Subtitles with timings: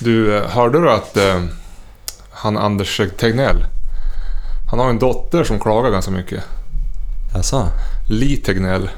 [0.00, 1.42] Du, eh, hörde du att eh,
[2.30, 3.64] han Anders Tegnell,
[4.70, 6.44] han har en dotter som klagar ganska mycket.
[7.34, 7.68] Jaså?
[8.08, 8.90] Li Tegnell.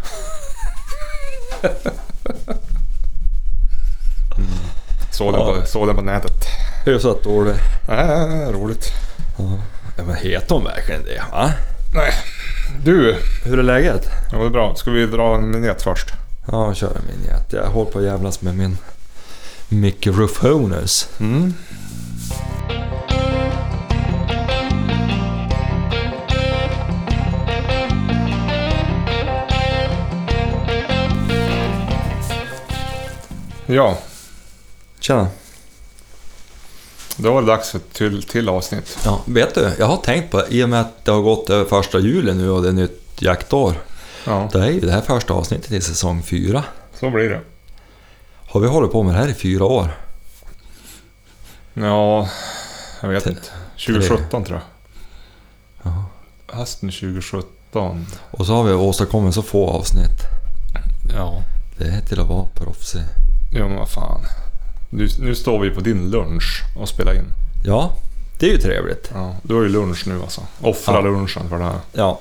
[5.11, 5.55] Såg, den Ja.
[5.61, 6.45] på, såg den på nätet.
[6.85, 7.55] Hyfsat dålig.
[7.89, 8.93] Äh, roligt.
[9.97, 11.23] Ja, men heter hon verkligen det?
[11.33, 11.51] Va?
[11.95, 12.13] Nej.
[12.85, 14.09] Du, Hur är läget?
[14.33, 14.75] ja, det är bra.
[14.75, 16.09] Ska vi dra en vignett först?
[16.51, 17.53] Ja, kör en vignett.
[17.53, 18.79] Jag håller på att jävlas med min
[19.73, 21.09] mikrofonus.
[21.21, 21.55] Mm.
[33.67, 33.99] Ja,
[35.01, 35.29] Tjena.
[37.17, 38.99] då var det dags för ett till, till avsnitt.
[39.05, 41.65] Ja, vet du, jag har tänkt på i och med att det har gått över
[41.65, 43.75] första juli nu och det är nytt jaktår.
[44.25, 46.65] Ja, Det är ju det här första avsnittet i säsong fyra.
[47.01, 47.41] så blir det.
[48.53, 49.97] Har vi hållit på med det här i fyra år?
[51.75, 52.29] Ja,
[53.01, 53.49] jag vet inte.
[53.87, 54.65] 2017 tror jag.
[55.93, 56.05] Ja.
[56.57, 58.07] Hösten 2017.
[58.31, 60.21] Och så har vi åstadkommit så få avsnitt.
[61.17, 61.43] Ja.
[61.79, 63.03] Det är till att vara proffsig.
[63.55, 64.21] Ja men vad fan.
[64.91, 67.25] Nu, nu står vi på din lunch och spelar in.
[67.65, 67.97] Ja,
[68.39, 69.11] det är ju trevligt.
[69.15, 70.41] Ja, du har ju lunch nu alltså.
[70.61, 71.01] Offra Ja.
[71.01, 71.79] lunchen för det här.
[71.93, 72.21] Ja.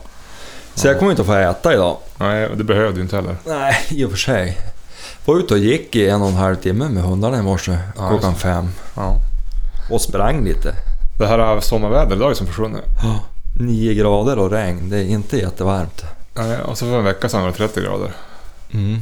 [0.76, 1.98] Så jag kommer inte att få äta idag.
[2.18, 3.36] Nej, det behövde du inte heller.
[3.46, 4.58] Nej, i och för sig.
[5.26, 8.10] Var ute och gick i en och en halv timme med hundarna i morse Ja,
[8.10, 8.70] klockan fem.
[8.96, 9.18] Ja.
[9.92, 10.76] Och sprang lite.
[11.20, 12.82] Det här sommarvädret, ju som försvunnit.
[13.04, 13.20] Ja,
[13.60, 16.04] Nio grader och regn, det är inte jättevarmt.
[16.34, 18.12] Nej, och så för en vecka sedan var det 30 grader.
[18.72, 19.02] Mm.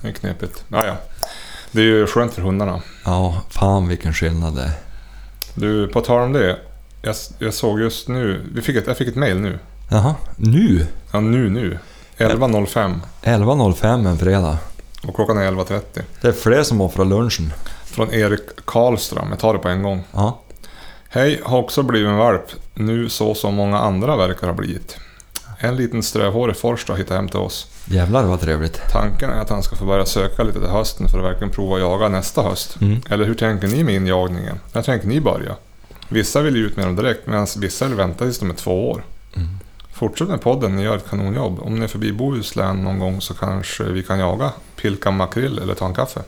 [0.00, 0.64] Det är knepigt.
[0.68, 0.96] Ja, ja.
[1.72, 2.82] Det är ju skönt för hundarna.
[3.04, 4.72] Ja, fan vilken skillnad det är.
[5.54, 6.58] Du, på tal om det.
[7.02, 9.58] Jag, jag såg just nu, vi fick ett, jag fick ett mail nu.
[9.88, 10.86] Jaha, nu?
[11.12, 11.78] Ja, nu nu.
[12.18, 14.58] 11.05 11.05 en fredag.
[15.06, 16.02] Och klockan är 11.30.
[16.20, 17.52] Det är fler som offrar lunchen.
[17.84, 20.04] Från Erik Karlström, jag tar det på en gång.
[20.12, 20.40] Ja.
[21.08, 22.44] Hej, har också blivit en valp.
[22.74, 24.96] Nu så som många andra verkar ha blivit.
[25.58, 27.66] En liten strövhårig forst har hittat hem till oss.
[27.84, 28.80] Jävlar vad trevligt.
[28.92, 31.74] Tanken är att han ska få börja söka lite till hösten för att verkligen prova
[31.74, 32.80] att jaga nästa höst.
[32.80, 33.00] Mm.
[33.10, 34.60] Eller hur tänker ni med injagningen?
[34.72, 35.56] När tänker ni börja?
[36.08, 38.90] Vissa vill ju ut med dem direkt medan vissa vill vänta tills de är två
[38.90, 39.04] år.
[39.36, 39.48] Mm.
[40.00, 41.60] Fortsätt med podden, ni gör ett kanonjobb.
[41.60, 45.74] Om ni är förbi Bohuslän någon gång så kanske vi kan jaga, pilka makrill eller
[45.74, 46.20] ta en kaffe.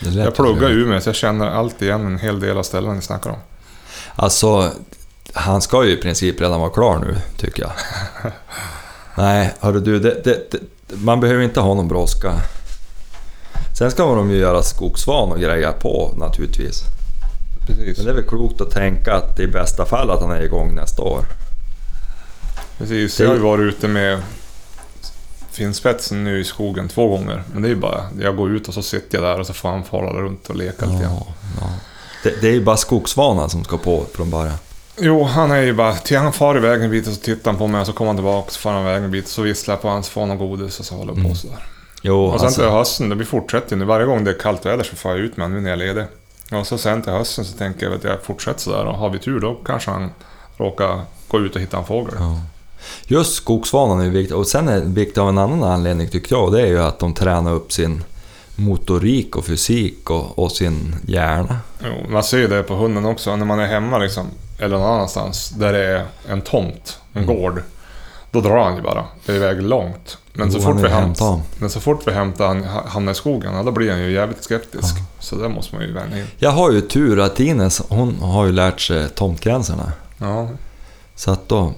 [0.00, 0.72] Jag pluggar i.
[0.72, 3.36] Umeå så jag känner allt igen en hel del av ställena ni snackar om.
[4.16, 4.70] Alltså,
[5.32, 7.72] han ska ju i princip redan vara klar nu, tycker jag.
[9.14, 10.58] Nej, hörru du, det, det, det,
[10.96, 12.32] man behöver inte ha någon brådska.
[13.78, 16.82] Sen ska de ju göra skogsvan och grejer på naturligtvis.
[17.66, 17.96] Precis.
[17.96, 20.74] Men det är väl klokt att tänka att i bästa fall att han är igång
[20.74, 21.24] nästa år.
[22.78, 24.22] Precis, jag har ju varit ute med
[25.52, 27.42] finspetsen nu i skogen två gånger.
[27.52, 29.52] Men det är ju bara, jag går ut och så sitter jag där och så
[29.52, 31.12] får han fara runt och leka lite grann.
[31.12, 31.26] Ja,
[31.60, 31.66] ja.
[32.22, 34.54] Det, det är ju bara skogsvanan som ska på från början.
[35.00, 37.58] Jo, han är ju bara, till han far iväg en bit och så tittar han
[37.58, 39.72] på mig och så kommer han tillbaka så far han iväg en bit så visslar
[39.74, 41.34] jag på hans får någon godis och så håller jag på Mm.
[41.36, 41.66] sådär.
[42.02, 43.84] Jo, Och sen alltså, till hösten, det blir fortsätter ju nu.
[43.84, 45.80] Varje gång det är kallt väder så får jag ut med honom nu när jag
[45.80, 46.04] är ledig.
[46.52, 49.18] Och så sen till hösten så tänker jag att jag fortsätter sådär och har vi
[49.18, 50.10] tur då kanske han
[50.56, 52.14] råkar gå ut och hitta en fågel.
[52.18, 52.40] ja.
[53.06, 54.36] Just skogsvanan är ju viktigt.
[54.36, 56.44] Och sen är det viktigt av en annan anledning tycker jag.
[56.44, 58.04] och Det är ju att de tränar upp sin
[58.56, 61.58] motorik och fysik och, och sin hjärna.
[61.84, 63.36] Jo, man ser ju det på hunden också.
[63.36, 64.26] När man är hemma liksom,
[64.58, 67.36] eller någon annanstans, där det är en tomt, en Mm.
[67.36, 67.62] gård.
[68.30, 69.04] Då drar han ju bara.
[69.26, 70.18] Det är iväg långt.
[70.32, 71.40] Men, så fort vi är hämt, hämtad.
[71.58, 74.44] men så fort vi hämtar han, hamnar i skogen, ja, då blir han ju jävligt
[74.44, 74.94] skeptisk.
[75.20, 76.24] Så det måste man ju vänja in.
[76.36, 79.92] Jag har ju tur att Ines, hon har ju lärt sig tomtgränserna.
[80.18, 80.48] Ja.
[81.14, 81.72] Så att då,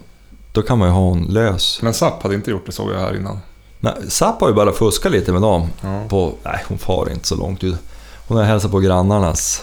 [0.52, 1.82] då kan man ju ha hon lös.
[1.82, 3.38] Men Zapp hade inte gjort det såg jag här innan.
[3.80, 5.68] Men Zapp har ju bara fuskat lite med dem.
[5.80, 6.02] Ja.
[6.08, 7.76] På, nej, hon far inte så långt ut.
[8.28, 9.62] Hon har hälsat på grannarnas.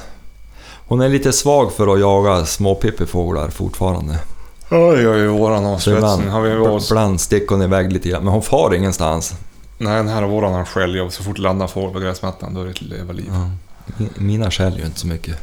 [0.87, 4.19] Hon är lite svag för att jaga småpippifåglar fortfarande.
[4.71, 6.31] Oj, oj, våran har Så ibland, spetsen.
[6.33, 6.91] Har vi oss...
[6.91, 9.35] ibland sticker hon iväg lite grann, men hon far ingenstans.
[9.77, 11.11] Nej, den här våran har skälljobb.
[11.11, 13.31] Så fort det landar fågel på gräsmattan, då är det ett leva liv.
[13.31, 13.49] Ja.
[13.97, 15.35] Mi- Mina skäller ju inte så mycket.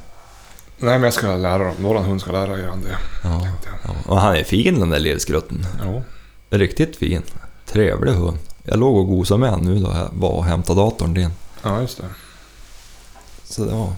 [0.85, 1.75] Nej, men jag ska lära dem.
[1.79, 2.97] Våran hund ska lära er det.
[3.23, 3.49] Ja.
[3.85, 3.91] Ja.
[4.07, 5.67] Och han är fin den där lillskrutten.
[5.85, 6.03] Jo.
[6.51, 7.23] Riktigt fin.
[7.67, 8.39] Trevlig hund.
[8.65, 11.31] Jag låg och gosade med honom nu då jag var och hämtade datorn din.
[11.63, 12.05] Ja, just det.
[13.45, 13.93] Så det var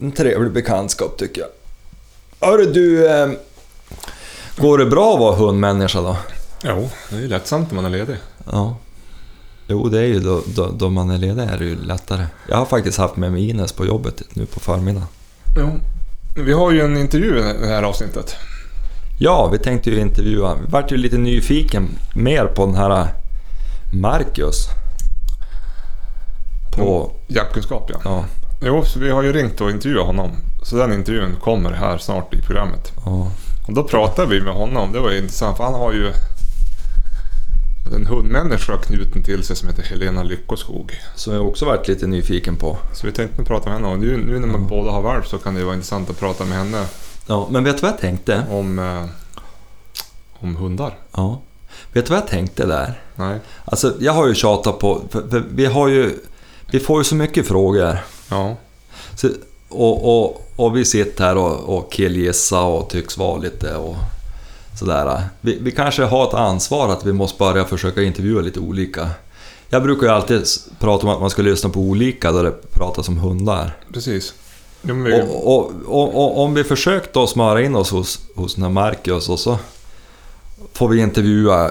[0.00, 2.48] en trevlig bekantskap tycker jag.
[2.48, 3.28] Hörru du, eh,
[4.56, 6.16] går det bra att vara hundmänniska då?
[6.64, 8.16] Jo, det är ju lättsamt när man är ledig.
[8.52, 8.76] Ja.
[9.66, 12.26] Jo, det är ju då, då, då man är ledig är det ju lättare.
[12.48, 15.08] Jag har faktiskt haft med mig Ines på jobbet nu på förmiddagen.
[15.56, 15.70] Jo.
[16.44, 18.36] Vi har ju en intervju i det här avsnittet.
[19.18, 20.54] Ja, vi tänkte ju intervjua.
[20.54, 23.08] Vi vart ju lite nyfiken mer på den här
[23.92, 24.68] Marcus.
[26.76, 27.12] På...
[27.26, 28.00] Jaktkunskap, ja.
[28.04, 28.24] Ja.
[28.60, 30.30] Jo, så vi har ju ringt och intervjuat honom.
[30.62, 32.92] Så den intervjun kommer här snart i programmet.
[33.04, 33.30] Ja.
[33.66, 34.92] Och då pratade vi med honom.
[34.92, 36.12] Det var ju intressant för han har ju
[37.94, 40.92] en hundmänniska knuten till sig som heter Helena Lyckoskog.
[41.14, 42.78] Som jag också varit lite nyfiken på.
[42.94, 45.38] Så vi tänkte prata med henne och nu, nu när man båda har valp så
[45.38, 46.86] kan det vara intressant att prata med henne
[47.30, 48.44] Ja, men vet du vad jag tänkte?
[48.50, 49.04] om, eh,
[50.40, 50.98] om hundar.
[51.16, 51.40] Ja.
[51.92, 53.02] Vet du vad jag tänkte där?
[53.14, 53.38] Nej.
[53.64, 55.02] Alltså, jag har ju tjatat på...
[55.10, 56.18] För, för vi har ju...
[56.70, 57.98] Vi får ju så mycket frågor.
[58.30, 58.56] Ja.
[59.16, 59.28] Så,
[59.68, 63.96] och, och, och vi sitter här och, och killgissar och tycks vara lite och
[64.78, 65.20] sådär.
[65.40, 69.08] Vi, vi kanske har ett ansvar att vi måste börja försöka intervjua lite olika.
[69.68, 70.46] Jag brukar ju alltid
[70.78, 73.76] prata om att man ska lyssna på olika där det pratas om hundar.
[73.92, 74.34] Precis.
[74.82, 78.70] Vi, Och, och, och, om vi försökt då smöra in oss hos, hos den här
[78.70, 79.58] Marcus och så
[80.72, 81.70] får vi intervjua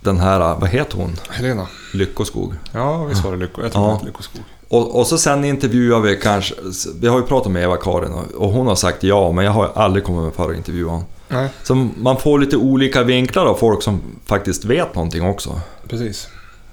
[0.00, 1.16] den här, vad heter hon?
[1.28, 1.66] Helena.
[1.94, 2.54] Lyckoskog.
[2.72, 3.62] Ja, visst var det Lycko.
[3.62, 4.00] Jag tror Ja.
[4.04, 4.42] Lyckoskog.
[4.68, 6.54] Och, och så sen intervjuar vi kanske,
[7.00, 9.70] vi har ju pratat med Eva-Karin och, och hon har sagt ja, men jag har
[9.74, 11.04] aldrig kommit med för att intervjua honom.
[11.34, 15.60] Nej, Så man får lite olika vinklar av folk som faktiskt vet någonting också.
[15.88, 16.28] precis.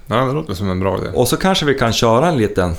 [0.06, 1.08] Ja, det låter som en bra idé.
[1.14, 2.74] Och så kanske vi kan köra en liten,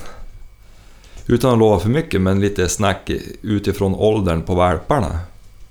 [1.26, 3.10] utan att lova för mycket, men lite snack
[3.42, 5.18] utifrån åldern på valparna.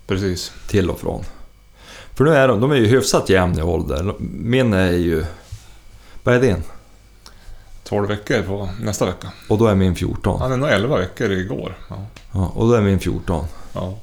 [0.07, 0.51] Precis.
[0.67, 1.23] till och från.
[2.15, 4.13] För nu är de, de är ju hyfsat jämn i ålder.
[4.19, 5.25] Min är ju...
[6.23, 6.63] Vad är din?
[7.83, 9.27] 12 veckor på nästa vecka.
[9.49, 10.41] Och då är min 14.
[10.41, 11.75] Han är nog 11 veckor igår.
[11.89, 11.95] Ja.
[12.31, 13.45] Ja, och då är min 14.
[13.73, 13.93] ja.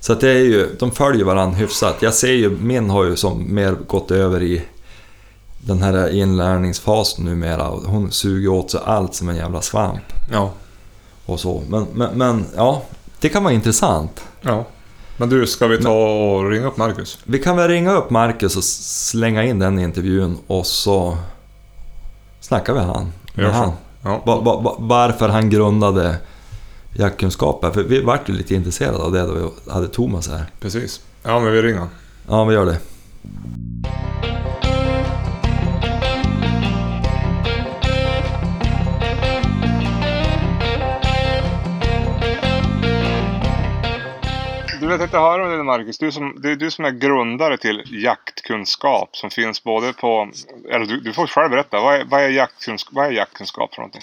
[0.00, 1.96] Så att det är ju, de följer varandra hyfsat.
[2.00, 4.62] Jag ser ju, min har ju som mer gått över i
[5.58, 7.64] den här inlärningsfasen numera.
[7.64, 10.02] Hon suger åt sig allt som en jävla svamp
[10.32, 10.50] Ja.
[11.26, 11.62] och så.
[11.68, 12.82] Men, men, men ja,
[13.20, 14.20] det kan vara intressant.
[14.42, 14.64] ja.
[15.18, 17.18] Men du, ska vi ta och ringa upp Marcus?
[17.24, 21.16] Vi kan väl ringa upp Marcus och slänga in den intervjun och så
[22.40, 23.72] snackar vi han, med han.
[24.02, 24.22] Ja.
[24.26, 26.16] Va, va, va, varför han grundade
[26.98, 27.70] jaktkunskaper.
[27.70, 30.44] För vi vart ju lite intresserade av det då vi hade Thomas här.
[30.60, 31.00] Precis.
[31.22, 31.86] Ja, men vi ringer.
[32.28, 32.78] Ja, vi gör det.
[44.80, 45.98] Du vet inte höra om det Marcus.
[45.98, 50.30] Du som, det är du som är grundare till jaktkunskap som finns både på...
[50.70, 51.80] Eller du, du får själv berätta.
[51.80, 54.02] Vad är, vad är, jaktkunskap, vad är jaktkunskap för någonting?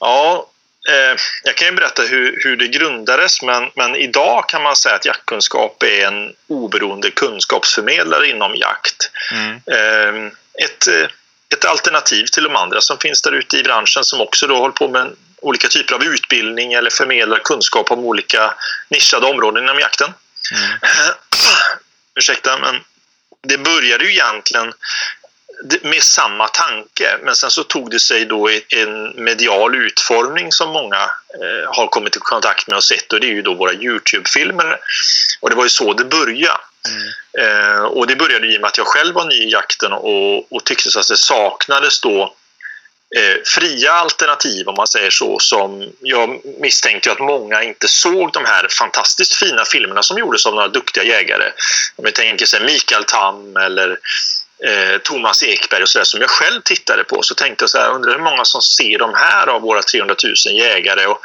[0.00, 0.46] Ja,
[0.88, 4.94] eh, jag kan ju berätta hur, hur det grundades men, men idag kan man säga
[4.94, 9.10] att jaktkunskap är en oberoende kunskapsförmedlare inom jakt.
[9.32, 9.60] Mm.
[9.66, 10.32] Eh,
[10.64, 10.88] ett,
[11.54, 14.74] ett alternativ till de andra som finns där ute i branschen som också då håller
[14.74, 18.54] på med olika typer av utbildning eller förmedlar kunskap om olika
[18.88, 20.14] nischade områden inom jakten.
[22.18, 22.80] Ursäkta, men
[23.42, 24.72] det började ju egentligen
[25.82, 31.02] med samma tanke men sen så tog det sig då en medial utformning som många
[31.34, 34.78] eh, har kommit i kontakt med och sett och det är ju då våra Youtube-filmer.
[35.40, 36.60] Och det var ju så det började.
[37.38, 40.52] Eh, och det började i och med att jag själv var ny i jakten och,
[40.52, 42.34] och tyckte så att det saknades då
[43.16, 48.44] eh, fria alternativ om man säger så som jag misstänkte att många inte såg de
[48.44, 51.52] här fantastiskt fina filmerna som gjordes av några duktiga jägare.
[51.96, 53.98] Om jag tänker sig Mikael Tam eller
[54.64, 57.90] eh, Thomas Ekberg och sådär som jag själv tittade på så tänkte jag så här,
[57.90, 61.20] undrar hur många som ser de här av våra 300 000 jägare och,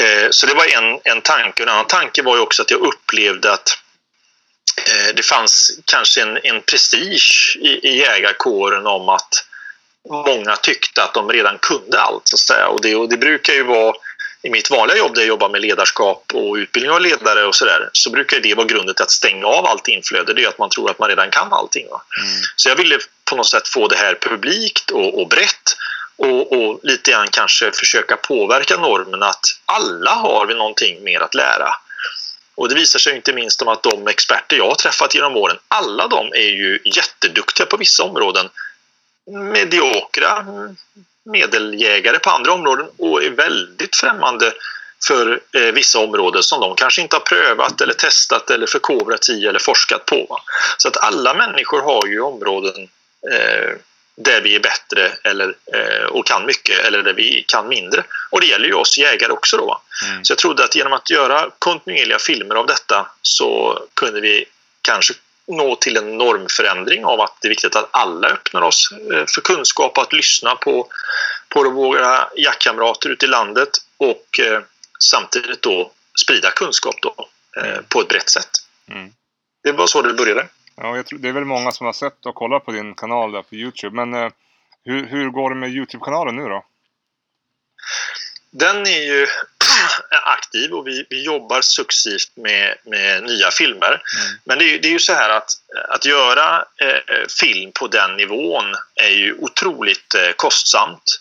[0.00, 1.62] eh, så det var en, en tanke.
[1.62, 3.78] En annan tanke var ju också att jag upplevde att
[4.76, 9.44] eh, det fanns kanske en, en prestige i, i jägarkåren om att
[10.08, 12.28] många tyckte att de redan kunde allt.
[12.28, 12.68] Så att säga.
[12.68, 13.94] Och, det, och det brukar ju vara
[14.42, 17.90] i mitt vanliga jobb där jag jobbar med ledarskap och utbildning av ledare och sådär
[17.92, 20.34] så brukar det vara grunden till att stänga av allt inflöde.
[20.34, 21.88] Det är att man tror att man redan kan allting.
[21.90, 22.02] Va?
[22.56, 25.76] Så jag ville på något sätt få det här publikt och, och brett
[26.16, 31.34] och, och lite grann kanske försöka påverka normen att alla har vi någonting mer att
[31.34, 31.74] lära.
[32.54, 35.58] Och det visar sig inte minst om att de experter jag har träffat genom åren,
[35.68, 38.48] alla de är ju jätteduktiga på vissa områden.
[39.52, 40.46] Mediokra
[41.24, 44.52] medeljägare på andra områden och är väldigt främmande
[45.06, 49.46] för eh, vissa områden som de kanske inte har prövat eller testat eller förkovrat i
[49.46, 50.26] eller forskat på.
[50.28, 50.42] Va?
[50.76, 52.88] Så att alla människor har ju områden
[53.32, 53.76] eh,
[54.16, 58.04] där vi är bättre eller, eh, och kan mycket eller där vi kan mindre.
[58.30, 59.80] Och det gäller ju oss jägare också då.
[60.08, 60.24] Mm.
[60.24, 64.44] Så jag trodde att genom att göra kontinuerliga filmer av detta så kunde vi
[64.82, 65.14] kanske
[65.50, 69.40] nå till en normförändring av att det är viktigt att alla öppnar oss eh, för
[69.40, 70.86] kunskap och att lyssna på,
[71.48, 74.62] på våra jaktkamrater ute i landet och eh,
[74.98, 75.90] samtidigt då
[76.24, 77.14] sprida kunskap då,
[77.56, 78.50] eh, på ett brett sätt.
[78.88, 79.12] Mm.
[79.62, 80.48] Det var så det började.
[80.76, 83.42] Ja, tror, det är väl många som har sett och kollat på din kanal där
[83.42, 83.96] på Youtube.
[83.96, 84.30] Men eh,
[84.84, 86.64] hur, hur går det med Youtube-kanalen nu då?
[88.52, 89.26] Den är ju
[90.10, 94.02] aktiv och vi, vi jobbar successivt med, med nya filmer.
[94.44, 95.50] Men det är, det är ju så här att,
[95.88, 101.20] att göra eh, film på den nivån är ju otroligt eh, kostsamt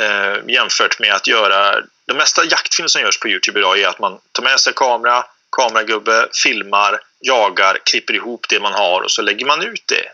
[0.00, 1.82] eh, jämfört med att göra...
[2.06, 5.24] De mesta jaktfilmer som görs på Youtube idag är att man tar med sig kamera,
[5.56, 10.10] kameragubbe, filmar, jagar, klipper ihop det man har och så lägger man ut det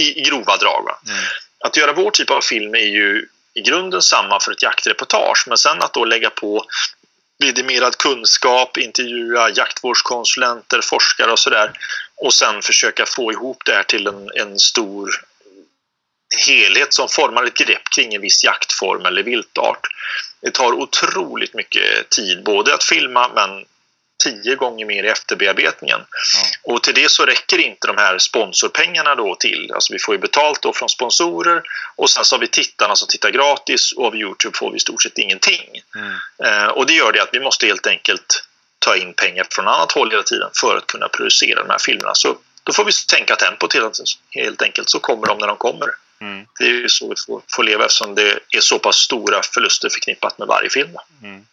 [0.00, 0.84] i, i grova drag.
[0.84, 0.98] Va?
[1.64, 3.26] Att göra vår typ av film är ju
[3.56, 6.64] i grunden samma för ett jaktreportage men sen att då lägga på
[7.38, 11.72] vidimerad kunskap, intervjua jaktvårdskonsulenter, forskare och sådär
[12.16, 15.10] och sen försöka få ihop det här till en, en stor
[16.46, 19.80] helhet som formar ett grepp kring en viss jaktform eller viltart.
[20.40, 23.64] Det tar otroligt mycket tid både att filma men
[24.24, 26.00] tio gånger mer i efterbearbetningen.
[26.34, 26.72] Ja.
[26.72, 29.72] Och till det så räcker inte de här sponsorpengarna då till.
[29.74, 31.62] Alltså vi får ju betalt då från sponsorer
[31.96, 34.80] och sen så har vi tittarna som tittar gratis och av Youtube får vi i
[34.80, 35.82] stort sett ingenting.
[35.96, 36.12] Mm.
[36.44, 38.44] Eh, och det gör det att vi måste helt enkelt
[38.78, 42.14] ta in pengar från annat håll hela tiden för att kunna producera de här filmerna.
[42.14, 43.74] Så då får vi tänka tempot
[44.30, 45.88] helt enkelt så kommer de när de kommer.
[46.20, 46.46] Mm.
[46.58, 49.88] Det är ju så vi får, får leva eftersom det är så pass stora förluster
[49.88, 50.96] förknippat med varje film.
[51.22, 51.46] Mm.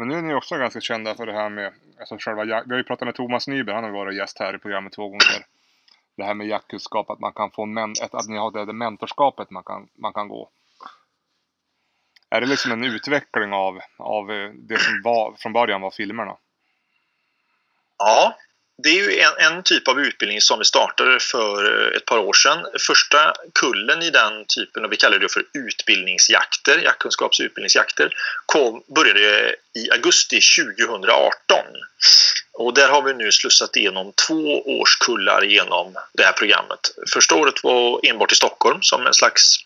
[0.00, 2.70] Men nu är ni också ganska kända för det här med alltså själva jak- Vi
[2.70, 5.44] har ju pratat med Thomas Nyberg, han har varit gäst här i programmet två gånger.
[6.16, 9.50] Det här med jaktkunskap, att man kan få men- ett, att ni har det, mentorskapet
[9.50, 10.50] man kan, man kan gå.
[12.30, 16.36] Är det liksom en utveckling av, av eh, det som var, från början var filmerna?
[17.98, 18.36] Ja,
[18.82, 22.18] det är ju en, en typ av utbildning som vi startade för eh, ett par
[22.18, 22.66] år sedan.
[22.86, 28.14] Första kullen i den typen, och vi kallar det för utbildningsjakter, jaktkunskaps och utbildningsjakter,
[28.46, 30.40] kom, började i augusti
[30.76, 31.58] 2018.
[32.52, 36.80] Och där har vi nu slussat igenom två årskullar genom det här programmet.
[37.12, 39.56] Första året var enbart i Stockholm som en slags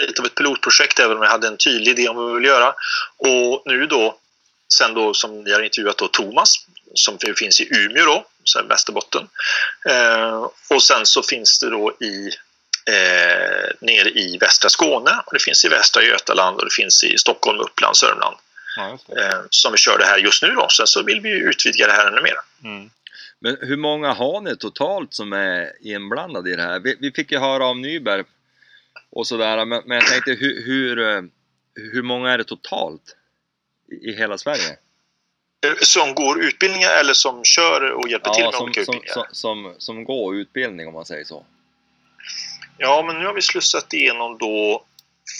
[0.00, 2.44] lite av ett pilotprojekt även om jag hade en tydlig idé om vad vi vill
[2.44, 2.74] göra.
[3.16, 4.16] Och nu då,
[4.74, 6.54] sen då som ni har intervjuat då Thomas
[6.94, 9.28] som finns i Umeå då, så Västerbotten.
[9.88, 12.30] Eh, och sen så finns det då i
[12.86, 17.18] eh, nere i västra Skåne och det finns i västra Götaland och det finns i
[17.18, 18.36] Stockholm, Uppland, Sörmland
[18.76, 20.68] Ja, eh, som vi kör det här just nu då.
[20.68, 22.36] Sen så vill vi ju utvidga det här ännu mer.
[22.64, 22.90] Mm.
[23.40, 26.80] Men hur många har ni totalt som är inblandade i det här?
[26.80, 28.24] Vi, vi fick ju höra om Nyberg
[29.10, 31.22] och sådär, men, men jag tänkte hur, hur, eh,
[31.74, 33.16] hur många är det totalt
[33.90, 34.76] i, hela Sverige?
[35.66, 39.14] Eh, Som går utbildningar eller som kör och hjälper till med som, olika utbildningar?
[39.14, 41.44] som, som, som går utbildning om man säger så.
[42.78, 44.84] Ja, men nu har vi slussat igenom då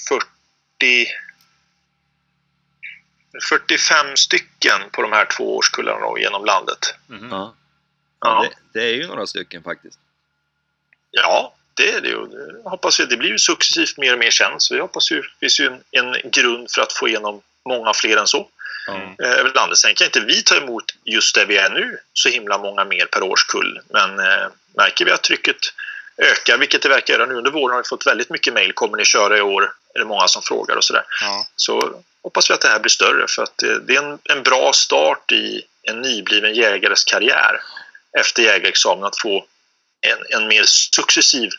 [0.08, 1.06] 40
[3.48, 6.94] 45 stycken på de här två årskullarna då, genom landet.
[7.06, 7.28] Mhm.
[7.30, 7.54] Ja.
[8.20, 9.98] Ja, Det, det är ju några stycken faktiskt.
[11.10, 12.26] ja det är det ju.
[12.26, 13.04] Det hoppas vi.
[13.04, 14.62] Det blir ju successivt mer och mer känt.
[14.62, 17.94] Så vi hoppas ju det finns ju en, en grund för att få igenom många
[17.94, 18.48] fler än så.
[18.88, 19.14] Mm.
[19.22, 19.78] eh, över landet.
[19.78, 23.06] Sen kan inte vi ta emot just där vi är nu så himla många mer
[23.06, 23.80] per årskull.
[23.88, 25.56] Men eh, märker vi att trycket
[26.18, 28.72] ökar, vilket det verkar göra nu under våren, har vi fått väldigt mycket mejl.
[28.72, 29.72] Kommer ni köra i år?
[29.94, 31.04] Är det många som frågar och sådär.
[31.20, 31.46] Ja.
[31.56, 34.42] så hoppas vi att det här blir större för att det, det är en, en
[34.42, 37.60] bra start i en nybliven jägares karriär
[38.18, 39.44] efter jägarexamen att få
[40.00, 41.50] en, en mer successiv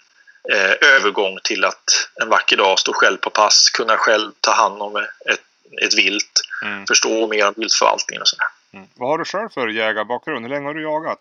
[0.52, 4.82] eh, övergång till att en vacker dag stå själv på pass, kunna själv ta hand
[4.82, 5.42] om ett,
[5.82, 6.88] ett vilt, Mm.
[6.88, 8.48] förstå mer om viltförvaltningen och sådär.
[8.74, 8.88] Mm.
[8.96, 10.46] Vad har du själv för jägarbakgrund?
[10.46, 11.20] Hur länge har du jagat?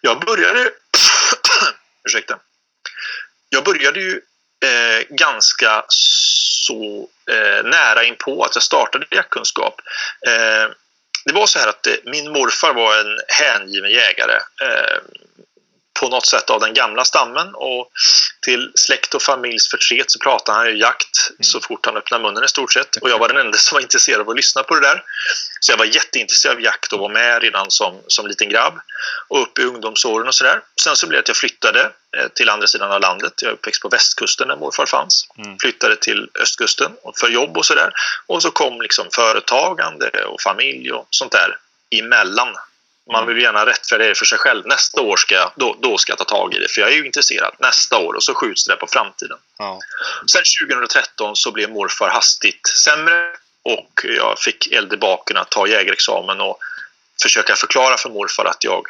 [0.00, 0.70] Jag började...
[2.04, 2.38] ursäkta.
[3.48, 4.20] Jag började ju
[4.64, 9.80] eh, ganska så eh, nära in på att jag startade jaktkunskap.
[10.26, 10.70] Eh,
[11.24, 14.98] det var så här att eh, min morfar var en hängiven jägare eh,
[16.00, 17.90] på något sätt av den gamla stammen och
[18.40, 22.44] till släkt och familjs förtret så pratade han ju jakt så fort han öppnade munnen
[22.44, 24.74] i stort sett och jag var den enda som var intresserad av att lyssna på
[24.74, 25.02] det där.
[25.60, 28.74] Så jag var jätteintresserad av jakt och var med redan som, som liten grabb
[29.28, 30.60] och upp i ungdomsåren och sådär.
[30.82, 31.80] Sen så blev det att jag flyttade
[32.16, 33.32] eh, till andra sidan av landet.
[33.42, 35.26] Jag är uppväxt på västkusten där morfar fanns.
[35.38, 35.56] Mm.
[35.58, 37.92] Flyttade till östkusten för jobb och sådär.
[38.26, 41.58] Och så kom liksom företagande och familj och sånt där
[41.90, 42.56] emellan.
[43.12, 44.66] Man vill gärna rättfärdiga det för sig själv.
[44.66, 46.96] Nästa år ska jag, då, då ska jag ta tag i det, för jag är
[46.96, 47.54] ju intresserad.
[47.58, 49.38] Nästa år och så skjuts det på framtiden.
[49.58, 49.80] Ja.
[50.32, 53.30] Sen 2013 så blev morfar hastigt sämre
[53.62, 56.58] och jag fick eld i baken att ta jägarexamen och
[57.22, 58.86] försöka förklara för morfar att jag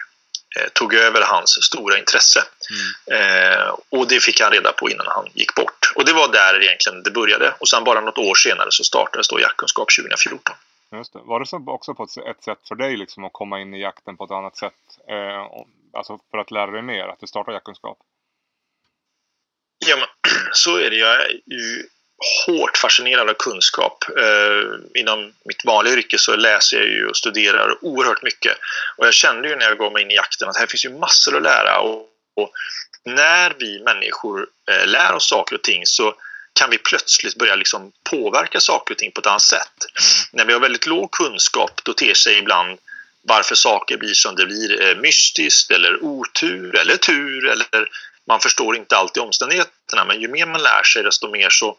[0.56, 2.44] eh, tog över hans stora intresse.
[3.10, 5.92] Eh, och det fick han reda på innan han gick bort.
[5.94, 7.54] Och det var där egentligen det började.
[7.58, 10.56] Och sen bara något år senare så startades då jaktkunskap 2014.
[10.92, 11.20] Just det.
[11.24, 14.16] Var det så också på ett, sätt för dig liksom att komma in i jakten
[14.16, 14.98] på ett annat sätt?
[15.08, 15.46] Eh,
[15.92, 17.98] alltså för att lära dig mer, att du startar jaktkunskap?
[19.86, 20.96] Ja, men, så är det.
[20.96, 21.88] Jag är ju
[22.46, 24.04] hårt fascinerad av kunskap.
[24.18, 28.58] Eh, inom mitt vanliga yrke så läser jag ju och studerar oerhört mycket.
[28.96, 30.98] Och jag kände ju när jag gav mig in i jakten att här finns ju
[30.98, 31.80] massor att lära.
[31.80, 32.50] Och, och
[33.04, 36.14] när vi människor eh, lär oss saker och ting så
[36.52, 39.60] kan vi plötsligt börja liksom påverka saker och ting på ett annat sätt.
[39.60, 40.28] Mm.
[40.32, 42.78] När vi har väldigt låg kunskap då ter sig ibland
[43.22, 47.88] varför saker blir som det blir eh, mystiskt eller otur eller tur eller
[48.26, 51.76] man förstår inte alltid omständigheterna men ju mer man lär sig desto mer så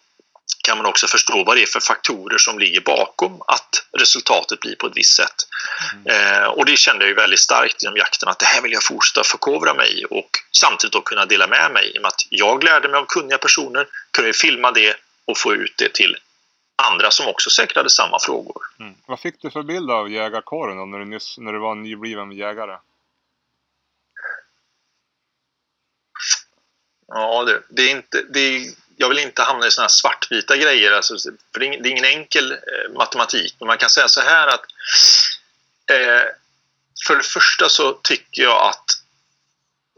[0.63, 4.75] kan man också förstå vad det är för faktorer som ligger bakom att resultatet blir
[4.75, 5.35] på ett visst sätt.
[5.93, 6.41] Mm.
[6.41, 8.83] Eh, och det kände jag ju väldigt starkt inom jakten att det här vill jag
[8.83, 12.63] fortsätta förkovra mig och samtidigt då kunna dela med mig i och med att jag
[12.63, 16.17] lärde mig av kunniga personer, kunde filma det och få ut det till
[16.75, 18.61] andra som också säkert hade samma frågor.
[18.79, 18.93] Mm.
[19.05, 22.31] Vad fick du för bild av jägarkåren då, när, du nyss, när du var nybliven
[22.31, 22.77] jägare?
[27.07, 28.65] Ja, det, det, är inte, det är
[29.01, 31.17] jag vill inte hamna i såna här svartvita grejer, alltså,
[31.53, 33.55] för det är ingen enkel eh, matematik.
[33.59, 34.65] Men man kan säga så här att
[35.91, 36.23] eh,
[37.07, 38.85] för det första så tycker jag att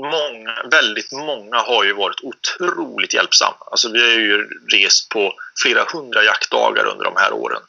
[0.02, 3.58] många, väldigt många har ju varit otroligt hjälpsamma.
[3.72, 5.34] Alltså vi har ju rest på
[5.64, 7.62] flera hundra jaktdagar under de här åren.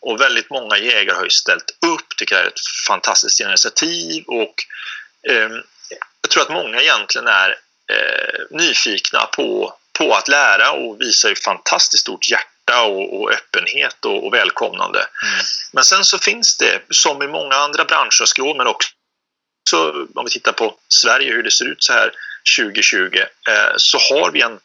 [0.00, 4.54] Och väldigt många jägare har ju ställt upp, tycker jag är ett fantastiskt initiativ och
[5.28, 5.50] eh,
[6.22, 7.50] jag tror att många egentligen är
[7.92, 14.04] eh, nyfikna på på att lära och visar ju fantastiskt stort hjärta och, och öppenhet
[14.04, 14.98] och, och välkomnande.
[14.98, 15.44] Mm.
[15.72, 18.90] Men sen så finns det, som i många andra branscher, skrå, men också
[20.14, 22.12] om vi tittar på Sverige, hur det ser ut så här
[22.58, 24.58] 2020, eh, så har vi, en,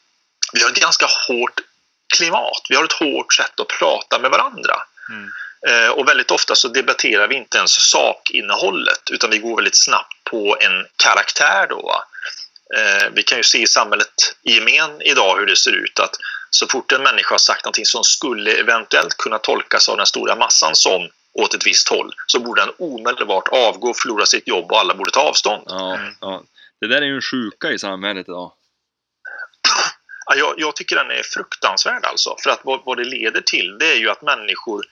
[0.54, 1.60] vi har ett ganska hårt
[2.18, 2.62] klimat.
[2.70, 4.76] Vi har ett hårt sätt att prata med varandra.
[5.10, 5.30] Mm.
[5.68, 10.24] Eh, och väldigt ofta så debatterar vi inte ens sakinnehållet utan vi går väldigt snabbt
[10.24, 11.68] på en karaktär.
[11.70, 12.04] Då,
[12.74, 16.16] Eh, vi kan ju se i samhället i gemen idag hur det ser ut att
[16.50, 20.36] så fort en människa har sagt någonting som skulle eventuellt kunna tolkas av den stora
[20.36, 24.80] massan som åt ett visst håll så borde den omedelbart avgå, förlora sitt jobb och
[24.80, 25.64] alla borde ta avstånd.
[25.66, 26.44] Ja, ja.
[26.82, 28.52] Det där är ju en sjuka i samhället idag.
[30.26, 32.36] Ja, jag, jag, tycker den är fruktansvärd alltså.
[32.44, 34.86] För att vad, vad det leder till det är ju att människor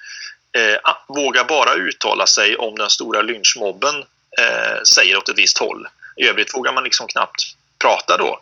[0.58, 3.96] eh, vågar bara uttala sig om den stora lynchmobben
[4.40, 5.88] eh, säger åt ett visst håll.
[6.16, 8.40] I övrigt vågar man liksom knappt prata då.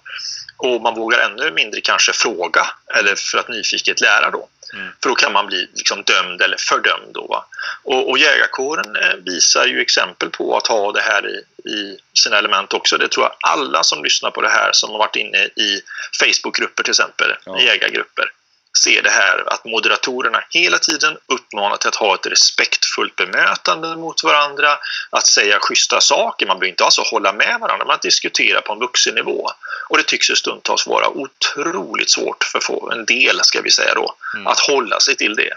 [0.57, 4.47] Och man vågar ännu mindre kanske fråga eller för att nyfiket lära då.
[4.73, 4.87] Mm.
[5.03, 7.13] För då kan man bli liksom dömd eller fördömd.
[7.13, 7.45] Då,
[7.83, 12.37] Och, och jägarkåren eh, visar ju exempel på att ha det här i, i sina
[12.37, 12.97] element också.
[12.97, 15.81] Det tror jag alla som lyssnar på det här som har varit inne i
[16.19, 17.61] Facebookgrupper till exempel, ja.
[17.61, 18.31] jägargrupper,
[18.79, 24.23] ser det här att moderatorerna hela tiden uppmanar till att ha ett respektfullt bemötande mot
[24.23, 24.77] varandra,
[25.09, 26.45] att säga schyssta saker.
[26.47, 29.49] Man behöver inte alltså hålla med varandra, men att diskutera på en vuxennivå.
[29.89, 34.15] Och det tycks ju stundtals vara otroligt svårt för en del, ska vi säga då,
[34.35, 34.47] mm.
[34.47, 35.53] att hålla sig till det.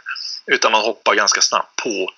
[0.47, 2.13] Utan man hoppar ganska snabbt på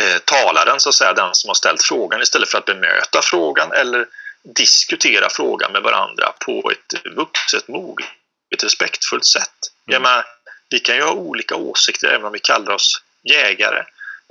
[0.00, 3.72] eh, talaren, så att säga, den som har ställt frågan istället för att bemöta frågan
[3.72, 4.06] eller
[4.54, 8.06] diskutera frågan med varandra på ett vuxet, moget,
[8.62, 9.58] respektfullt sätt.
[9.88, 9.92] Mm.
[9.94, 10.24] Jag menar,
[10.70, 13.84] vi kan ju ha olika åsikter även om vi kallar oss jägare.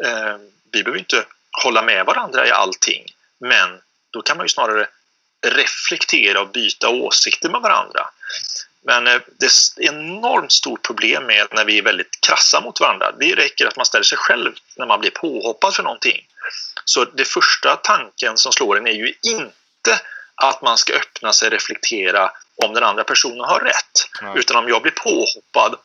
[0.04, 0.38] Eh,
[0.71, 1.26] vi behöver inte
[1.63, 3.06] hålla med varandra i allting,
[3.39, 3.69] men
[4.12, 4.88] då kan man ju snarare
[5.47, 8.10] reflektera och byta åsikter med varandra.
[8.82, 12.80] Men eh, det är ett enormt stort problem med när vi är väldigt krassa mot
[12.80, 13.12] varandra.
[13.12, 16.28] Det räcker att man ställer sig själv när man blir påhoppad för någonting.
[16.86, 20.02] Så det första tanken som slår en är ju inte
[20.36, 22.32] att man ska öppna sig och reflektera
[22.63, 24.10] om den andra personen har rätt.
[24.21, 24.39] Nej.
[24.39, 25.76] Utan om jag blir påhoppad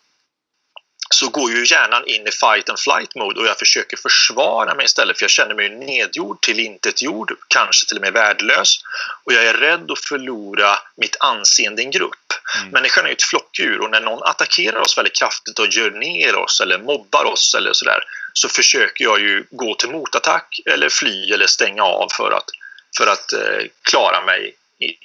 [1.13, 4.85] så går ju hjärnan in i fight and flight mode och jag försöker försvara mig
[4.85, 8.77] istället för jag känner mig nedgjord, tillintetgjord, kanske till och med värdelös
[9.25, 12.33] och jag är rädd att förlora mitt anseende i en grupp.
[12.59, 12.71] Mm.
[12.71, 16.37] Människan är ju ett flockdjur och när någon attackerar oss väldigt kraftigt och gör ner
[16.37, 21.33] oss eller mobbar oss eller sådär så försöker jag ju gå till motattack eller fly
[21.33, 22.51] eller stänga av för att,
[22.97, 24.57] för att eh, klara mig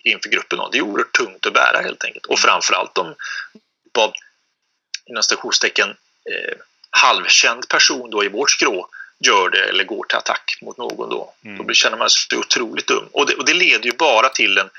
[0.03, 0.59] inför gruppen.
[0.71, 3.15] Det är oerhört tungt att bära helt enkelt och framförallt om
[3.93, 4.13] vad
[5.09, 6.57] inom stationstecken eh,
[6.89, 8.89] halvkänd person då i vårt skrå
[9.19, 11.33] gör det eller går till attack mot någon då.
[11.45, 11.67] Mm.
[11.67, 13.09] Då känner man sig otroligt dum.
[13.11, 14.69] Och det, och det leder ju bara till en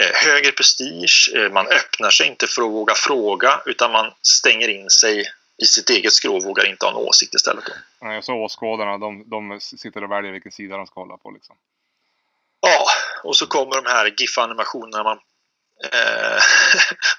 [0.00, 4.68] eh, högre prestige, eh, man öppnar sig inte för att våga fråga utan man stänger
[4.68, 7.64] in sig i sitt eget skrå och vågar inte ha en åsikt istället.
[7.64, 7.72] Då.
[8.06, 11.56] Nej, så åskådarna, de, de sitter och väljer vilken sida de ska hålla på liksom.
[12.60, 12.86] Ja,
[13.24, 15.18] och så kommer de här GIF-animationerna man
[15.82, 16.42] eh,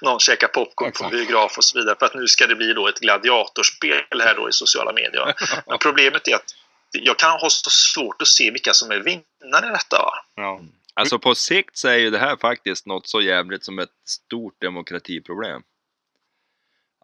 [0.00, 1.10] någon käkar popcorn Exakt.
[1.10, 1.96] på biograf och så vidare.
[1.98, 5.34] För att nu ska det bli då ett gladiatorspel här då i sociala medier.
[5.66, 6.54] Men problemet är att
[6.92, 10.10] jag kan ha så svårt att se vilka som är vinnare i detta.
[10.34, 10.60] Ja.
[10.94, 14.60] Alltså på sikt så är ju det här faktiskt något så jävligt som ett stort
[14.60, 15.62] demokratiproblem.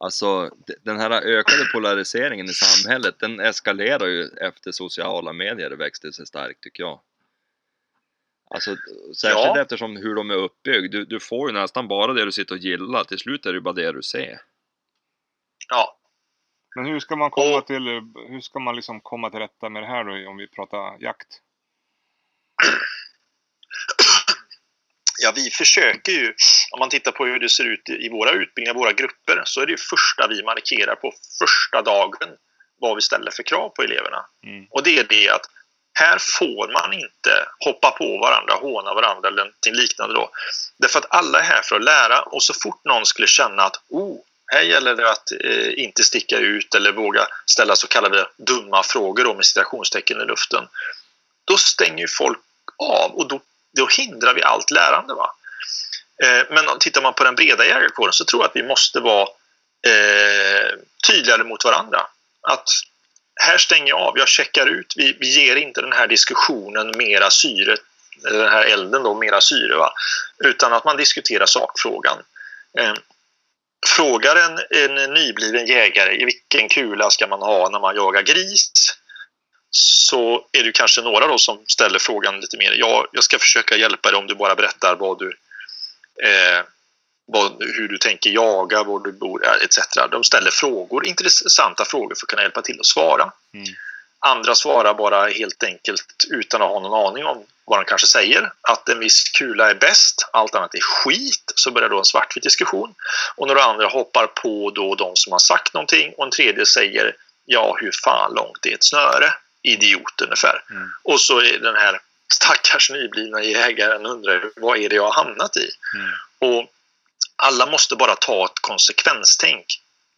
[0.01, 0.51] Alltså
[0.85, 6.63] den här ökade polariseringen i samhället den eskalerar ju efter sociala medier växte sig starkt
[6.63, 7.01] tycker jag.
[8.55, 8.77] Alltså
[9.17, 9.61] särskilt Ja.
[9.63, 10.99] eftersom hur de är uppbyggda.
[10.99, 13.05] Du, du får ju nästan bara det du sitter och gillar.
[13.05, 14.41] Till slut är det ju bara det du ser.
[15.69, 15.97] Ja,
[16.77, 17.83] Men hur ska man komma Och- till,
[18.29, 21.41] hur ska man liksom komma till rätta med det här då om vi pratar jakt?
[25.23, 26.35] Ja, vi försöker ju,
[26.73, 29.67] om man tittar på hur det ser ut i våra utbildningar, våra grupper, så är
[29.67, 32.37] det ju första vi markerar på första dagen
[32.81, 34.27] vad vi ställer för krav på eleverna.
[34.47, 34.67] Mm.
[34.71, 35.47] Och det är det att
[35.93, 40.31] här får man inte hoppa på varandra, håna varandra eller någonting liknande då.
[40.79, 43.77] Därför att alla är här för att lära och så fort någon skulle känna att
[43.89, 44.17] oh,
[44.53, 49.25] här gäller det att eh, inte sticka ut eller våga ställa så kallade dumma frågor
[49.25, 50.69] då, med citationstecken i luften.
[51.45, 52.39] Då stänger ju folk
[52.79, 53.41] av och då,
[53.77, 55.15] då hindrar vi allt lärande.
[55.15, 55.35] Va?
[56.23, 59.29] Eh, men tittar man på den breda jägarkåren så tror jag att vi måste vara
[59.87, 60.71] eh,
[61.07, 62.07] tydligare mot varandra.
[62.49, 62.69] Att
[63.41, 67.31] här stänger jag av, jag checkar ut, vi, vi ger inte den här diskussionen mera
[67.31, 67.77] syre,
[68.27, 69.77] eller den här elden då, mera syre.
[69.77, 69.93] Va?
[70.39, 72.19] Utan att man diskuterar sakfrågan.
[72.79, 72.95] Eh,
[73.97, 78.73] frågar en, en nybliven jägare vilken kula ska man ha när man jagar gris
[79.71, 82.73] så är det kanske några då som ställer frågan lite mer.
[82.77, 85.29] Ja, jag ska försöka hjälpa dig om du bara berättar vad du,
[86.23, 86.65] eh,
[87.33, 89.79] vad, hur du tänker jaga, var du bor etc.
[90.11, 93.33] De ställer frågor, intressanta frågor för att kunna hjälpa till att svara.
[93.55, 93.67] Mm.
[94.19, 98.53] Andra svarar bara helt enkelt utan att ha någon aning om vad de kanske säger.
[98.61, 101.53] Att en viss kula är bäst, allt annat är skit.
[101.55, 102.95] Så börjar då en svartvit diskussion.
[103.37, 107.17] Och några andra hoppar på då de som har sagt någonting och en tredje säger
[107.45, 109.33] ja, hur fan långt är ett snöre?
[109.63, 110.63] Idiot ungefär.
[110.71, 110.89] Mm.
[111.03, 112.01] Och så är den här
[112.35, 115.71] stackars nyblivna jägaren undrar vad är det jag har hamnat i?
[115.95, 116.11] Mm.
[116.39, 116.71] Och
[117.41, 119.67] alla måste bara ta ett konsekvenstänk.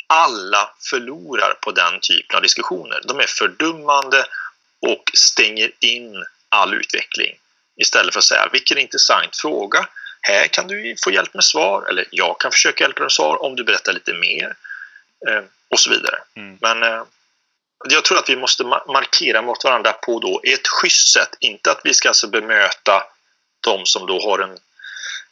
[0.06, 3.00] Alla förlorar på den typen av diskussioner.
[3.04, 4.26] De är fördummande
[4.80, 7.38] och stänger in all utveckling.
[7.76, 9.88] Istället för att säga vilken intressant fråga.
[10.20, 13.42] Här kan du få hjälp med svar eller jag kan försöka hjälpa dig med svar
[13.42, 14.56] om du berättar lite mer.
[15.28, 16.18] Eh, och så vidare.
[16.36, 16.58] Mm.
[16.60, 17.02] Men eh,
[17.90, 21.36] jag tror att vi måste ma- markera mot varandra på då ett schysst sätt.
[21.40, 23.04] Inte att vi ska alltså bemöta
[23.60, 24.58] de som då har en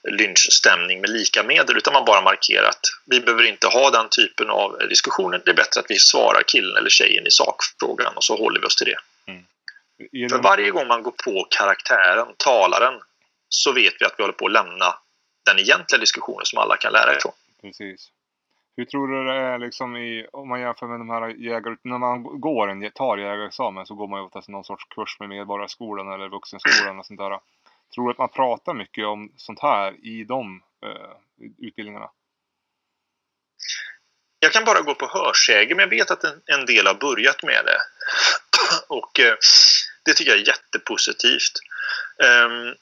[0.09, 4.51] lynchstämning med lika medel utan man bara markerar att vi behöver inte ha den typen
[4.51, 5.43] av diskussioner.
[5.45, 8.67] Det är bättre att vi svarar killen eller tjejen i sakfrågan och så håller vi
[8.67, 8.99] oss till det.
[10.13, 13.01] I För den, varje gång man går på karaktären, talaren,
[13.49, 14.95] så vet vi att vi håller på att lämna
[15.47, 17.33] den egentliga diskussionen som alla kan lära ifrån.
[17.63, 18.11] precis.
[18.77, 21.77] Hur tror du det är liksom i, om man jämför med de här jägar...
[21.83, 25.29] När man går en, tar jägarexamen så går man ju oftast någon sorts kurs med
[25.29, 27.39] Medborgarskolan eller Vuxenskolan och sånt där.
[27.94, 31.16] Tror du att man pratar mycket om sånt här i de eh,
[31.59, 32.11] utbildningarna?
[34.38, 37.42] Jag kan bara gå på hörsägen, men jag vet att en, en del har börjat
[37.42, 37.81] med det.
[38.88, 39.37] Och eh,
[40.05, 41.53] det tycker jag är jättepositivt.
[42.24, 42.74] Ehm,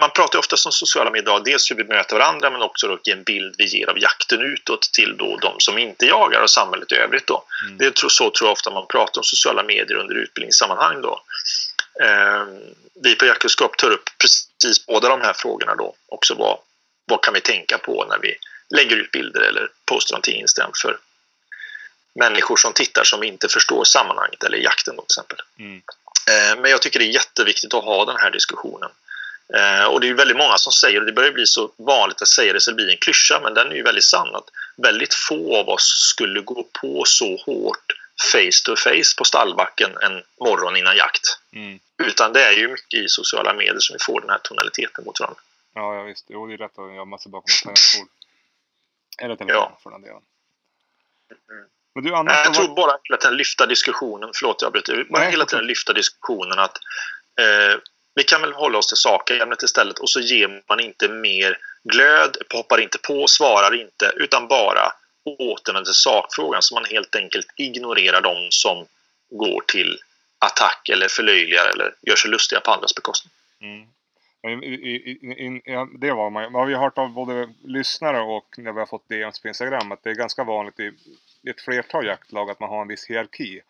[0.00, 3.22] man pratar ofta om sociala medier, dels hur vi möter varandra men också då vilken
[3.22, 6.94] bild vi ger av jakten utåt till då de som inte jagar och samhället i
[6.94, 7.26] övrigt.
[7.26, 7.44] Då.
[7.66, 7.78] Mm.
[7.78, 11.02] Det är så tror jag ofta man pratar om sociala medier under utbildningssammanhang.
[11.02, 11.22] Då.
[12.02, 12.60] Ehm,
[12.94, 15.94] vi på Jaktkunskap tar upp precis båda de här frågorna då.
[16.08, 16.58] Också vad,
[17.06, 18.34] vad kan vi tänka på när vi
[18.70, 20.98] lägger ut bilder eller postar någonting instämt för
[22.14, 25.38] människor som tittar som inte förstår sammanhanget eller jakten då, till exempel.
[25.58, 25.82] Mm.
[26.30, 28.90] Eh, Men jag tycker det är jätteviktigt att ha den här diskussionen.
[29.54, 32.28] Eh, Och det är väldigt många som säger, och det börjar bli så vanligt att
[32.28, 35.14] säga det så det blir en klyscha, men den är ju väldigt sann att väldigt
[35.14, 37.92] få av oss skulle gå på så hårt
[38.32, 41.38] face to face på stallbacken en morgon innan jakt.
[41.52, 41.78] Mm.
[42.02, 45.20] Utan det är ju mycket i sociala medier som vi får den här tonaliteten mot
[45.20, 45.40] varandra.
[45.74, 46.24] Ja, ja visst.
[46.28, 48.08] Jo, det är rätt att gömma sig bakom ett tangentbord.
[49.18, 49.78] Eller telefon Ja.
[49.82, 50.22] för den delen.
[51.50, 51.64] Mm.
[51.94, 52.76] Men du, annars jag så tror var...
[52.76, 56.76] bara hela tiden lyfta diskussionen, förlåt jag avbryter, bara Nej, hela tiden lyfta diskussionen att
[57.40, 57.78] eh,
[58.14, 62.36] vi kan väl hålla oss till sakämnet istället och så ger man inte mer glöd,
[62.54, 64.92] hoppar inte på, svarar inte utan bara
[65.24, 68.86] återvänder till sakfrågan så man helt enkelt ignorerar de som
[69.30, 69.98] går till
[70.38, 73.32] attack eller förlöjligar eller gör sig lustiga på andras bekostnad.
[73.60, 73.88] Mm.
[74.62, 75.62] I, i, i,
[75.98, 79.08] det var man Man har ju hört av både lyssnare och när vi har fått
[79.08, 80.92] DMs på Instagram att det är ganska vanligt i,
[81.42, 83.60] i ett flertal jaktlag att man har en viss hierarki.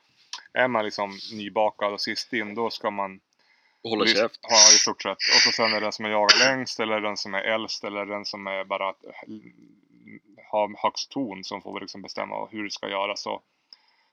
[0.52, 3.20] Är man liksom nybakad och sist in då ska man
[3.84, 4.38] Hålla Visst, käft.
[4.42, 5.10] Ja, i stort sett.
[5.18, 7.84] Och så sen är det den som är jagar längst eller den som är äldst
[7.84, 9.04] eller den som är bara att
[10.50, 13.44] ha högst ton som får liksom bestämma hur det ska göras och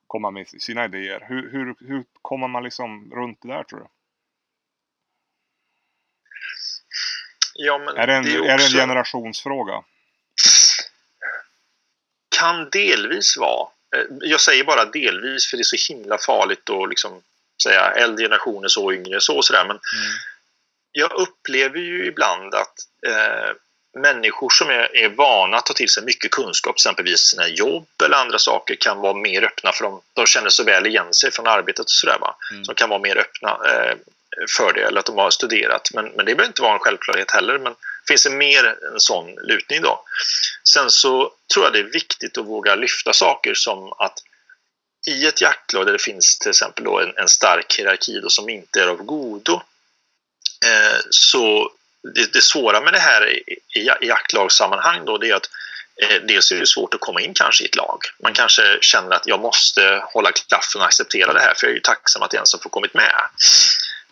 [0.08, 1.26] komma med sina idéer.
[1.30, 3.86] Hur, hur, hur kommer man liksom runt det där tror du?
[7.54, 9.84] Ja, men Är det en, ju är det en också- generationsfråga?
[12.40, 13.70] kan delvis vara.
[13.96, 17.22] Eh, jag säger bara delvis för det är så himla farligt att liksom
[17.64, 19.66] säga äldre generationer så, yngre så och sådär.
[19.66, 20.14] Men Mm.
[20.92, 22.74] jag upplever ju ibland att
[23.08, 23.52] eh,
[23.98, 28.18] människor som är, är vana att ta till sig mycket kunskap, exempelvis sina jobb eller
[28.18, 30.02] andra saker, kan vara mer öppna för dem.
[30.14, 32.18] De känner så väl igen sig från arbetet och sådär.
[32.22, 32.36] Va?
[32.52, 32.66] Mm.
[32.66, 33.96] Som kan vara mer öppna eh,
[34.58, 35.90] för det eller att de har studerat.
[35.94, 37.58] Men, men det behöver inte vara en självklarhet heller.
[37.58, 37.76] Men
[38.08, 40.04] finns det mer en sån lutning då?
[40.74, 44.20] Sen så tror jag det är viktigt att våga lyfta saker som att
[45.08, 48.50] i ett jaktlag där det finns till exempel då en, en stark hierarki då som
[48.50, 49.54] inte är av godo
[50.66, 51.72] eh, så
[52.16, 55.50] det, det svåra med det här i, i, jaktlagssammanhang då det är att
[56.02, 58.00] eh, dels är det svårt att komma in kanske i ett lag.
[58.24, 61.76] Man kanske känner att jag måste hålla klaffen och acceptera det här för jag är
[61.76, 63.14] ju tacksam att jag ens som får kommit med.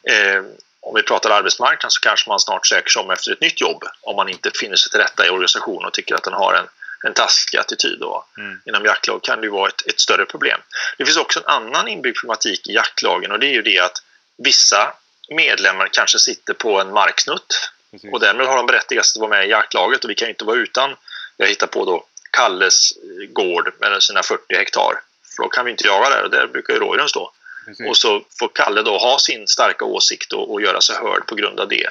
[0.03, 0.43] Eh,
[0.81, 3.83] om vi pratar arbetsmarknad så kanske man snart söker sig om efter ett nytt jobb
[4.01, 6.67] om man inte finner sig till rätta i organisationen och tycker att den har en,
[7.07, 7.99] en taskig attityd.
[7.99, 8.25] Då.
[8.37, 8.61] Mm.
[8.65, 10.59] Inom jaktlag kan det vara ett, ett större problem.
[10.97, 13.97] Det finns också en annan inbyggd problematik i jaktlagen och det är ju det att
[14.37, 14.93] vissa
[15.29, 18.13] medlemmar kanske sitter på en marksnutt Precis.
[18.13, 20.57] och därmed har de berättigat att vara med i jaktlaget och vi kan inte vara
[20.57, 20.95] utan,
[21.37, 25.01] jag hittar på då, Kalles eh, gård med sina 40 hektar.
[25.35, 27.31] För då kan vi inte jaga där och där brukar ju rådjuren stå.
[27.65, 27.89] Precis.
[27.89, 31.35] Och så får Kalle då ha sin starka åsikt och, och göra sig hörd på
[31.35, 31.89] grund av det.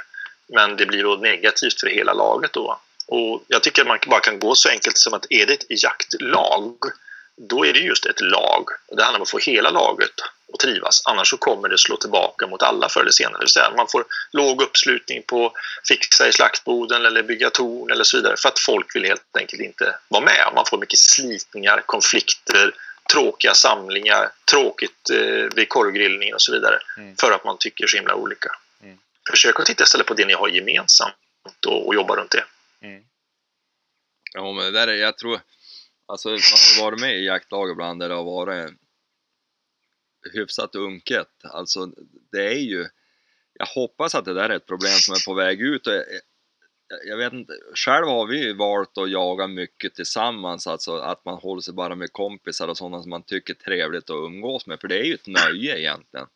[0.49, 2.81] Men det blir då negativt för hela laget då.
[3.09, 5.83] Och jag tycker att man bara kan gå så enkelt som att är det ett
[5.83, 6.75] jaktlag,
[7.37, 8.65] då är det just ett lag.
[8.97, 10.11] Det handlar om att få hela laget
[10.53, 11.03] att trivas.
[11.05, 13.35] Annars så kommer det slå tillbaka mot alla förr eller senare.
[13.35, 15.53] Det vill säga man får låg uppslutning på
[15.89, 18.37] fixa i slaktboden eller bygga torn eller så vidare.
[18.37, 20.53] För att folk vill helt enkelt inte vara med.
[20.55, 22.75] Man får mycket slitningar, konflikter,
[23.13, 26.79] tråkiga samlingar, tråkigt eh, vid korvgrillningen och så vidare.
[26.97, 27.17] Mm.
[27.17, 28.51] För att man tycker så himla olika.
[28.83, 28.99] Mm.
[29.31, 31.15] Försök att titta istället på det ni har gemensamt
[31.67, 32.45] och, och jobba runt det.
[32.83, 33.05] Mm.
[34.35, 35.41] Ja, men det där är, jag tror,
[36.07, 38.71] alltså man har ju varit med i jaktlag ibland där det har varit
[40.33, 41.29] hyfsat unket.
[41.45, 41.87] Alltså
[42.33, 42.87] det är ju,
[43.53, 45.87] jag hoppas att det där är ett problem som är på väg ut.
[45.87, 46.03] Och eh,
[46.89, 51.25] jag- jag vet inte, själv har vi ju valt att jaga mycket tillsammans, alltså att
[51.25, 54.67] man håller sig bara med kompisar och sådana som man tycker är trevligt att umgås
[54.67, 56.27] med, för det är ju ett nöje egentligen.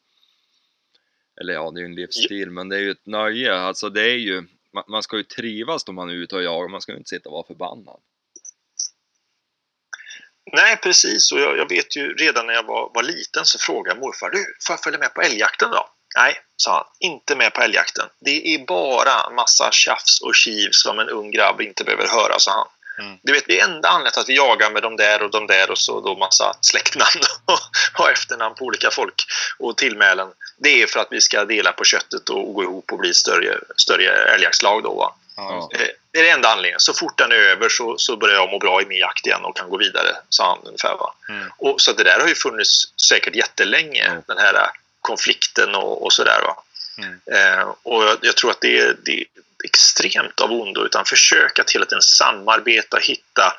[1.41, 3.55] Eller ja, det är ju en livsstil, men det är ju ett nöje.
[3.55, 4.43] Alltså det är ju,
[4.75, 7.09] man, man ska ju trivas då man är ute och jagar, man ska ju inte
[7.09, 8.01] sitta och vara förbannad.
[10.53, 11.33] Nej, precis.
[11.33, 14.45] Och jag, jag vet ju redan när jag var, var liten så frågade morfar du,
[14.67, 15.89] får jag följa med på älgjakten då?
[16.17, 17.11] Nej, sa han.
[17.11, 18.09] Inte med på älgjakten.
[18.21, 22.53] Det är bara massa tjafs och kiv som en ung grabb inte behöver höra, sa
[22.53, 22.69] han.
[22.99, 23.19] Mm.
[23.23, 25.71] Du vet, det enda anledningen till att vi jagar med de där och de där
[25.71, 27.61] och så då massa släktnamn och,
[28.01, 29.25] och efternamn på olika folk
[29.59, 30.29] och tillmälen.
[30.59, 33.59] Det är för att vi ska dela på köttet och gå ihop och bli större,
[33.77, 34.95] större älgjaktslag då.
[34.95, 35.15] Va?
[35.55, 36.19] Just det.
[36.19, 36.81] Är det enda anledningen.
[36.81, 39.45] Så fort den är över så, så börjar jag må bra i min jakt igen
[39.45, 40.97] och kan gå vidare, sa han ungefär.
[40.97, 41.15] Va?
[41.29, 41.49] Mm.
[41.59, 44.23] Och, så det där har ju funnits säkert jättelänge, Mm.
[44.27, 46.41] den här konflikten och, och sådär.
[46.99, 47.21] Mm.
[47.33, 49.25] Eh, och jag, jag tror att det är, det
[49.65, 53.55] extremt av ondo, utan försök att hela tiden samarbeta, hitta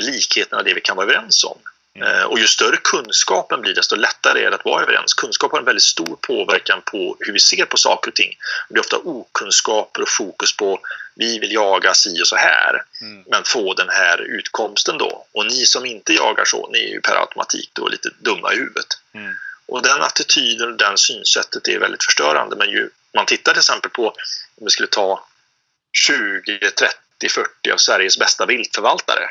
[0.00, 1.58] likheterna det vi kan vara överens om.
[1.94, 2.08] Mm.
[2.08, 5.14] Eh, och ju större kunskapen blir, desto lättare är det att vara överens.
[5.14, 8.36] Kunskap har en väldigt stor påverkan på hur vi ser på saker och ting.
[8.68, 10.80] Det är ofta okunskaper och fokus på
[11.14, 13.24] vi vill jaga si och så här, Mm.
[13.30, 15.26] men få den här utkomsten då.
[15.32, 18.56] Och ni som inte jagar så, ni är ju per automatik då lite dumma i
[18.56, 18.86] huvudet.
[19.12, 19.34] Mm.
[19.66, 22.56] Och den attityden och den synsättet är väldigt förstörande.
[22.56, 25.26] Men ju man tittar till exempel på, om vi skulle ta
[25.92, 29.30] 20, 30, 40 av Sveriges bästa viltförvaltare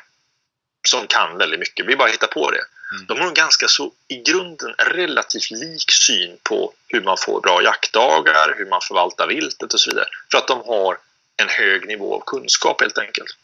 [0.88, 2.62] som kan väldigt mycket, vi bara hittar på det.
[2.92, 3.06] Mm.
[3.06, 7.64] De har en ganska så i grunden relativt lik syn på hur man får bra
[7.64, 10.08] jaktdagar, hur man förvaltar viltet och så vidare.
[10.32, 10.98] För att de har
[11.38, 13.38] en hög nivå av kunskap helt enkelt.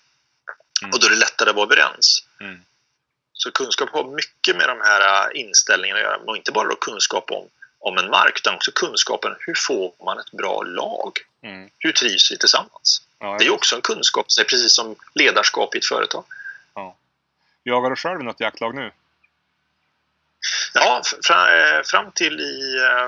[0.81, 0.93] Mm.
[0.93, 2.23] Och då är det lättare att vara överens.
[2.39, 2.59] Mm.
[3.33, 6.17] Så kunskap har mycket med de här äh, inställningarna att göra.
[6.17, 7.49] Och inte bara kunskap om,
[7.85, 11.11] om en mark, utan också kunskapen hur får man ett bra lag?
[11.43, 11.69] Mm.
[11.79, 13.01] Hur trivs vi tillsammans?
[13.19, 16.23] Ja, Det är också en kunskap, det är precis som ledarskap i ett företag.
[17.63, 18.91] Jagar du själv något jaktlag nu?
[20.73, 23.05] Ja, fram, eh, fram till i eh,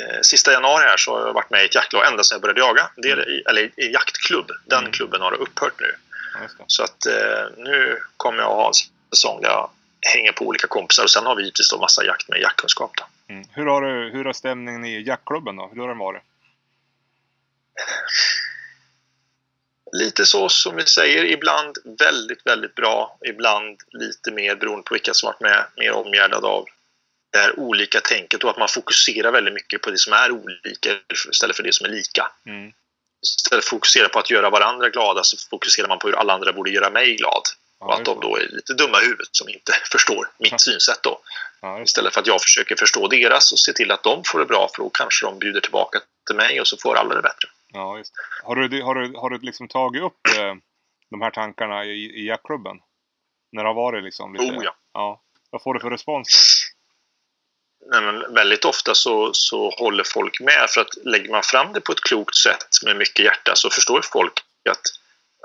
[0.00, 2.42] eh, sista januari här så har jag varit med i ett jaktlag ända sedan jag
[2.42, 2.90] började jaga.
[2.96, 4.50] Det är, i- eller i jaktklubb.
[4.66, 4.92] Den Mm.
[4.92, 5.94] klubben har upphört nu.
[6.58, 6.64] Ja.
[6.66, 8.74] Så att eh, nu kommer jag att ha en
[9.16, 9.70] säsong där jag
[10.02, 12.90] hänger på olika kompisar och sen har vi givetvis då massa jakt med jaktkunskap.
[12.96, 13.34] Då.
[13.34, 13.44] Mm.
[13.52, 15.70] Hur, har du, hur har stämningen i jaktklubben då?
[15.74, 16.22] Hur har den varit?
[19.92, 23.18] Lite så som vi säger, ibland väldigt, väldigt bra.
[23.28, 26.64] Ibland lite mer beroende på vilka som varit med, mer omgärdad av
[27.32, 30.90] det här olika tänket och att man fokuserar väldigt mycket på det som är olika
[31.30, 32.30] istället för det som är lika.
[32.46, 32.72] Mm.
[33.22, 36.32] Istället för att fokusera på att göra varandra glada så fokuserar man på hur alla
[36.32, 37.42] andra borde göra mig glad.
[37.82, 41.20] Och att de då är lite dumma i huvudet som inte förstår mitt synsätt då.
[41.84, 44.68] Istället för att jag försöker förstå deras och se till att de får det bra
[44.74, 47.48] för då kanske de bjuder tillbaka till mig och så får alla det bättre.
[47.72, 48.12] ja, just.
[48.42, 50.54] Har du, har du, har du liksom tagit upp eh,
[51.10, 52.76] de här tankarna i, i jaktklubben?
[53.52, 54.44] När det har varit liksom lite...
[54.44, 54.74] Oh ja.
[54.92, 55.22] ja.
[55.50, 56.26] Vad får du för respons?
[57.90, 61.80] Nej, men väldigt ofta så, så håller folk med för att lägger man fram det
[61.80, 64.32] på ett klokt sätt med mycket hjärta så förstår folk
[64.70, 64.82] att,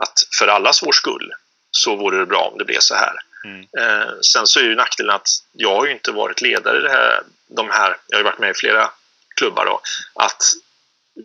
[0.02, 1.34] att för allas vår skull
[1.72, 3.14] så vore det bra om det blev så här.
[3.46, 3.68] Mm.
[3.78, 6.90] Eh, sen så är ju nackdelen att jag har ju inte varit ledare i det
[6.90, 8.90] här, de här, jag har ju varit med i flera
[9.36, 9.82] klubbar då,
[10.14, 10.44] att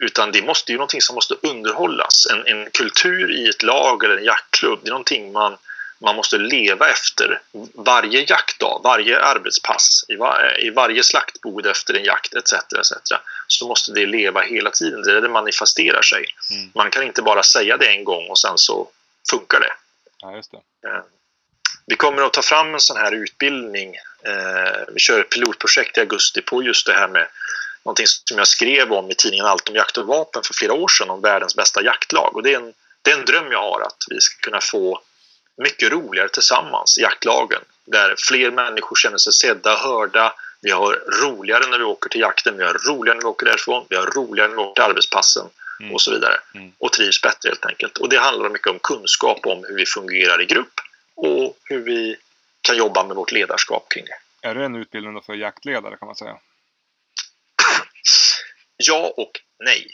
[0.01, 2.27] utan det måste ju någonting som måste underhållas.
[2.31, 5.57] En, en kultur i ett lag eller en jaktklubb, det är någonting man,
[5.99, 7.41] man måste leva efter
[7.75, 12.53] varje jaktdag, varje arbetspass, i, var, i varje slaktbod efter en jakt etc.
[12.53, 13.13] etc.
[13.47, 16.25] Så måste det leva hela tiden, det är det manifesterar sig.
[16.51, 16.71] Mm.
[16.75, 18.89] Man kan inte bara säga det en gång och sen så
[19.31, 19.73] funkar det.
[20.23, 20.89] Ja, just det.
[20.89, 21.03] Eh,
[21.87, 23.95] vi kommer att ta fram en sån här utbildning.
[24.25, 27.29] Eh, vi kör ett pilotprojekt i augusti på just det här med
[27.85, 30.89] någonting som jag skrev om i tidningen Allt om jakt och vapen för flera år
[30.89, 32.37] sedan om världens bästa jaktlag.
[32.37, 35.01] Och det är en, det är en dröm jag har att vi ska kunna få
[35.57, 40.35] mycket roligare tillsammans i jaktlagen där fler människor känner sig sedda, hörda.
[40.61, 43.87] Vi har roligare när vi åker till jakten, vi har roligare när vi åker därifrån,
[43.89, 45.47] vi har roligare när vi åker till arbetspassen
[45.91, 46.41] och så vidare.
[46.55, 46.73] Mm.
[46.79, 47.99] Och trivs bättre helt enkelt.
[47.99, 50.81] Och det handlar mycket om kunskap om hur vi fungerar i grupp
[51.15, 52.17] och hur vi
[52.61, 54.49] kan jobba med vårt ledarskap kring det.
[54.49, 56.37] Är det en utbildning för jaktledare kan man säga?
[58.85, 59.87] Ja och nej.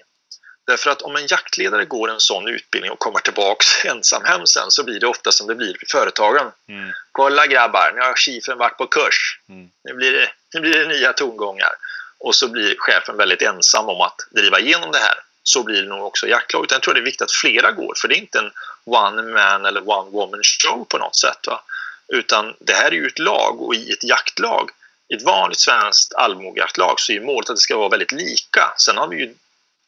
[0.67, 4.71] Därför att om en jaktledare går en sån utbildning och kommer tillbaks ensam hem sen
[4.71, 6.53] så blir det ofta som det blir i företagen.
[6.69, 6.93] Mm.
[7.13, 9.41] Kolla grabbar, nu har chefen varit på kurs.
[9.49, 9.71] Mm.
[9.85, 11.73] Nu blir, det, nu blir det nya tongångar.
[12.19, 15.15] Och så blir chefen väldigt ensam om att driva igenom det här.
[15.49, 16.71] Så blir det nog också i jaktlaget.
[16.71, 18.51] Jag tror det är viktigt att flera går, för det är inte en
[18.85, 21.47] one man eller one woman show på något sätt.
[21.47, 21.63] Va?
[22.09, 24.71] Utan det här är ju ett lag och i ett jaktlag,
[25.09, 28.75] i ett vanligt svenskt allmogejaktlag så är ju målet att det ska vara väldigt lika.
[28.77, 29.35] Sen har vi ju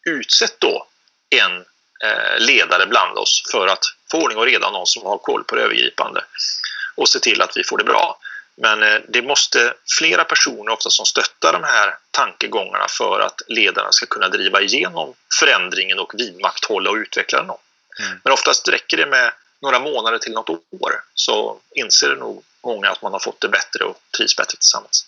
[0.06, 0.86] utsett då
[1.30, 1.56] en
[2.04, 5.56] eh, ledare bland oss för att få ordning och reda, någon som har koll på
[5.56, 6.24] det övergripande
[6.94, 8.18] och se till att vi får det bra.
[8.60, 13.92] Men eh, det måste flera personer ofta som stöttar de här tankegångarna för att ledarna
[13.92, 17.50] ska kunna driva igenom förändringen och vidmakthålla och utveckla den.
[17.50, 18.20] Mm.
[18.24, 23.02] Men oftast räcker det med några månader till något år så inser nog många att
[23.02, 25.06] man har fått det bättre och trivs bättre tillsammans.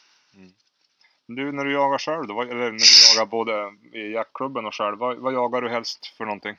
[1.26, 3.52] Du, när du jagar själv då, eller när du jagar både
[3.98, 6.56] i jaktklubben och själv, vad, vad jagar du helst för någonting?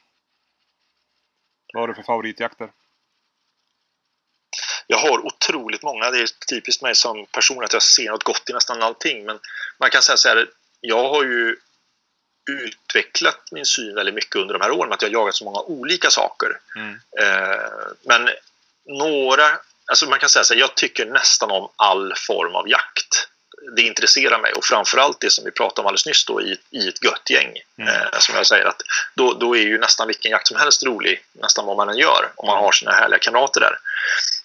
[1.73, 2.69] Vad har du för favoritjakter?
[4.93, 6.11] Jag har otroligt många.
[6.11, 9.25] Det är typiskt mig som person att jag ser något gott i nästan allting.
[9.25, 9.39] Men
[9.77, 10.47] man kan säga så här,
[10.81, 11.55] jag har ju
[12.51, 15.59] utvecklat min syn väldigt mycket under de här åren att jag har jagat så många
[15.59, 16.59] olika saker.
[16.75, 16.99] Mm.
[17.19, 17.59] Eh,
[18.01, 18.29] men
[18.85, 23.27] några, alltså man kan säga så här, jag tycker nästan om all form av jakt.
[23.75, 26.87] Det intresserar mig och framförallt det som vi pratade om alldeles nyss då i, i
[26.87, 27.53] ett gött gäng.
[27.77, 27.89] Mm.
[27.89, 28.81] Eh, som jag säger att
[29.15, 32.31] då, då är ju nästan vilken jakt som helst rolig, nästan vad man än gör,
[32.35, 33.77] om man har sina härliga kamrater där.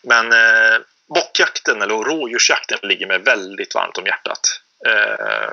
[0.02, 4.60] Men eh, bockjakten eller rådjursjakten ligger mig väldigt varmt om hjärtat.
[4.86, 5.50] Eh,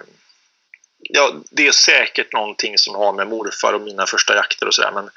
[0.99, 4.91] ja, det är säkert någonting som har med morfar och mina första jakter och sådär
[4.91, 5.10] men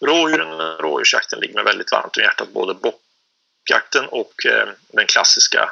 [0.00, 2.48] rådjuren och rådjursjakten ligger mig väldigt varmt om hjärtat.
[2.48, 5.70] Både bockjakten och eh, den klassiska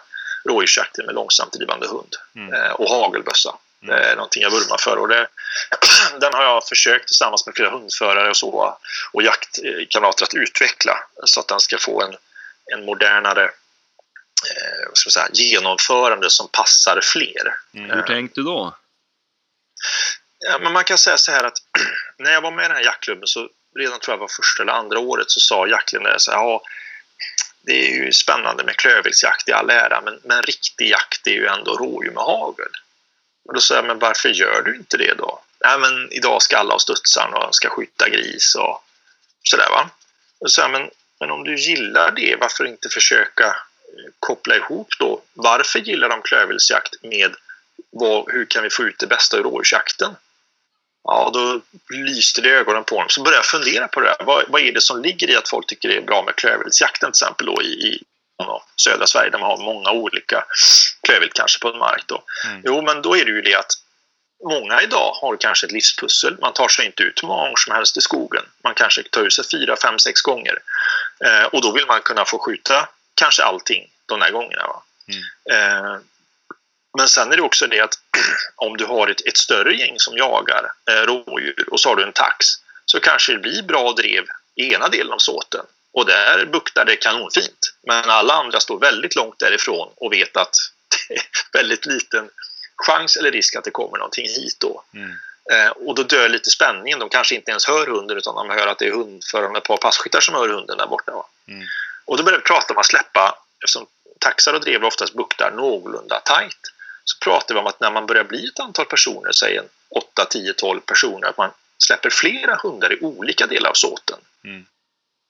[0.49, 2.55] rådjursjakten med långsamt drivande hund Mm.
[2.55, 3.55] eh, och hagelbössa.
[3.81, 4.97] Det är någonting jag vurmar för.
[4.97, 5.29] Och det,
[6.21, 8.79] den har jag försökt tillsammans med flera hundförare och, så,
[9.13, 12.17] och jaktkamrater att utveckla så att den ska få en,
[12.75, 17.55] en modernare eh, ska säga, genomförande som passar fler.
[17.75, 17.91] Mm.
[17.91, 18.77] Hur tänkte du då?
[20.39, 21.59] Ja, men man kan säga så här att
[22.19, 24.73] när jag var med i den här jaktklubben så redan tror jag var första eller
[24.73, 26.63] andra året så sa jaktledaren så här, ja,
[27.67, 31.47] det är ju spännande med klövviltsjakt i all ära men, men riktig jakt är ju
[31.47, 32.71] ändå rådjur med hagel.
[33.45, 35.43] Och då sa jag, men varför gör du inte det då?
[35.65, 38.85] Nej, men idag ska alla ha studsaren och ska skjuta gris och
[39.43, 39.91] sådär va.
[40.39, 40.91] Och så sa jag, men,
[41.21, 46.23] men om du gillar det, varför inte försöka eh, koppla ihop då, varför gillar de
[46.23, 47.35] klövviltsjakt med
[47.91, 50.17] vad, hur kan vi få ut det bästa ur rådjursjakten?
[51.05, 53.09] Ja, då lyste det i ögonen på honom.
[53.09, 54.17] Så började jag fundera på det här.
[54.25, 57.13] Vad, vad är det som ligger i att folk tycker det är bra med klövviltsjakten
[57.13, 58.03] till exempel då i, i
[58.77, 60.45] södra Sverige där man har många olika
[61.03, 62.23] klövvilt kanske på en mark då.
[62.47, 62.63] Mm.
[62.65, 63.73] Jo, men då är det ju det att
[64.45, 66.37] många idag har kanske ett livspussel.
[66.41, 68.43] Man tar sig inte ut hur många gånger som helst i skogen.
[68.65, 70.59] Man kanske tar ut sig fyra, fem, sex gånger.
[71.25, 74.67] Eh, och då vill man kunna få skjuta kanske allting de här gångerna.
[74.67, 74.83] Va?
[75.51, 75.97] Eh,
[76.95, 77.99] men sen är det också det att
[78.57, 82.03] om du har ett, ett större gäng som jagar eh, rådjur och så har du
[82.03, 82.47] en tax
[82.87, 84.25] så kanske det blir bra drev
[84.55, 87.75] i ena delen av såten Och där buktar det kanonfint.
[87.87, 90.55] Men alla andra står väldigt långt därifrån och vet att
[91.09, 91.23] det är
[91.53, 92.31] väldigt liten
[92.77, 94.85] chans eller risk att det kommer någonting hit då.
[94.95, 95.11] Mm.
[95.53, 96.99] Eh, och då dör lite spänningen.
[96.99, 99.77] De kanske inte ens hör hunden utan de hör att det är hundförande ett par
[99.77, 101.13] passkyttar som hör hunden där borta.
[101.49, 101.67] Mm.
[102.05, 103.87] Och då började vi prata om att släppa, eftersom
[104.21, 106.74] taxar och drev oftast buktar någorlunda tajt,
[107.05, 110.25] så pratade vi om att när man börjar bli ett antal personer, säg en 8,
[110.25, 114.19] 10, 12 personer, att man släpper flera hundar i olika delar av såten.
[114.45, 114.67] Mm.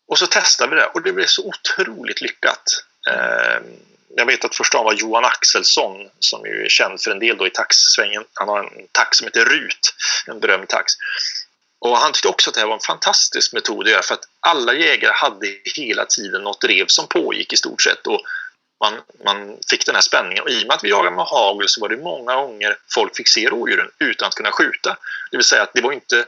[0.09, 2.85] Och så testade vi det och det blev så otroligt lyckat.
[3.11, 3.61] Eh,
[4.17, 7.47] jag vet att första var Johan Axelsson som ju är känd för en del då
[7.47, 8.25] i taxsvängen.
[8.35, 9.95] Han har en tax som heter Rut,
[10.27, 10.93] en berömd tax.
[11.79, 14.29] Och han tyckte också att det här var en fantastisk metod att göra för att
[14.41, 15.47] alla jägare hade
[15.77, 18.07] hela tiden något rev som pågick i stort sett.
[18.07, 18.21] Och
[18.85, 20.43] man, man fick den här spänningen.
[20.45, 23.17] Och i och med att vi jagade med hagel så var det många gånger folk
[23.17, 24.97] fick se rådjuren utan att kunna skjuta.
[25.31, 26.27] Det vill säga att det var inte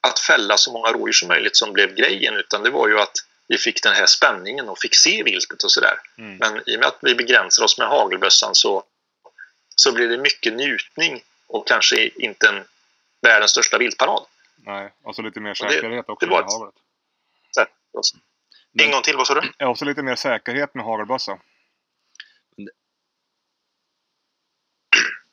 [0.00, 3.12] att fälla så många rådjur som möjligt som blev grejen utan det var ju att
[3.48, 6.00] vi fick den här spänningen och fick se viltet och sådär.
[6.18, 6.36] Mm.
[6.36, 8.84] Men i och med att vi begränsar oss med hagelbössan så,
[9.74, 12.64] så blir det mycket njutning och kanske inte en
[13.22, 14.22] världens största viltparad.
[14.56, 16.74] Nej, och så lite mer Och det- säkerhet också det var med haglet.
[18.80, 19.66] En gång till, vad sa du?
[19.66, 21.38] Också lite mer säkerhet med hagelbössa.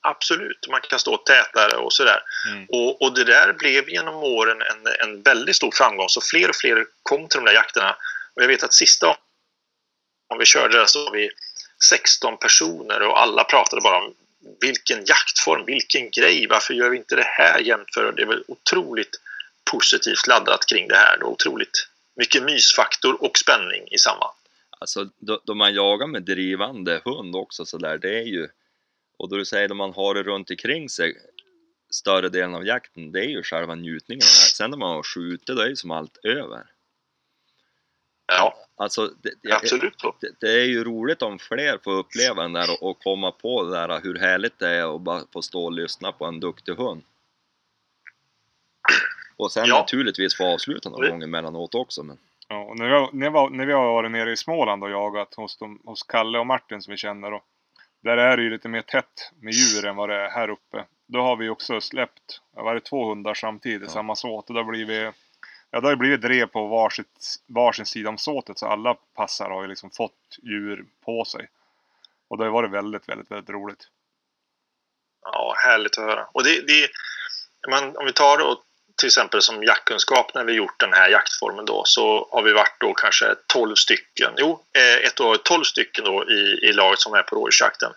[0.08, 2.22] Absolut, man kan stå tätare och sådär.
[2.52, 2.66] Mm.
[2.70, 6.10] Och, och det där blev genom åren en, en väldigt stor framgång.
[6.10, 7.96] Så fler och fler kom till de där jakterna.
[8.34, 9.18] Och jag vet att sista
[10.28, 11.30] om vi körde där så var vi
[11.90, 14.14] 16 personer och alla pratade bara om
[14.62, 18.14] vilken jaktform, vilken grej, varför gör vi inte det här jämför?
[18.16, 19.20] Det är väl otroligt
[19.72, 21.18] positivt laddat kring det här.
[21.18, 21.26] Då.
[21.26, 24.32] Otroligt mycket mysfaktor och spänning i samma.
[24.80, 28.48] Alltså då, då man jagar med drivande hund också så där, det är ju
[29.18, 31.18] och då du säger att man har det runt omkring sig
[31.90, 34.56] större delen av jakten, det är ju själva njutningen det.
[34.56, 36.64] Sen när man har skjutit, då är ju som allt över.
[38.28, 39.94] Ja, Alltså, det, jag- absolut.
[40.00, 40.16] Så.
[40.22, 43.64] det, det är ju roligt om fler får uppleva den där och, och komma på
[43.64, 46.74] det där hur härligt det är att bara få stå och lyssna på en duktig
[46.76, 47.02] hund.
[49.38, 49.80] Och sen Ja.
[49.80, 52.04] naturligtvis få avsluta någon Det- gång emellanåt också.
[52.04, 54.38] Men Ja, och när, vi har, när, vi har, när vi har varit nere i
[54.38, 57.44] Småland och jagat hos, de, hos Kalle och Martin som vi känner och
[58.06, 60.86] där är det ju lite mer tätt med djur än vad det är här uppe.
[61.08, 63.94] Då har vi också släppt, var det två hundar samtidigt, Ja.
[63.94, 64.50] samma såt.
[64.50, 65.14] Och då det blivit,
[65.72, 69.50] ja, då har det blivit drev på varsitt, varsin sida om såtet så alla passar
[69.50, 71.50] har ju liksom fått djur på sig.
[72.28, 73.88] Och det har varit väldigt, väldigt, väldigt roligt.
[75.22, 76.28] Ja, härligt att höra.
[76.32, 76.90] Och det, det,
[77.70, 78.62] man, om vi tar då
[78.96, 82.76] till exempel som jaktkunskap när vi gjort den här jaktformen då så har vi varit
[82.80, 87.14] då kanske 12 stycken, jo, eh, ett år 12 stycken då i, i laget som
[87.14, 87.92] är på rådjursjakten.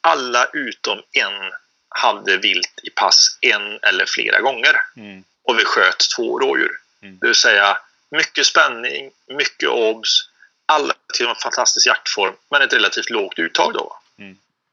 [0.00, 1.52] Alla utom en
[1.88, 5.24] hade vilt i pass en eller flera gånger Mm.
[5.42, 6.70] och vi sköt två rådjur.
[7.02, 7.18] Mm.
[7.20, 7.78] Det vill säga
[8.10, 10.28] mycket spänning, mycket obs,
[10.66, 13.98] alla till en fantastisk jaktform men ett relativt lågt uttag då.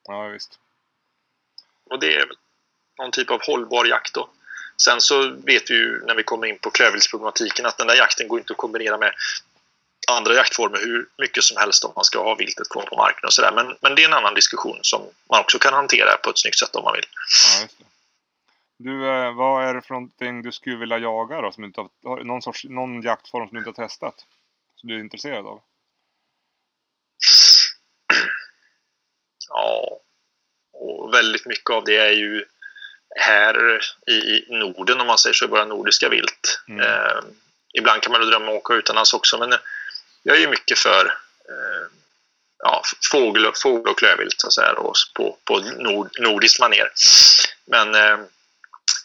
[0.08, 0.60] Ja, visst.
[1.90, 2.26] Och det är
[2.98, 4.30] någon typ av hållbar jakt då.
[4.82, 8.28] Sen så vet vi ju när vi kommer in på klövviltsproblematiken att den där jakten
[8.28, 9.14] går inte att kombinera med
[10.12, 13.34] andra jaktformer hur mycket som helst om man ska ha viltet kvar på marken och
[13.34, 13.52] sådär.
[13.56, 16.60] Men, men det är en annan diskussion som man också kan hantera på ett snyggt
[16.60, 17.06] sätt om man vill.
[17.62, 17.68] Ja.
[18.78, 21.52] Du, eh, vad är det för någonting du skulle vilja jaga då?
[21.52, 24.16] Som inte har, någon, sorts, någon jaktform som du inte har testat?
[24.76, 25.62] Som du är intresserad av?
[29.50, 30.00] Ja,
[30.74, 32.46] och väldigt mycket av det är ju
[33.16, 36.62] här i i Norden om man säger så, bara nordiska vilt.
[36.68, 36.80] Mm.
[36.80, 37.22] Eh,
[37.74, 39.54] ibland kan man ju drömma om att åka utomlands också men
[40.24, 41.06] jag är ju mycket för
[41.50, 41.88] eh,
[42.64, 46.92] ja, fågel, fågel och klövvilt så säga, då, på, på nord, nordiskt maner.
[47.66, 48.18] Men eh,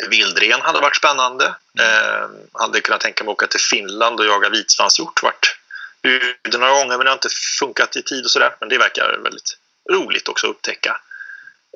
[0.08, 1.54] vildren hade varit spännande.
[1.80, 5.22] Eh, hade kunnat tänka mig att åka till Finland och jaga vitsvanshjort.
[5.22, 5.56] Varit
[6.02, 7.28] ute några gånger men det har inte
[7.58, 8.56] funkat i tid och sådär.
[8.60, 9.58] Men det verkar väldigt
[9.92, 11.00] roligt också att upptäcka.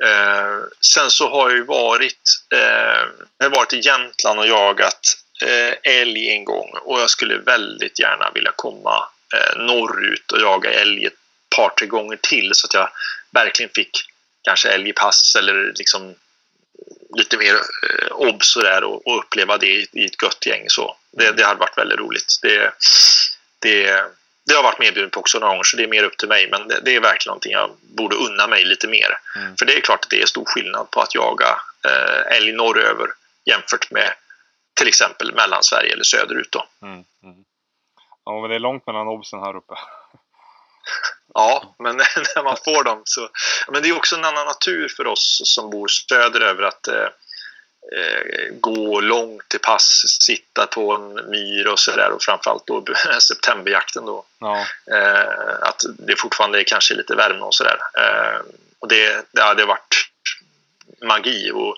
[0.04, 2.22] Eh, sen så har jag ju varit,
[2.54, 7.38] eh, jag har varit i Jämtland och jagat eh, älg en gång och jag skulle
[7.38, 11.12] väldigt gärna vilja komma eh, norrut och jaga älg ett
[11.56, 12.90] par, tre gånger till så att jag
[13.30, 13.90] verkligen fick
[14.44, 16.14] kanske älg i pass eller liksom
[17.16, 20.64] lite mer eh, obs och, där och, och uppleva det i, i ett gött gäng.
[20.68, 22.38] Så det, det hade varit väldigt roligt.
[22.42, 22.72] Det,
[23.58, 24.04] det,
[24.46, 26.50] det har varit medbjuden på också några gånger så det är mer upp till mig
[26.50, 29.18] men det, det är verkligen någonting jag borde unna mig lite mer.
[29.36, 29.56] Mm.
[29.56, 33.06] För det är klart att det är stor skillnad på att jaga eh, älg norröver
[33.44, 34.14] jämfört med
[34.74, 36.52] till exempel Mellansverige eller söderut.
[36.52, 36.66] Då.
[36.82, 37.04] Mm.
[37.22, 37.44] Mm.
[38.24, 39.74] Ja, men det är långt mellan obsen här uppe.
[41.34, 41.96] Ja, men
[42.36, 43.28] när man får dem så...
[43.68, 47.08] Men det är också en annan natur för oss som bor söderöver att eh,
[48.50, 52.84] gå långt till pass, sitta på en myr och sådär och framförallt då
[53.20, 54.24] septemberjakten då.
[54.38, 54.66] Ja.
[54.92, 57.78] Eh, att det fortfarande är kanske lite värme och sådär.
[57.94, 58.40] Eh,
[58.78, 60.08] och det, det hade varit
[61.02, 61.76] magi och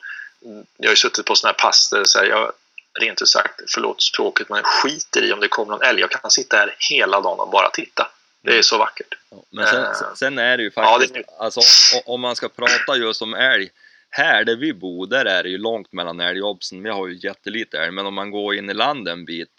[0.76, 2.52] jag har ju suttit på sådana här pass där så här, jag
[3.00, 6.00] rent ut sagt, förlåt språket, men skiter i om det kommer någon älg.
[6.00, 8.10] Jag kan sitta här hela dagen och bara titta.
[8.42, 9.14] Det är så vackert.
[9.50, 11.60] Men sen, Eh, sen är det ju ja, det faktiskt, alltså,
[12.06, 13.70] om man ska prata just om älg,
[14.16, 16.82] här där vi bor, där är det ju långt mellan älgjobbsen.
[16.82, 19.50] Vi har ju jättelite älg, men om man går in i landet en bit,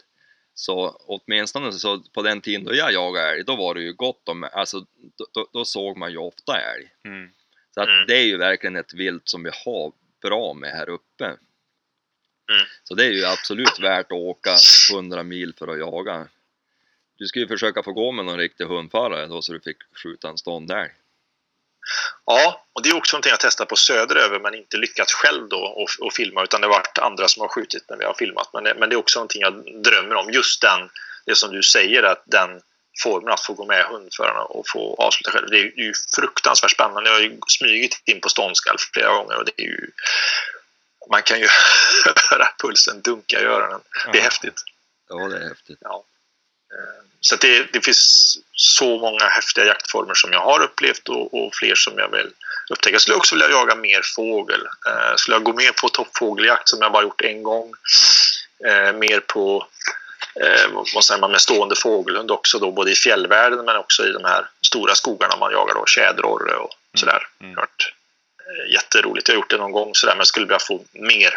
[0.54, 4.30] så åtminstone så på den tiden då jag jagade älg, då var det ju gott
[4.30, 4.80] om, alltså
[5.18, 6.90] då, då, då såg man ju ofta älg.
[7.06, 7.30] Mm.
[7.74, 8.06] Så att Mm.
[8.08, 9.92] det är ju verkligen ett vilt som vi har
[10.22, 11.26] bra med här uppe.
[11.26, 12.66] Mm.
[12.84, 14.56] Så det är ju absolut värt att åka
[14.94, 16.28] 100 mil för att jaga.
[17.18, 20.30] Du ska ju försöka få gå med någon riktig hundförare då så du fick skjuta
[20.30, 20.90] en ståndälg.
[22.26, 25.60] Ja, och det är också någonting jag testat på söderöver men inte lyckats själv då
[25.60, 28.50] och, och filma utan det har varit andra som har skjutit när vi har filmat.
[28.54, 30.30] Men det, men det är också någonting jag drömmer om.
[30.32, 30.90] Just den,
[31.26, 32.62] det som du säger, att den
[33.04, 35.50] formen att få gå med hundförarna och få avsluta själv.
[35.50, 37.10] Det är ju fruktansvärt spännande.
[37.10, 39.92] Jag har ju smugit in på ståndskall flera gånger och det är ju...
[41.10, 41.48] Man kan ju
[42.30, 43.80] höra pulsen dunka i öronen.
[44.12, 44.24] Det är Ja.
[44.24, 44.64] häftigt.
[45.10, 45.78] Ja, det är häftigt.
[47.20, 51.76] Så det, det finns så många häftiga jaktformer som jag har upplevt och, och fler
[51.76, 52.32] som jag vill
[52.70, 52.94] upptäcka.
[52.94, 54.62] Jag skulle också vilja jaga mer fågel.
[54.88, 57.74] Eh, skulle jag gå mer på toppfågeljakt som jag bara gjort en gång.
[58.68, 59.68] Eh, mer på
[60.42, 64.12] eh, vad säger man, med stående fågelhund också då, både i fjällvärlden men också i
[64.12, 67.28] de här stora skogarna man jagar då, tjäderorre och sådär.
[67.42, 67.56] Mm.
[67.56, 67.94] Har varit
[68.40, 69.28] eh, jätteroligt.
[69.28, 71.34] Jag har gjort det någon gång sådär men skulle vilja få mer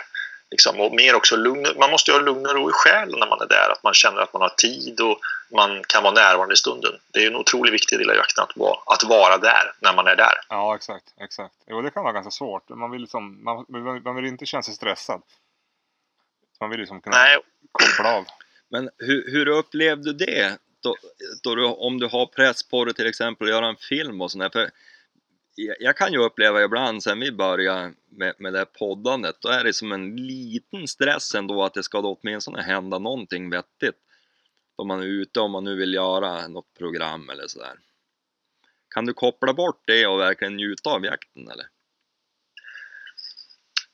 [0.51, 1.67] Liksom, och mer också lugn.
[1.79, 3.73] Man måste ju ha lugn och ro i själen när man är där.
[3.73, 5.21] Att man känner att man har tid och
[5.53, 6.93] man kan vara närvarande i stunden.
[7.13, 10.07] Det är en otroligt viktig del av jakten att vara, att vara där när man
[10.07, 10.35] är där.
[10.49, 11.05] Ja, exakt.
[11.21, 11.55] exakt.
[11.67, 12.69] Jo, det kan vara ganska svårt.
[12.69, 15.23] Man vill, liksom, man, man man vill inte känna sig stressad.
[16.61, 17.39] Man vill liksom kunna Nej,
[17.73, 18.25] koppla av.
[18.69, 20.59] Men hur, hur upplevde du det?
[20.83, 20.97] Då,
[21.43, 24.31] då du, om du har press på dig till exempel att göra en film och
[24.31, 24.51] sådär.
[24.53, 24.71] För
[25.79, 29.65] jag, kan ju uppleva ibland sen vi började med, med det här poddandet, då är
[29.65, 33.97] det som en liten stress ändå att det ska då åtminstone hända någonting vettigt.
[34.79, 37.75] Då man är ute om man nu vill göra något program eller sådär.
[38.95, 41.67] Kan du koppla bort det och verkligen njuta av jakten eller?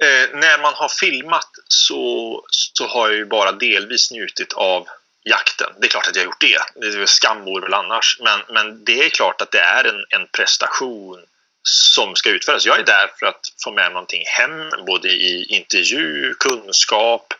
[0.04, 4.86] eh, när man har filmat så, så har jag ju bara delvis njutit av
[5.24, 5.70] jakten.
[5.80, 6.80] Det är klart att jag har gjort det.
[6.80, 8.18] Det är skam vore väl annars.
[8.20, 11.24] Men, men det är klart att det är en, en prestation
[11.68, 12.66] som ska utföras.
[12.66, 17.34] Jag är där för att få med någonting hem, både i intervju, kunskap,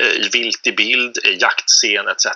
[0.00, 2.26] eh, vilt i bild, eh, jaktscen etc.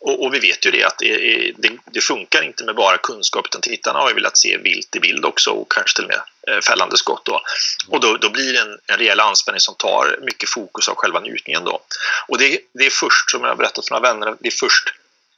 [0.00, 2.98] Och, och vi vet ju det att det, är- det, det funkar inte med bara
[2.98, 6.10] kunskap utan tittarna har ju velat se vilt i bild också och kanske till och
[6.10, 7.24] med eh, fällande skott.
[7.24, 7.42] Då.
[7.88, 11.20] Och då, då blir det en, en rejäl anspänning som tar mycket fokus av själva
[11.20, 11.64] njutningen.
[11.64, 11.80] Då.
[12.28, 14.88] Och det, det är först, som jag har berättat för några vänner, det är först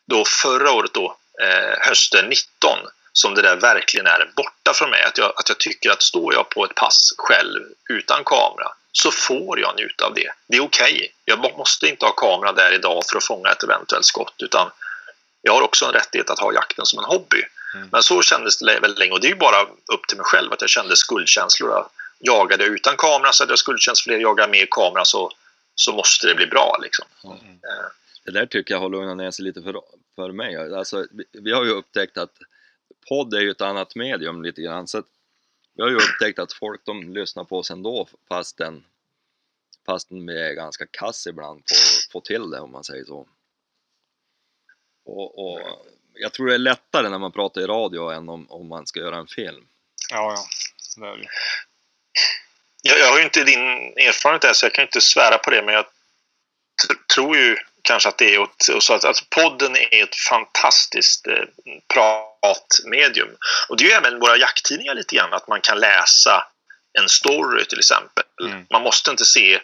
[0.09, 2.79] då förra året då, eh, hösten 19
[3.13, 5.03] som det där verkligen är borta från mig.
[5.03, 9.11] Att jag, att jag tycker att står jag på ett pass själv utan kamera så
[9.11, 10.31] får jag njuta av det.
[10.47, 11.13] Det är okej.
[11.25, 14.71] Jag må- måste inte ha kamera där idag för att fånga ett eventuellt skott utan
[15.43, 17.43] jag har också en rättighet att ha jakten som en hobby.
[17.75, 17.89] Mm.
[17.93, 20.53] Men så kändes det väldigt länge och det är ju bara upp till mig själv
[20.53, 21.87] att jag kände skuldkänslor.
[22.19, 24.19] Jagade jag utan kamera så hade jag skuldkänslor.
[24.19, 25.33] Jagar jag med kamera så,
[25.75, 26.79] så måste det bli bra.
[26.83, 27.05] Liksom.
[27.25, 27.87] Eh,
[28.25, 29.75] Det där tycker jag har lugnat ner sig lite för,
[30.17, 30.75] för mig.
[30.77, 32.33] Alltså, vi, vi har ju upptäckt att
[33.09, 34.89] podd är ju ett annat medium lite grann.
[34.89, 35.07] Så att
[35.75, 38.85] vi har ju upptäckt att folk de lyssnar på oss ändå fastän,
[39.87, 43.27] fastän vi är ganska kass ibland på att få till det om man säger så.
[45.05, 45.61] Och, och
[46.15, 49.01] jag tror det är lättare när man pratar i radio än om, om man ska
[49.01, 49.67] göra en film.
[50.11, 50.45] Ja, ja.
[50.97, 51.23] Det är det.
[51.23, 51.29] ju.
[52.83, 53.61] Jag, jag har ju inte din
[53.97, 58.09] erfarenhet där så jag kan inte svära på det men jag tr- tror ju kanske
[58.09, 61.45] att det är åt, så att, att podden är ett fantastiskt eh,
[61.95, 63.29] pratmedium.
[63.69, 66.47] Och det är ju även våra jakttidningar lite grann att man kan läsa
[66.99, 68.25] en story till exempel.
[68.43, 68.67] Mm.
[68.71, 69.61] Man måste inte se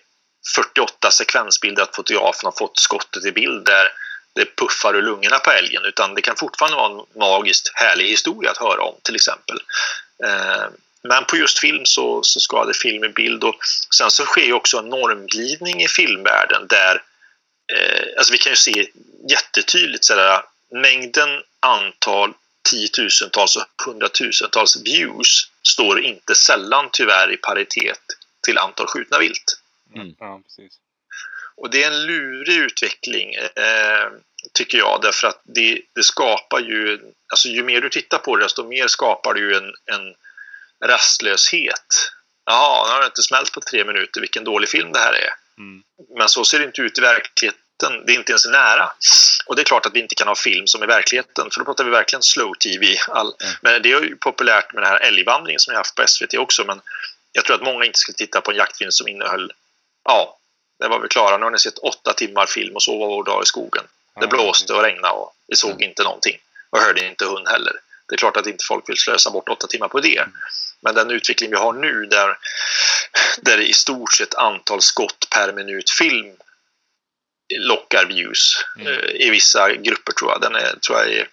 [0.54, 3.88] 48 sekvensbilder att fotografen har fått skottet i bild där
[4.34, 8.50] det puffar ur lungorna på älgen utan det kan fortfarande vara en magiskt härlig historia
[8.50, 9.60] att höra om till exempel.
[10.24, 10.66] Eh,
[11.02, 13.58] men på just film så, så ska det film i bild och
[13.96, 17.02] sen så sker ju också en normglidning i filmvärlden där
[17.72, 18.88] eh, alltså vi kan ju se
[19.30, 22.34] jättetydligt sådär, mängden antal
[22.70, 28.00] tiotusentals och hundratusentals views står inte sällan tyvärr i paritet
[28.44, 29.60] till antal skjutna vilt.
[29.94, 30.14] Mm.
[30.18, 30.78] Ja, precis.
[31.56, 34.10] Och det är en lurig utveckling eh,
[34.52, 38.44] tycker jag därför att det, det skapar ju, alltså ju mer du tittar på det
[38.44, 40.14] desto mer skapar det ju en, en
[40.88, 42.12] rastlöshet
[42.46, 45.30] jaha, nu har det inte smält på tre minuter, vilken dålig film det här är.
[45.58, 45.82] Mm.
[46.18, 48.06] Men så ser det inte ut i verkligheten.
[48.06, 48.92] Det är inte ens nära.
[49.46, 51.64] Och det är klart att vi inte kan ha film som i verkligheten, för då
[51.64, 52.96] pratar vi verkligen slow TV.
[53.08, 53.34] All...
[53.40, 53.54] Mm.
[53.62, 56.64] Men det är ju populärt med den här älgvandringen som jag haft på SVT också.
[56.64, 56.80] Men
[57.32, 59.52] jag tror att många inte skulle titta på en jaktfilm som innehöll,
[60.04, 60.38] ja,
[60.78, 61.38] det var vi klara.
[61.38, 63.84] Nu har ni sett åtta timmar film och så var vår dag i skogen.
[64.20, 65.82] Det blåste och regnade och vi såg Mm.
[65.82, 66.38] inte någonting.
[66.70, 67.72] Och hörde inte hund heller.
[68.08, 70.24] Det är klart att inte folk vill slösa bort åtta timmar på det.
[70.86, 72.36] Men den utveckling vi har nu där,
[73.42, 76.36] där i stort sett antal skott per minut film
[77.58, 78.92] lockar views Mm.
[78.92, 80.40] eh, i vissa grupper tror jag.
[80.40, 81.28] Den är, tror jag är,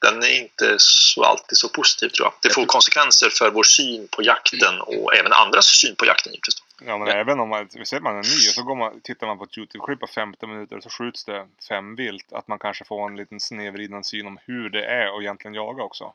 [0.00, 2.34] den är inte så alltid så positiv tror jag.
[2.42, 6.54] Det får konsekvenser för vår syn på jakten och även andras syn på jakten givetvis.
[6.86, 7.14] Ja, men Ja.
[7.14, 9.58] även om man, ser man en ny och så går man, tittar man på ett
[9.58, 12.32] YouTube-klipp på 15 minuter och så skjuts det fem vilt.
[12.32, 15.82] Att man kanske får en liten snedvriden syn om hur det är att egentligen jaga
[15.82, 16.14] också.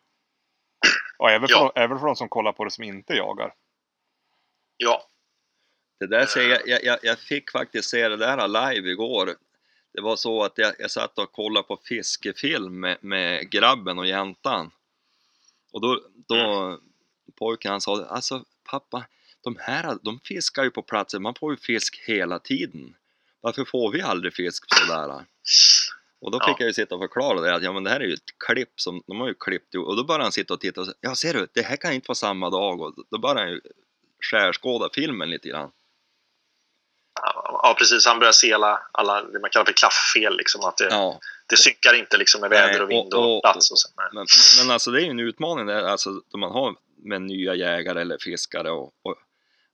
[1.19, 1.71] Och även för, Ja.
[1.75, 3.53] även för de som kollar på det som inte jagar.
[4.77, 5.07] Ja,
[5.99, 9.35] Det där ser jag, jag, jag, jag fick faktiskt se det där live igår.
[9.93, 14.07] Det var så att jag, jag satt och kollade på fiskefilm med, med grabben och
[14.07, 14.71] jäntan.
[15.71, 16.79] Och då, då
[17.39, 19.05] pojken han sa, alltså pappa,
[19.41, 22.95] de här de fiskar ju på platsen, man får ju fisk hela tiden.
[23.41, 25.25] Varför får vi aldrig fisk sådär?
[26.21, 26.55] Och då fick Ja.
[26.59, 28.71] jag ju sitta och förklara det att ja men det här är ju ett klipp
[28.81, 29.75] som de har ju klippt.
[29.75, 31.93] Och då började han sitta och titta och säga, ja ser du, det här kan
[31.93, 32.81] inte vara samma dag.
[32.81, 33.61] Och då började han ju
[34.31, 35.71] skärskåda filmen lite grann.
[37.63, 38.05] ja precis.
[38.05, 40.37] Han börjar se alla, alla det man kallar för klafffel.
[40.37, 43.43] Liksom, att det, Ja, det synkar inte liksom, med väder och vind och, och- och-
[43.43, 43.71] plats.
[43.71, 43.89] Och så.
[44.13, 44.25] Men,
[44.59, 48.01] men alltså det är ju en utmaning där, alltså då man har med nya jägare
[48.01, 49.15] eller fiskare och, och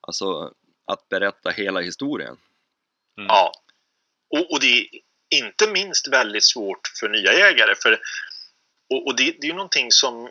[0.02, 0.54] alltså
[0.88, 2.38] att berätta hela historien.
[3.18, 3.28] Mm.
[3.28, 3.52] Ja.
[4.30, 4.88] Och, och det
[5.30, 7.76] inte minst väldigt svårt för nya jägare.
[7.76, 8.00] För,
[8.90, 10.30] och, och det, det är ju någonting som,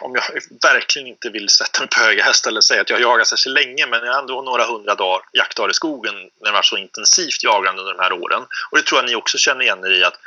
[0.00, 0.24] om jag
[0.62, 3.54] verkligen inte vill sätta mig på höga hästar eller säga att jag har jagat särskilt
[3.54, 6.76] länge, men jag har ändå några hundra dagar, jaktdagar i skogen när det var så
[6.76, 8.42] intensivt jagande under de här åren.
[8.70, 10.18] Och det tror jag ni också känner igen er i att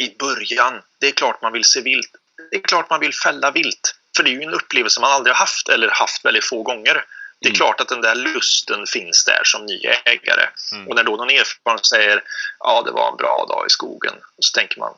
[0.00, 2.10] i början, det är klart man vill se vilt.
[2.50, 3.94] Det är klart man vill fälla vilt.
[4.16, 7.04] För det är ju en upplevelse man aldrig har haft eller haft väldigt få gånger.
[7.42, 7.56] Det är Mm.
[7.56, 10.48] klart att den där lusten finns där som ny ägare.
[10.72, 10.88] Mm.
[10.88, 12.22] Och när då någon erfaren säger
[12.58, 14.14] ja, det var en bra dag i skogen.
[14.36, 14.94] Och så tänker man,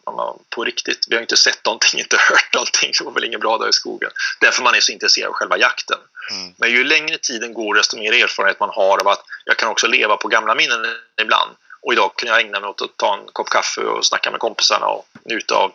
[0.50, 3.58] på riktigt, vi har inte sett någonting, inte hört någonting, det var väl ingen bra
[3.58, 4.10] dag i skogen.
[4.40, 5.98] Därför man är så intresserad av själva jakten.
[6.30, 6.54] Mm.
[6.56, 9.86] Men ju längre tiden går, desto mer erfarenhet man har av att jag kan också
[9.86, 10.86] leva på gamla minnen
[11.22, 11.50] ibland.
[11.82, 14.40] Och idag kan jag ägna mig åt att ta en kopp kaffe och snacka med
[14.40, 15.72] kompisarna och njuta av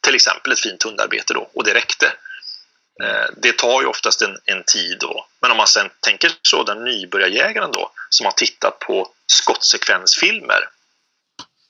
[0.00, 1.50] till exempel ett fint hundarbete då.
[1.54, 2.12] Och det räckte.
[3.02, 5.26] Eh, Det tar ju oftast en, en tid då.
[5.40, 10.68] Men om man sen tänker så, den nybörjarjägaren då, som har tittat på skottsekvensfilmer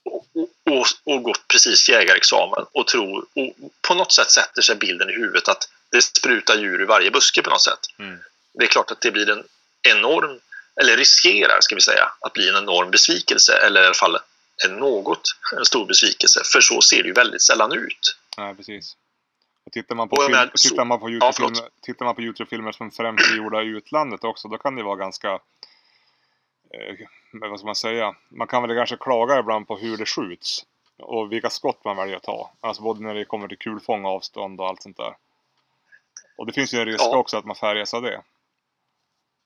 [0.05, 0.25] och,
[0.69, 3.53] och, och, gått precis jägarexamen och tror, och
[3.87, 7.41] på något sätt sätter sig bilden i huvudet att det sprutar djur ur varje buske
[7.41, 7.79] på något sätt.
[7.99, 8.19] Mm.
[8.53, 9.43] Det är klart att det blir en
[9.81, 10.39] enorm,
[10.81, 14.17] eller riskerar ska vi säga, att bli en enorm besvikelse eller i alla fall
[14.65, 15.21] en något
[15.57, 16.41] en stor besvikelse.
[16.53, 18.17] För så ser det ju väldigt sällan ut.
[18.37, 18.95] Nej, precis.
[19.65, 21.81] Och tittar man på, film, menar, så- tittar man på Ja, YouTube-filmer förlåt.
[21.81, 24.95] tittar man på YouTube-filmer som främst är gjorda i utlandet också, då kan det vara
[24.95, 25.31] ganska...
[26.73, 26.95] Eh,
[27.33, 28.15] vad ska man säga?
[28.29, 30.65] Man kan väl kanske klaga ibland på hur det skjuts.
[30.97, 32.51] Och vilka skott man väljer att ta.
[32.61, 35.15] Alltså både när det kommer till kulfång, avstånd och allt sånt där.
[36.37, 37.17] Och det finns ju en risk Ja.
[37.17, 38.21] också att man färgas av det.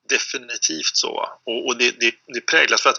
[0.08, 1.28] Definitivt så.
[1.44, 2.98] Och, och det, det, det präglas för att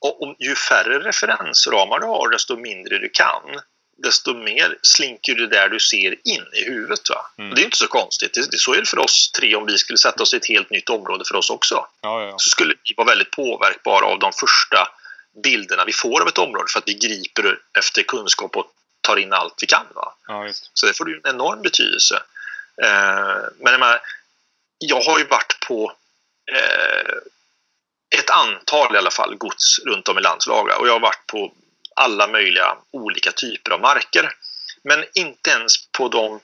[0.00, 3.60] och, och ju färre referensramar du har, desto mindre du kan,
[4.02, 7.10] desto mer slinker det där du ser in i huvudet.
[7.10, 7.30] Va?
[7.38, 7.50] Mm.
[7.50, 8.34] Och det är inte så konstigt.
[8.34, 10.48] Det, det, så är det för oss tre om vi skulle sätta oss i ett
[10.48, 11.86] helt nytt område för oss också.
[12.00, 12.34] Ja, ja.
[12.38, 14.88] Så skulle vi vara väldigt påverkbara av de första
[15.42, 19.32] bilderna vi får av ett område för att vi griper efter kunskap och tar in
[19.32, 19.86] allt vi kan.
[19.94, 20.14] Va?
[20.26, 20.48] ja.
[20.74, 22.22] Så det får ju en enorm betydelse.
[22.82, 24.00] Eh, men jag,
[24.78, 25.92] jag har ju varit på
[26.52, 27.14] eh,
[28.18, 31.52] ett antal i alla fall gods runt om i landslaga och jag har varit på
[31.98, 34.30] alla möjliga olika typer av marker.
[34.84, 36.40] Men inte ens på de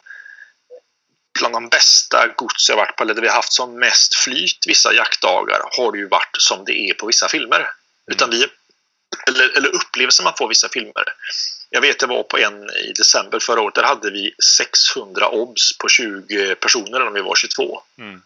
[1.38, 4.66] bland de bästa gods jag varit på, eller där vi har haft som mest flyt
[4.66, 7.70] vissa jaktdagar, har det ju varit som det är på vissa filmer.
[8.12, 8.46] Utan vi,
[9.26, 11.04] eller, eller upplevelsen man får vissa filmer.
[11.70, 13.74] Jag vet jag var på en i december förra året.
[13.74, 17.82] Där hade vi 600 obs på 20 personer om vi var 22.
[17.98, 18.22] Mm.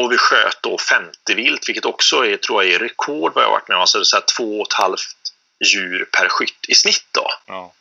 [0.00, 3.50] Och vi sköt då 50 vilt, vilket också är, tror jag är rekord vad jag
[3.50, 3.80] varit med om.
[3.80, 5.21] Alltså så här två och ett halvt
[5.64, 7.30] djur per skytt i snitt då.
[7.46, 7.72] Ja.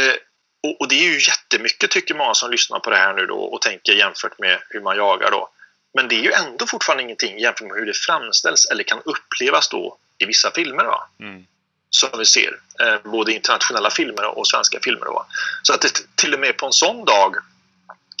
[0.00, 0.14] Eh,
[0.62, 3.38] och, och det är ju jättemycket tycker många som lyssnar på det här nu då
[3.38, 5.48] och tänker jämfört med hur man jagar då.
[5.94, 9.68] Men det är ju ändå fortfarande ingenting jämfört med hur det framställs eller kan upplevas
[9.68, 10.84] då i vissa filmer.
[10.84, 11.08] Va?
[11.20, 11.46] Mm.
[11.90, 12.60] som vi ser.
[12.82, 15.06] Eh, både internationella filmer och svenska filmer.
[15.06, 15.26] Då.
[15.62, 17.36] Så att det, till och med på en sån dag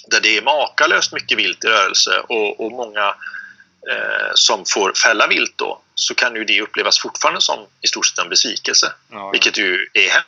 [0.06, 3.14] där det är makalöst mycket vilt i rörelse och, och många
[3.90, 8.06] eh, som får fälla vilt då, så kan ju det upplevas fortfarande som i stort
[8.06, 8.92] sett en besvikelse.
[9.10, 10.24] Ja, Vilket ju är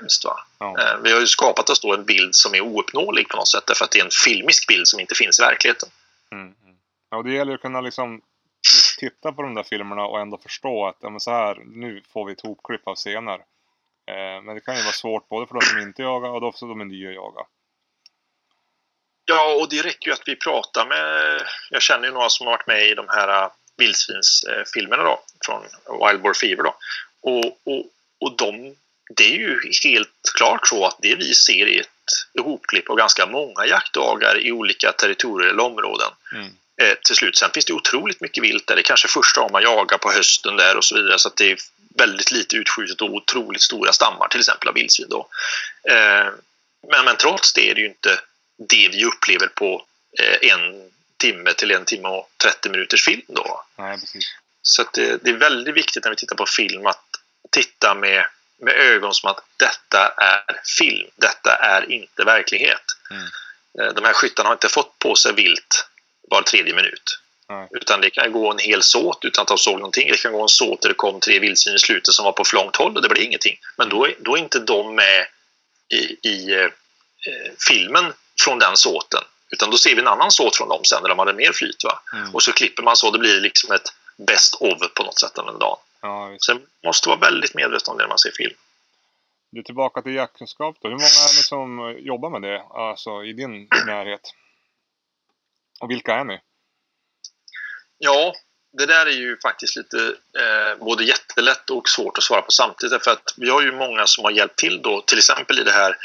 [0.00, 0.24] hemskt.
[0.24, 0.36] Va?
[0.58, 0.76] ja.
[0.78, 3.64] Eh, vi har ju skapat oss då en bild som är ouppnåelig på något sätt
[3.66, 5.88] därför att det är en filmisk bild som inte finns i verkligheten.
[6.32, 6.76] Mm, mm.
[7.10, 8.20] Ja, det gäller att kunna liksom
[8.98, 12.26] titta på de där filmerna och ändå förstå att ja, men så här, nu får
[12.26, 13.38] vi ett hopklipp av scener.
[14.06, 16.52] Eh, men det kan ju vara svårt både för de som inte jagar och de
[16.52, 17.40] som är nya att jaga.
[19.24, 21.42] Ja, och det räcker ju att vi pratar med...
[21.70, 25.62] Jag känner ju några som har varit med i de här äh, vildsvinsfilmerna då, från
[26.06, 26.62] Wild Boar Fever.
[26.62, 26.76] Då.
[27.20, 27.84] Och, och,
[28.20, 28.76] och de,
[29.16, 31.88] det är ju helt klart så att det vi ser är ett
[32.38, 36.10] ihopklipp av ganska många jaktdagar i olika territorier eller områden.
[36.32, 36.50] Mm.
[36.82, 37.36] Eh, till slut.
[37.36, 38.74] Sen finns det otroligt mycket vilt där.
[38.74, 41.18] Det är kanske första gången man jagar på hösten där och så vidare.
[41.18, 41.58] Så det är
[41.96, 45.08] väldigt lite utskjutet och otroligt stora stammar till exempel av vildsvin.
[45.10, 45.28] Då.
[45.88, 46.26] Eh,
[46.90, 48.18] men, men trots det är det ju inte
[48.58, 49.84] det vi upplever på
[50.20, 53.22] eh, en timme till en timme och 30 minuters film.
[53.28, 53.64] Då.
[53.78, 53.98] Nej.
[54.62, 57.04] Så det, det är väldigt viktigt när vi tittar på film att
[57.50, 58.26] titta med,
[58.58, 61.10] med ögon som att detta är film.
[61.16, 62.84] Detta är inte verklighet.
[63.10, 63.24] Mm.
[63.80, 65.86] Eh, De här skyttarna har inte fått på sig vilt
[66.30, 67.18] var tredje minut.
[67.48, 67.68] Nej.
[67.70, 70.10] Utan det kan gå en hel såt utan att de såg någonting.
[70.10, 72.44] Det kan gå en såt där det kom tre vildsvin i slutet som var på
[72.44, 73.58] för långt håll och det blev ingenting.
[73.76, 75.26] Men då är, då är inte de med
[75.88, 76.68] i, i eh,
[77.68, 79.22] filmen från den såten.
[79.50, 81.84] Utan då ser vi en annan såt från dem sen när de hade mer flyt.
[81.84, 82.00] Va?
[82.12, 82.34] Mm.
[82.34, 83.10] Och så klipper man så.
[83.10, 85.78] Det blir liksom ett best of på något sätt den dagen.
[86.00, 86.36] Ja.
[86.46, 88.54] Sen måste vara väldigt medveten om det när man ser film.
[89.50, 90.88] Du, tillbaka till jaktkunskap då.
[90.88, 94.20] Hur många är ni som eh, jobbar med det, alltså i din närhet?
[95.80, 96.40] Och vilka är ni?
[97.98, 98.34] Ja,
[98.78, 99.98] det där är ju faktiskt lite
[100.38, 102.92] eh, både jättelätt och svårt att svara på samtidigt.
[102.92, 105.72] Därför att vi har ju många som har hjälpt till då, till exempel i det
[105.72, 105.96] här,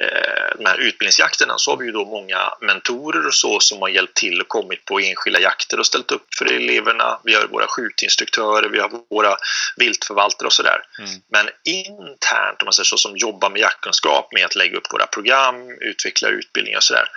[0.00, 3.88] eh, de här utbildningsjakterna så har vi ju då många mentorer och så som har
[3.88, 7.20] hjälpt till och kommit på enskilda jakter och ställt upp för eleverna.
[7.24, 9.36] Vi har våra skjutinstruktörer, vi har våra
[9.76, 10.80] viltförvaltare och sådär.
[10.98, 11.10] Mm.
[11.30, 15.06] Men internt, om man säger så, som jobbar med jaktkunskap, med att lägga upp våra
[15.06, 17.08] program, utveckla utbildningar och sådär,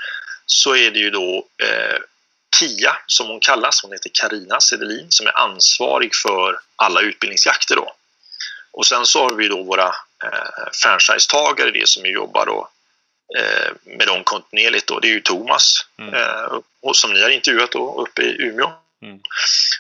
[0.46, 1.98] så är det ju då eh,
[2.56, 7.76] Kia, som hon kallas, hon heter Karina Sedelin, som är ansvarig för alla utbildningsjakter.
[7.76, 7.94] Då.
[8.72, 9.88] Och sen så har vi då våra
[10.24, 12.70] eh, franchisetagare, det som jobbar då,
[13.38, 14.88] eh, med dem kontinuerligt.
[14.88, 15.00] Då.
[15.00, 16.14] Det är ju Thomas, Mm.
[16.14, 16.60] eh,
[16.94, 18.72] som ni har intervjuat då, uppe i Umeå.
[19.02, 19.20] Mm.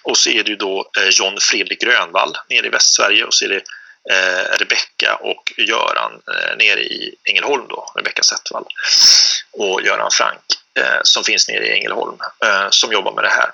[0.03, 3.45] Och så är det ju då eh, John Fredrik Grönvall nere i Västsverige och så
[3.45, 3.63] är det
[4.09, 8.65] eh, Rebecka och Göran eh, nere i Ängelholm då, Rebecka Zettvall
[9.51, 10.41] och Göran Frank
[10.79, 13.51] eh, som finns nere i Ängelholm eh, som jobbar med det här.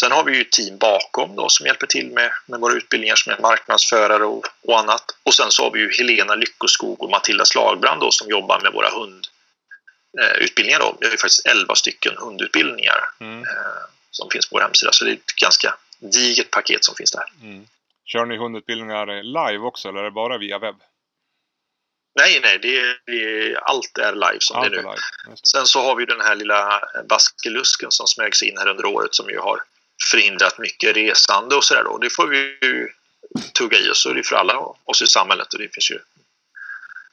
[0.00, 3.32] Sen har vi ju team bakom då som hjälper till med, med våra utbildningar som
[3.32, 5.04] är marknadsförare och, och annat.
[5.22, 8.72] Och sen så har vi ju Helena Lyckoskog och Matilda Slagbrand då som jobbar med
[8.72, 10.78] våra hundutbildningar.
[10.80, 10.96] Då.
[11.00, 13.40] Vi har ju faktiskt 11 stycken hundutbildningar Mm.
[13.42, 14.92] eh, som finns på vår hemsida.
[14.92, 17.24] Så det är ett ganska digert paket som finns där.
[17.42, 17.66] Mm.
[18.04, 20.76] Kör ni hundutbildningar live också eller är det bara via webb?
[22.20, 24.88] Nej, nej, det är, det är, allt är live som Allt det är är nu.
[25.26, 25.36] live.
[25.42, 29.14] Sen så har vi den här lilla baskelusken som smög sig in här under året
[29.14, 29.60] som ju har
[30.10, 31.98] förhindrat mycket resande och sådär.
[32.00, 32.88] Det får vi ju
[33.58, 35.98] tugga i oss är det för alla oss i samhället och det finns ju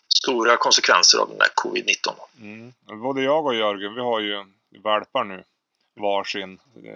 [0.08, 2.16] stora konsekvenser av den där covid-19.
[2.42, 2.74] Mm.
[3.02, 4.46] Både jag och Jörgen, vi har ju
[4.84, 5.44] valpar nu.
[5.96, 6.60] Varsin.
[6.86, 6.94] eh,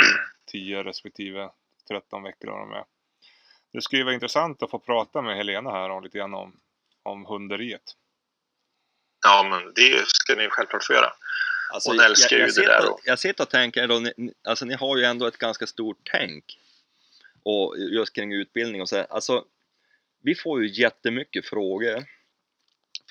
[0.51, 1.49] 10 respektive
[1.87, 2.83] 13 veckor har de med.
[3.75, 6.59] Det skulle ju vara intressant att få prata med Helena här om lite grann om,
[7.03, 7.81] om hunderiet.
[9.25, 11.13] Ja, men det ska ni självklart få göra.
[11.73, 12.99] Alltså, Hon älskar ju det där då.
[13.05, 16.43] Jag sitter och tänker då, ni, alltså ni har ju ändå ett ganska stort tänk
[17.43, 19.07] och just kring utbildning och så här.
[19.09, 19.45] Alltså,
[20.23, 22.03] vi får ju jättemycket frågor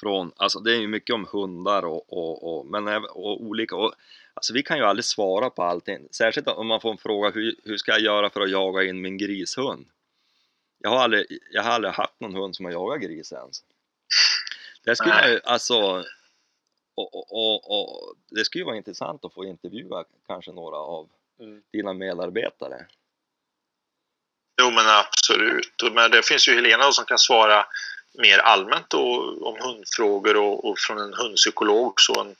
[0.01, 3.95] från, alltså det är ju mycket om hundar och, och, och, men och olika, och,
[4.35, 7.55] alltså vi kan ju aldrig svara på allting, särskilt om man får en fråga hur,
[7.65, 9.87] hur ska jag göra för att jaga in min grishund?
[10.85, 13.63] Jag har aldrig, jag har aldrig haft någon hund som har jagat gris ens.
[14.85, 16.05] Det skulle ju, alltså,
[16.95, 21.09] och, och, och, och det skulle ju vara intressant att få intervjua kanske några av
[21.41, 21.63] Mm.
[21.73, 22.87] dina medarbetare.
[24.63, 25.83] Jo, men absolut.
[25.93, 27.67] Men det finns ju Helena som kan svara
[28.13, 32.37] mer allmänt då, om hundfrågor och, och från en hundpsykolog och en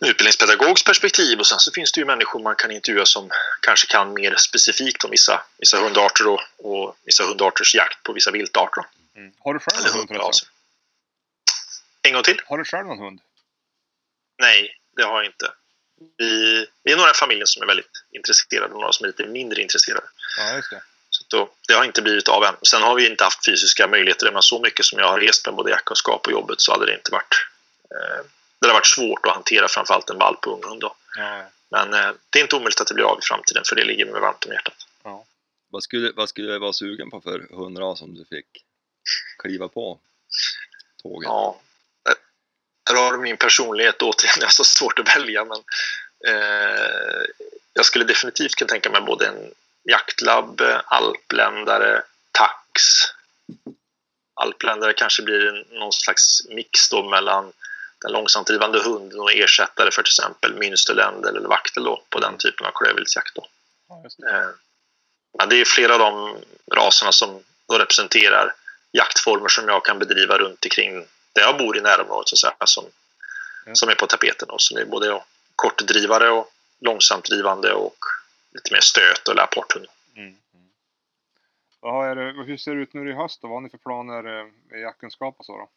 [0.00, 1.38] utbildningspedagogs perspektiv.
[1.38, 3.30] Och sen så finns det ju människor man kan intervjua som
[3.60, 8.30] kanske kan mer specifikt om vissa, vissa hundarter och, och vissa hundarters jakt på vissa
[8.30, 8.84] viltarter.
[9.16, 9.32] Mm.
[9.38, 10.16] Har du själv någon hund förresten?
[10.16, 10.48] hundraser.
[12.02, 12.40] En gång till?
[12.46, 13.20] Har du själv någon hund?
[14.38, 15.52] Nej, det har jag inte.
[16.18, 19.26] Vi, vi är några i familjen som är väldigt intresserade och några som är lite
[19.26, 20.06] mindre intresserade.
[20.38, 20.82] Ja, just det.
[21.10, 22.56] Så då, det har inte blivit av än.
[22.62, 24.32] Sen har vi inte haft fysiska möjligheter.
[24.32, 26.94] Men så mycket som jag har rest med både jaktkunskap och jobbet så hade det
[26.94, 27.46] inte varit...
[27.90, 28.26] Eh,
[28.60, 30.80] det har varit svårt att hantera framförallt en valp och unghund.
[30.80, 30.94] Då.
[31.16, 33.84] Ja, Men eh, det är inte omöjligt att det blir av i framtiden för det
[33.84, 34.86] ligger mig varmt om hjärtat.
[35.70, 38.46] Vad skulle, vad skulle du vara sugen på för hundras om du fick
[39.38, 40.00] kliva på
[41.02, 41.26] tåget?
[41.26, 41.60] Ja.
[42.88, 45.58] Här har du min personlighet återigen, det är så svårt att välja men
[46.28, 47.24] eh,
[47.72, 49.54] jag skulle definitivt kunna tänka mig både en
[49.84, 52.02] jaktlab, alpländare,
[52.32, 52.82] tax.
[54.34, 57.52] Alpländare kanske blir någon slags mix då mellan
[58.02, 62.70] den långsamdrivande hunden och ersättare för till exempel Münsterländer eller vaktel på den typen av
[62.74, 63.34] klövviltsjakt.
[63.34, 63.46] Då.
[63.88, 64.30] Ja, det.
[64.30, 64.48] Eh,
[65.38, 66.36] men det är flera av de
[66.76, 67.42] raserna som
[67.72, 68.54] representerar
[68.92, 72.66] jaktformer som jag kan bedriva runt omkring där jag bor i närområdet så att säga,
[72.66, 72.84] som,
[73.66, 73.74] Ja.
[73.74, 74.48] som är på tapeten.
[74.48, 74.58] Då.
[74.58, 75.22] Så det är både
[75.56, 77.96] kortdrivare och långsamt drivande och
[78.52, 79.86] lite mer stöt och apporthund.
[80.16, 80.28] Mm.
[80.28, 80.70] Mm.
[81.80, 82.16] Vad
[82.46, 83.48] hur ser det ut nu i höst då?
[83.48, 85.70] Vad har ni för planer eh, med jaktkunskap och så då?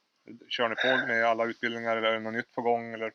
[0.49, 2.93] Kör ni på med alla utbildningar eller är det något nytt på gång?
[2.93, 3.11] Eller?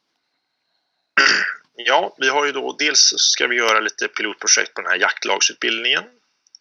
[1.76, 6.02] Ja, vi har ju då dels ska vi göra lite pilotprojekt på den här jaktlagsutbildningen.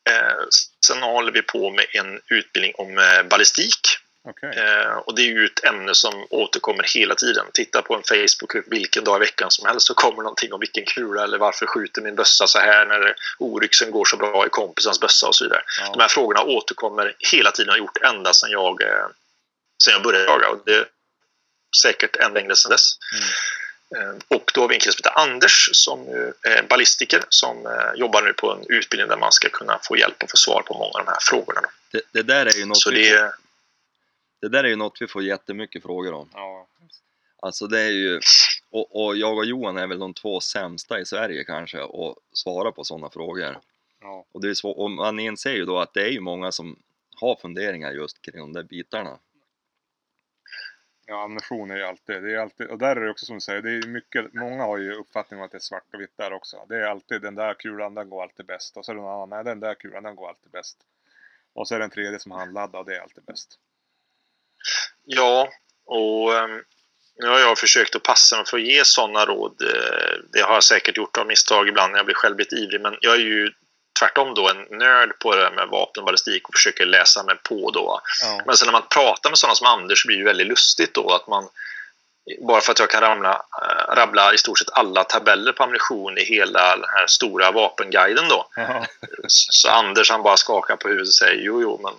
[0.10, 0.44] Eh,
[0.88, 3.80] sen håller vi på med en utbildning om eh, ballistik.
[4.28, 4.50] Okej.
[4.58, 7.46] Eh, och det är ju ett ämne som återkommer hela tiden.
[7.54, 10.86] Titta på en Facebookgrupp vilken dag i veckan som helst så kommer någonting om vilken
[10.86, 15.00] kula eller varför skjuter min bössa så här när oryxen går så bra i kompisens
[15.00, 15.62] bössa och så vidare.
[15.80, 16.02] De Ja.
[16.02, 18.82] här frågorna återkommer hela tiden och har gjort ända sedan jag,
[19.84, 20.50] sedan jag började jaga.
[20.50, 20.86] Och det är
[21.82, 22.98] säkert än längre sedan dess.
[23.14, 24.10] Mm.
[24.10, 26.08] Eh, Och då har vi en kille som heter Anders som
[26.42, 30.24] är ballistiker som eh, jobbar nu på en utbildning där man ska kunna få hjälp
[30.24, 31.62] och få svar på många av de här frågorna.
[31.92, 33.32] Det, det, där är ju något Så vi det får,
[34.42, 36.30] det där är ju något vi får jättemycket frågor om.
[36.34, 36.68] Ja.
[37.40, 38.20] Alltså det är ju,
[38.70, 42.72] och, och jag och Johan är väl de två sämsta i Sverige kanske att svara
[42.72, 43.60] på sådana frågor.
[44.02, 44.26] Ja.
[44.32, 46.80] Och, det är svår, och man inser ju då att det är ju många som
[47.16, 49.18] har funderingar just kring de där bitarna.
[51.06, 53.42] Ja, ammunition är ju alltid, det är alltid, och där är det också som du
[53.42, 56.18] säger, det är mycket, många har ju uppfattning om att det är svart och vitt
[56.18, 56.66] där också.
[56.70, 58.78] Det är alltid den där kulan, den går alltid bäst.
[58.78, 60.78] Och så är det någon annan, nej den där kulan, den går alltid bäst.
[61.54, 63.60] Och så är det en tredje som handladdar och det är alltid bäst.
[65.04, 65.50] ja,
[65.86, 66.64] och ehm,
[67.16, 69.62] nu har jag försökt att passa mig för att ge sådana råd.
[69.62, 72.82] Eh, det har jag säkert gjort av misstag ibland när jag blir själv lite ivrig,
[72.82, 73.52] men jag är ju
[74.00, 77.72] tvärtom då en nörd på det med vapen och ballistik och försöker läsa mig på
[77.72, 78.02] då.
[78.22, 78.42] Ja.
[78.46, 81.10] Men sen när man pratar med sådana som Anders så blir det väldigt lustigt då
[81.10, 81.50] att man
[82.48, 86.18] bara för att jag kan ramla, äh, rabbla i stort sett alla tabeller på ammunition
[86.18, 88.48] i hela den här stora vapenguiden då.
[88.56, 88.86] Ja.
[89.28, 91.94] Så Anders han bara skakar på huvudet och säger jo, jo, men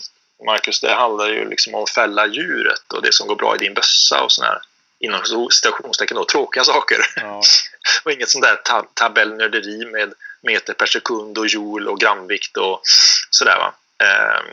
[0.47, 3.59] Marcus, det handlar ju liksom om att fälla djuret och det som går bra i
[3.59, 4.59] din bössa och sådär
[4.99, 6.99] inom citationstecken då, tråkiga saker.
[7.17, 7.43] Ja.
[8.05, 10.15] och inget sånt där ta tabellnörderi med
[10.45, 12.81] meter per sekund och joule och gramvikt och
[13.31, 13.75] sådär va.
[14.07, 14.47] Ehm,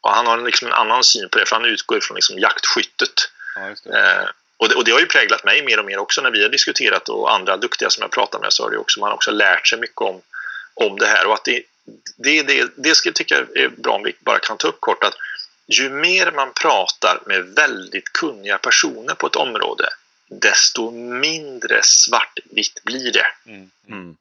[0.00, 3.14] och han har liksom en annan syn på det för han utgår ifrån liksom jaktskyttet.
[3.56, 3.98] ja, just det.
[3.98, 6.42] Eh, och, det, och det har ju präglat mig mer och mer också när vi
[6.42, 9.14] har diskuterat och andra duktiga som jag pratar med så har det också, man har
[9.14, 10.22] också lärt sig mycket om,
[10.74, 11.62] om det här och att det,
[12.16, 15.04] det, det, det skulle jag tycka är bra om vi bara kan ta upp kort
[15.04, 15.14] att
[15.66, 19.88] ju mer man pratar med väldigt kunniga personer på ett område
[20.30, 23.26] desto mindre svartvitt blir det.
[23.46, 23.70] Mm.
[23.88, 24.16] Mm.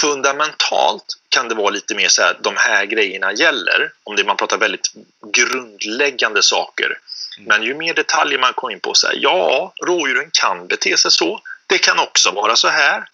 [0.00, 4.36] Fundamentalt kan det vara lite mer så här, de här grejerna gäller, om det man
[4.36, 4.92] pratar väldigt
[5.32, 6.86] grundläggande saker.
[6.86, 7.48] Mm.
[7.48, 11.10] Men ju mer detaljer man kommer in på, så här, ja, rådjuren kan bete sig
[11.10, 13.08] så, det kan också vara så här.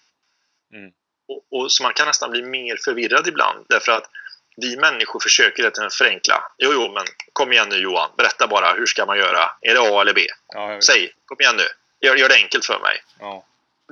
[0.73, 0.91] Mm.
[1.27, 4.09] Och, och så man kan nästan bli mer förvirrad ibland, därför att
[4.57, 6.43] vi människor försöker tiden förenkla.
[6.57, 9.51] Jo, jo, men kom igen nu Johan, berätta bara, hur ska man göra?
[9.61, 10.21] Är det A eller B?
[10.47, 10.81] Ja.
[10.81, 11.67] Säg, kom igen nu,
[12.07, 13.03] gör, gör det enkelt för mig.
[13.19, 13.45] ja.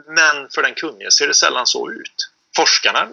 [0.07, 2.29] Men för den kunnige ser det sällan så ut.
[2.55, 3.09] Forskarna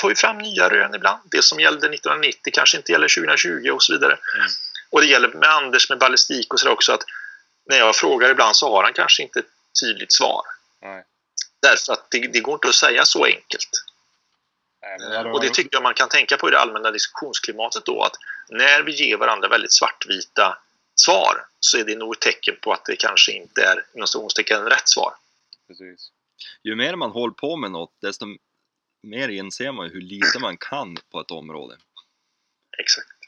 [0.00, 1.20] får ju fram nya rön ibland.
[1.30, 4.18] Det som gällde 1990 kanske inte gäller 2020 och så vidare.
[4.36, 4.46] Mm.
[4.90, 7.02] Och det gäller med Anders med ballistik och så där också att
[7.66, 9.46] när jag frågar ibland så har han kanske inte ett
[9.82, 10.42] tydligt svar.
[10.82, 11.04] Nej.
[11.62, 13.70] Därför att det, det går inte att säga så enkelt.
[14.82, 17.84] Nej, där har- Och det tycker jag man kan tänka på i det allmänna diskussionsklimatet
[17.84, 18.16] då att
[18.48, 20.58] när vi ger varandra väldigt svartvita
[20.94, 24.88] svar så är det nog ett tecken på att det kanske inte är inom rätt
[24.88, 25.14] svar.
[25.68, 26.10] Precis.
[26.62, 28.26] Ju mer man håller på med något, desto
[29.02, 31.76] mer inser man ju hur lite man kan på ett område.
[32.78, 33.20] Exakt.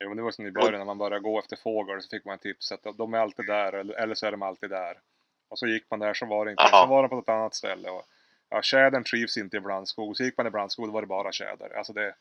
[0.00, 2.24] Jo, men det var som i början när man började gå efter fågel så fick
[2.24, 5.00] man tipset att de är alltid där eller, eller så är de alltid där.
[5.48, 6.84] Och så gick man där så var det inte, Aha.
[6.84, 7.90] så var de på ett annat ställe.
[7.90, 8.04] Och,
[8.48, 10.16] ja, tjädern trivs inte i blandskog.
[10.16, 11.76] Så gick man i blandskog då var det bara tjäder.
[11.76, 12.14] Alltså det,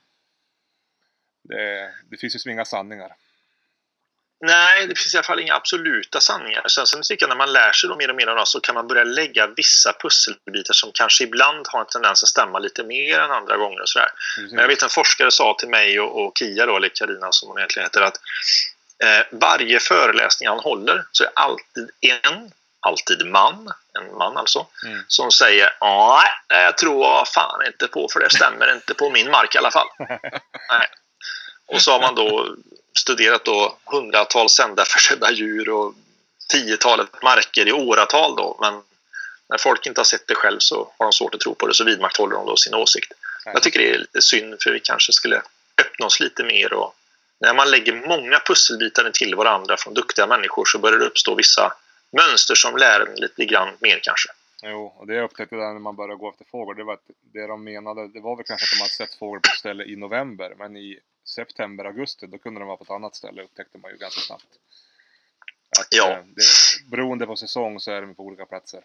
[1.43, 3.15] det, det finns ju inga sanningar.
[4.45, 6.67] Nej, det finns i alla fall inga absoluta sanningar.
[6.67, 8.75] Sen, sen tycker jag när man lär sig då mer och mer av så kan
[8.75, 13.19] man börja lägga vissa pusselbitar som kanske ibland har en tendens att stämma lite mer
[13.19, 14.09] än andra gånger och sådär.
[14.35, 14.51] Precis.
[14.51, 17.49] Men jag vet en forskare sa till mig och, och Kia då, eller Karina som
[17.49, 18.19] hon egentligen heter, att
[19.03, 25.03] eh, varje föreläsning han håller så är alltid en alltid man, en man alltså, Mm.
[25.07, 29.55] som säger nej, jag tror fan inte på för det stämmer inte på min mark
[29.55, 29.87] i alla fall.
[30.69, 30.87] nej.
[31.65, 32.55] Och så har man då
[32.99, 35.93] studerat då hundratals sändarförsedda djur och
[36.49, 38.81] tiotalet marker i åratal då, men
[39.49, 41.73] när folk inte har sett det själv så har de svårt att tro på det
[41.73, 43.13] så vidmakthåller de då sin åsikt.
[43.45, 45.41] Jag tycker det är lite synd för vi kanske skulle
[45.81, 46.95] öppna oss lite mer och
[47.39, 51.73] när man lägger många pusselbitar till varandra från duktiga människor så börjar det uppstå vissa
[52.11, 54.29] mönster som lär en lite grann mer kanske.
[54.63, 57.07] Jo, och det jag upptäckte där när man började gå efter fågel, det var att
[57.33, 59.83] det de menade, det var väl kanske att de hade sett fågel på ett ställe
[59.83, 63.77] i november, men i september, augusti, då kunde de vara på ett annat ställe, upptäckte
[63.77, 64.45] man ju ganska snabbt.
[65.79, 66.11] Att, Ja.
[66.11, 66.43] eh, Det,
[66.91, 68.81] beroende på säsong så är de på olika platser.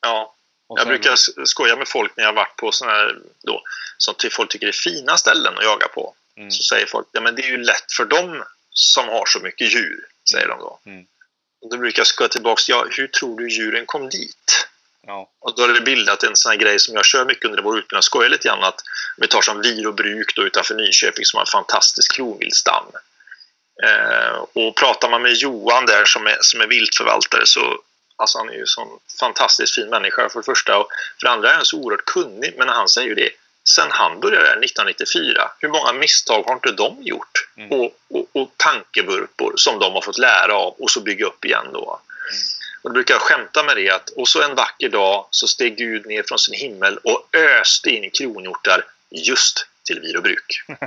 [0.00, 0.34] Ja,
[0.66, 3.62] Och jag sen- brukar skoja med folk när jag varit på sådana här då,
[3.98, 6.14] som ty- folk tycker är fina ställen att jaga på.
[6.36, 6.50] Mm.
[6.50, 9.74] Så säger folk, ja men det är ju lätt för dem som har så mycket
[9.74, 10.80] djur, säger de då.
[10.84, 11.06] Mm.
[11.60, 14.61] Och då brukar jag skoja tillbaks, ja hur tror du djuren kom dit?
[15.06, 17.62] Ja, Och då har det bildat en sån här grej som jag kör mycket under
[17.62, 17.96] vår utbildning.
[17.96, 18.80] Jag skojar lite grann att
[19.16, 22.84] vi tar som Virobruk då utanför Nyköping som har en fantastisk kronviltstam.
[23.84, 27.80] Eh, och pratar man med Johan där som är, som är viltförvaltare så
[28.16, 30.88] alltså han är ju en sån fantastiskt fin människa för det första och
[31.20, 32.54] för det andra är han så oerhört kunnig.
[32.58, 33.30] Men han säger ju det,
[33.74, 37.48] sen han började där 1994, hur många misstag har inte de gjort?
[37.56, 37.70] Mm.
[37.70, 41.66] Och, och, och tankevurpor som de har fått lära av och så bygga upp igen
[41.72, 41.80] då.
[41.80, 42.00] Och
[42.82, 46.06] då brukar jag skämta med det att och så en vacker dag så steg Gud
[46.06, 50.64] ner från sin himmel och öste in i kronhjortar just till Virobruk.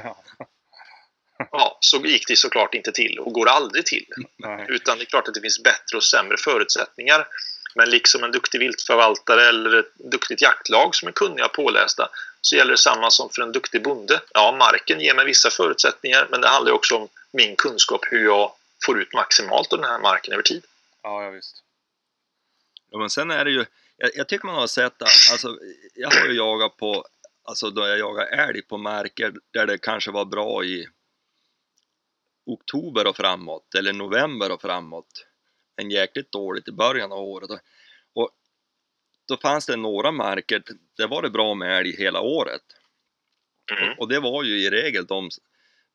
[1.52, 4.06] Ja, så gick det såklart inte till och går aldrig till.
[4.38, 4.66] nej.
[4.70, 7.28] Utan det är klart att det finns bättre och sämre förutsättningar.
[7.76, 12.10] Men liksom en duktig viltförvaltare eller ett duktigt jaktlag som är kunniga och pålästa
[12.42, 14.22] så gäller det samma som för en duktig bonde.
[14.34, 18.52] Ja, marken ger mig vissa förutsättningar men det handlar också om min kunskap hur jag
[18.86, 20.64] får ut maximalt av den här marken över tid.
[21.04, 21.65] Ja, ja visst.
[22.96, 23.66] Ja, men sen är det ju,
[23.98, 25.60] jag, jag tycker man har sett att, alltså,
[25.96, 27.06] jag har ju jagat på,
[27.44, 30.88] alltså då jag jagar älg på marker där det kanske var bra i
[32.46, 35.28] oktober och framåt, eller november och framåt.
[35.76, 37.50] En jäkligt dåligt i början av året.
[38.14, 38.30] Och
[39.28, 40.64] då fanns det några marker,
[40.98, 42.64] där var det bra med älg hela året.
[43.72, 44.00] Mm.
[44.00, 45.30] Och det var ju i regel de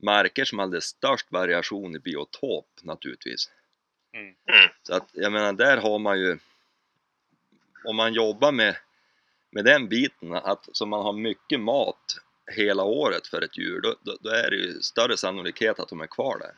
[0.03, 3.51] marker som hade störst variation i biotop naturligtvis.
[4.15, 4.35] Mm.
[4.83, 6.39] Så att jag menar, där har man ju,
[7.85, 8.76] om man jobbar med,
[9.51, 12.16] med den biten, att så man har mycket mat
[12.57, 16.01] hela året för ett djur, då, då, då är det ju större sannolikhet att de
[16.01, 16.53] är kvar där.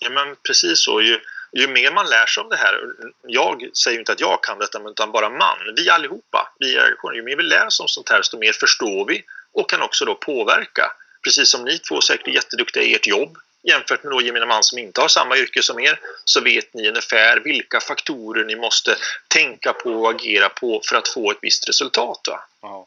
[0.00, 1.02] Ja, men precis så.
[1.02, 1.20] Ju,
[1.52, 2.80] ju mer man lär sig om det här,
[3.26, 7.14] jag säger ju inte att jag kan detta, utan bara man, vi allihopa, vi är,
[7.14, 10.04] ju mer vi lär oss om sånt här, desto mer förstår vi och kan också
[10.04, 10.92] då påverka.
[11.24, 14.64] Precis som ni två säkert är jätteduktiga i ert jobb, jämfört med då gemene man
[14.64, 18.96] som inte har samma yrke som er, så vet ni ungefär vilka faktorer ni måste
[19.28, 22.20] tänka på och agera på för att få ett visst resultat.
[22.28, 22.44] Va?
[22.62, 22.86] Ja.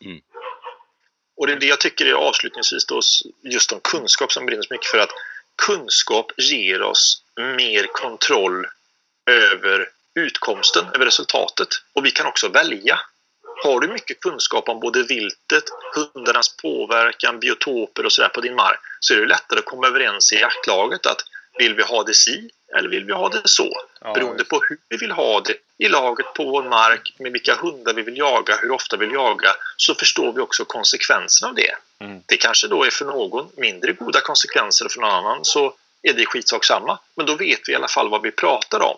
[1.37, 3.01] Och det är det jag tycker är avslutningsvis då,
[3.41, 5.11] just om kunskap som brinner så mycket för att
[5.65, 8.67] kunskap ger oss mer kontroll
[9.25, 11.67] över utkomsten, över resultatet.
[11.93, 12.99] Och vi kan också välja.
[13.65, 15.63] Har du mycket kunskap om både viltet,
[15.95, 20.33] hundarnas påverkan, biotoper och sådär på din mark så är det lättare att komma överens
[20.33, 21.21] i jaktlaget att
[21.57, 23.81] vill vi ha det si eller vill vi ha det så?
[24.01, 27.55] Ja, Beroende på hur vi vill ha det i laget, på vår mark, med vilka
[27.55, 31.55] hundar vi vill jaga, hur ofta vi vill jaga, så förstår vi också konsekvenserna av
[31.55, 31.75] det.
[31.99, 32.21] Mm.
[32.25, 36.13] Det kanske då är för någon mindre goda konsekvenser och för någon annan så är
[36.13, 36.99] det skitsak samma.
[37.15, 38.97] Men då vet vi i alla fall vad vi pratar om.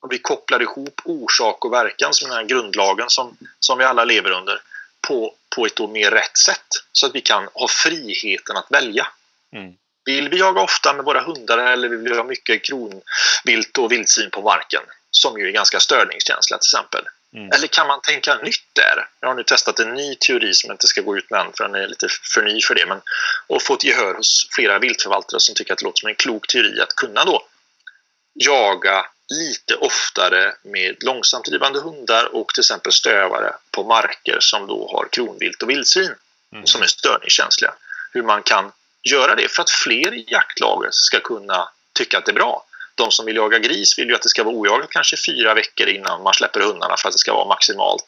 [0.00, 4.04] Och vi kopplar ihop orsak och verkan som den här grundlagen som, som vi alla
[4.04, 4.60] lever under
[5.08, 6.66] på, på ett då mer rätt sätt.
[6.92, 9.06] Så att vi kan ha friheten att välja.
[9.56, 9.74] Mm.
[10.04, 14.30] Vill vi jaga ofta med våra hundar eller vill vi ha mycket kronvilt och vildsvin
[14.30, 14.82] på marken?
[15.10, 17.04] Som ju är ganska störningskänsliga till exempel.
[17.34, 17.52] Mm.
[17.52, 19.08] Eller kan man tänka nytt där?
[19.20, 21.52] Jag har nu testat en ny teori som jag inte ska gå ut med än
[21.56, 22.86] för den är lite för ny för det.
[22.86, 23.00] Men,
[23.46, 26.80] och fått gehör hos flera viltförvaltare som tycker att det låter som en klok teori
[26.80, 27.42] att kunna då
[28.44, 34.88] jaga lite oftare med långsamt drivande hundar och till exempel stövare på marker som då
[34.92, 36.14] har kronvilt och vildsvin
[36.52, 36.66] Mm.
[36.66, 37.74] som är störningskänsliga.
[38.12, 38.72] Hur man kan
[39.02, 42.64] göra det för att fler i jaktlaget ska kunna tycka att det är bra.
[42.94, 45.88] De som vill jaga gris vill ju att det ska vara ojagat kanske fyra veckor
[45.88, 48.06] innan man släpper hundarna för att det ska vara maximalt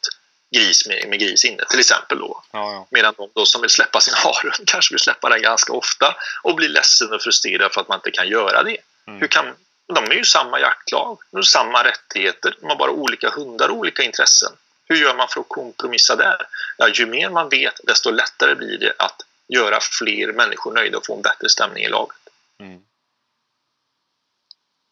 [0.55, 2.19] gris med, med gris inne till exempel.
[2.19, 2.43] Då.
[2.51, 2.87] Ja, ja.
[2.89, 6.55] Medan de då som vill släppa sin harhund kanske vill släppa den ganska ofta och
[6.55, 8.77] blir ledsen och frustrerad för att man inte kan göra det.
[9.07, 9.19] Mm.
[9.19, 9.45] Hur kan,
[9.93, 13.75] de är ju samma jaktlag, de har samma rättigheter, de har bara olika hundar och
[13.75, 14.51] olika intressen.
[14.85, 16.47] Hur gör man för att kompromissa där?
[16.77, 21.05] Ja, ju mer man vet, desto lättare blir det att göra fler människor nöjda och
[21.05, 22.17] få en bättre stämning i laget.
[22.59, 22.81] Mm.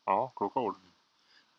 [0.06, 0.76] Ja, kloka ord.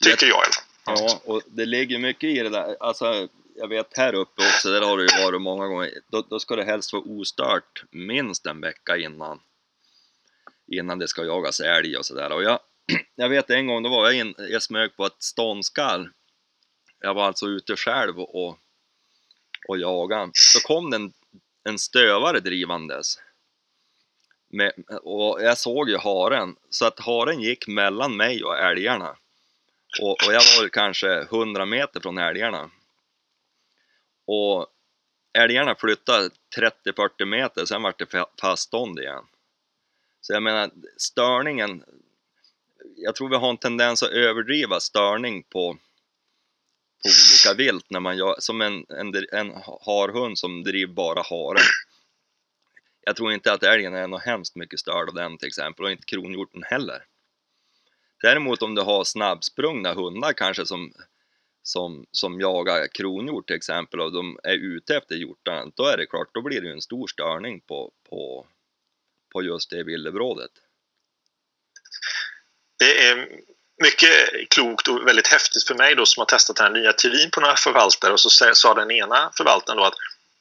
[0.04, 0.48] Tycker jag i
[0.86, 1.08] alla fall.
[1.08, 2.76] Ja, och det ligger mycket i det där.
[2.80, 5.90] Alltså, jag vet här uppe också, där har det ju varit många gånger.
[6.08, 9.40] Då, då ska det helst vara ostört minst en vecka innan.
[10.72, 12.32] Innan det ska jagas älg och sådär.
[12.32, 12.60] Och jag,
[13.14, 16.08] jag vet en gång, då var jag, in, jag smög på ett ståndskall.
[17.00, 18.58] Jag var alltså ute själv och,
[19.68, 20.32] och jagade.
[20.54, 21.12] Då kom det en,
[21.64, 23.18] en stövare drivandes.
[24.48, 24.72] Med,
[25.02, 29.16] och jag såg ju haren, så att haren gick mellan mig och älgarna.
[30.00, 32.70] Och, och jag var kanske 100 meter från älgarna.
[34.26, 34.66] Och
[35.32, 39.24] älgarna flyttade 30-40 meter, sen var det fast faststånd igen.
[40.20, 41.84] Så jag menar, störningen,
[43.02, 45.78] jag tror vi har en tendens att överdriva störning på,
[47.02, 49.52] på olika vilt när man gör, som en, en, en
[49.86, 51.62] harhund som driver bara haren.
[53.06, 55.90] Jag tror inte att älgen är något hemskt mycket störd av den till exempel och
[55.90, 57.04] inte kronhjorten heller.
[58.22, 60.92] Däremot om du har snabbsprungna hundar kanske som,
[61.62, 66.06] som, som jagar kronhjort till exempel och de är ute efter hjortarna, då är det
[66.06, 68.46] klart, då blir det ju en stor störning på, på,
[69.32, 70.50] på just det villebrådet.
[72.80, 73.26] Det är
[73.82, 77.30] mycket klokt och väldigt häftigt för mig då som har testat den här nya teorin
[77.30, 79.94] på några förvaltare och så sa- den ena förvaltaren då att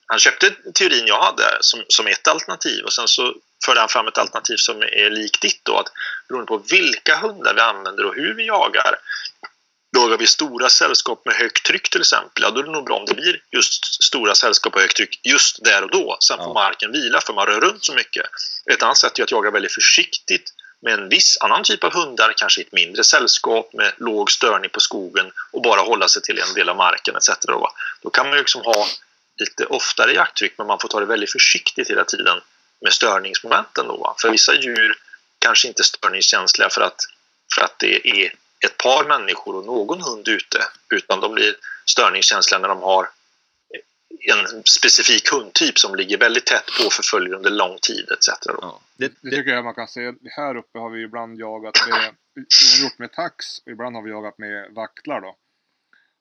[0.05, 3.35] han köpte teorin jag hade som, som ett alternativ och sen så
[3.65, 5.87] förde han fram ett alternativ som är likt ditt då att
[6.27, 8.95] beroende på vilka hundar vi använder och hur vi jagar
[9.97, 12.95] Jagar vi stora sällskap med högt tryck till exempel, ja då är det nog bra
[12.95, 16.17] om det blir just stora sällskap och högt tryck just där och då.
[16.19, 16.53] Sen får Ja.
[16.53, 18.25] marken vila för man rör runt så mycket.
[18.71, 22.33] Ett annat sätt är att jaga väldigt försiktigt med en viss annan typ av hundar,
[22.37, 26.39] kanske i ett mindre sällskap med låg störning på skogen och bara hålla sig till
[26.39, 27.29] en del av marken etc.
[27.41, 27.71] Då,
[28.01, 28.87] då kan man ju liksom ha
[29.37, 32.41] lite oftare jakttryck men man får ta det väldigt försiktigt hela tiden
[32.81, 33.87] med störningsmomenten.
[33.87, 34.15] Då, va?
[34.21, 34.97] För vissa djur
[35.39, 37.01] kanske inte är störningskänsliga för att,
[37.55, 38.33] för att det är
[38.65, 41.55] ett par människor och någon hund ute utan de blir
[41.85, 43.09] störningskänsliga när de har
[44.19, 48.29] en specifik hundtyp som ligger väldigt tätt på och förföljer under lång tid etc.
[48.45, 48.81] Ja.
[48.97, 50.13] Det, Det det, tycker jag man kan se.
[50.35, 54.37] Här uppe har vi ibland jagat med kronhjort med tax och ibland har vi jagat
[54.37, 55.35] med vaktlar då.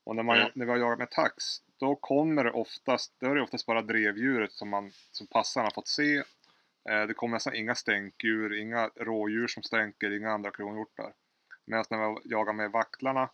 [0.05, 0.51] Och när, man, Mm.
[0.55, 1.35] när vi har jagat med tax
[1.81, 5.71] då kommer det oftast, då är det oftast bara drevdjuret som, man, som passaren har
[5.71, 6.17] fått se.
[6.91, 11.13] Eh, det kommer nästan inga stänkdjur, inga rådjur som stänker, inga andra kronhjortar.
[11.67, 13.31] Medan när vi jagar med vaktlarna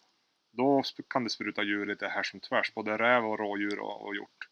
[0.53, 4.17] då kan det spruta djur lite här som tvärs, både räv och rådjur och, och
[4.17, 4.49] hjort.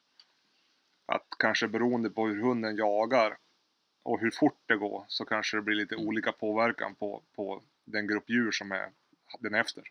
[1.15, 3.37] Att kanske beroende på hur hunden jagar
[4.05, 8.07] och hur fort det går så kanske det blir lite olika påverkan på, på den
[8.07, 8.89] grupp djur som är
[9.41, 9.83] den efter.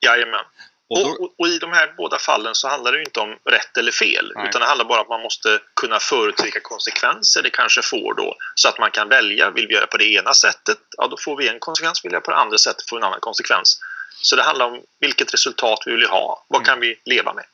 [0.00, 0.44] Jajamän.
[0.88, 3.38] och Och, då, och, och i de här båda fallen så handlar det inte om
[3.44, 4.32] rätt eller fel.
[4.34, 4.48] Nej.
[4.48, 8.14] Utan det handlar bara om att man måste kunna förutse vilka konsekvenser det kanske får
[8.14, 8.34] då.
[8.54, 9.50] Så att man kan välja.
[9.50, 12.04] Vill vi göra på det ena sättet, ja då får vi en konsekvens.
[12.04, 13.80] Vill vi göra på det andra sättet får vi en annan konsekvens.
[14.22, 16.46] Så det handlar om vilket resultat vi vill ha.
[16.48, 17.44] Vad kan vi leva med?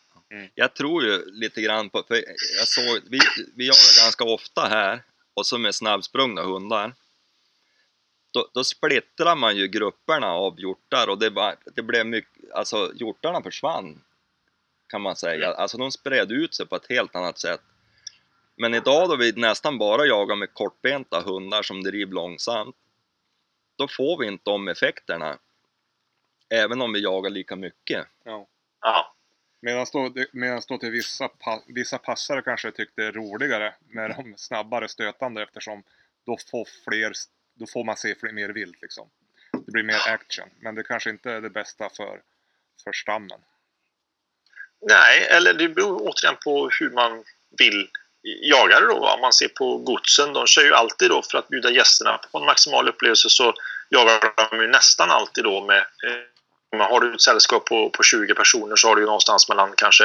[0.55, 2.14] Jag tror ju lite grann på, för
[2.59, 3.18] jag såg, vi,
[3.55, 5.03] vi jagar ganska ofta här
[5.35, 6.95] och så med snabbsprungna hundar.
[8.30, 12.93] Då, då splittrar man ju grupperna av hjortar och det, var, det blev mycket, alltså
[12.95, 14.05] hjortarna försvann
[14.87, 15.49] kan man säga.
[15.49, 17.61] Alltså de spred ut sig på ett helt annat sätt.
[18.57, 22.76] Men idag då vi nästan bara jagar med kortbenta hundar som driver långsamt,
[23.76, 25.39] då får vi inte de effekterna.
[26.49, 28.07] Även om vi jagar lika mycket.
[28.24, 28.47] Ja.
[28.80, 29.14] Ja,
[29.65, 30.09] Medan då,
[30.69, 35.43] då till vissa, pa, vissa passare kanske tyckte det är roligare med de snabbare stötande
[35.43, 35.83] eftersom
[36.27, 37.12] då får, fler,
[37.55, 39.09] då får man se fler, mer vilt liksom.
[39.53, 40.49] Det blir mer action.
[40.61, 42.20] Men det kanske inte är det bästa för,
[42.85, 43.41] för stammen.
[44.81, 47.24] Nej, eller det beror återigen på hur man
[47.59, 47.89] vill
[48.23, 49.09] jaga det då.
[49.09, 52.39] Om man ser på godsen, de kör ju alltid då för att bjuda gästerna på
[52.39, 53.55] en maximal upplevelse så
[53.89, 56.34] jagar de ju nästan alltid då med eh,
[56.81, 60.05] har du ett sällskap på, på 20 personer så har du ju någonstans mellan kanske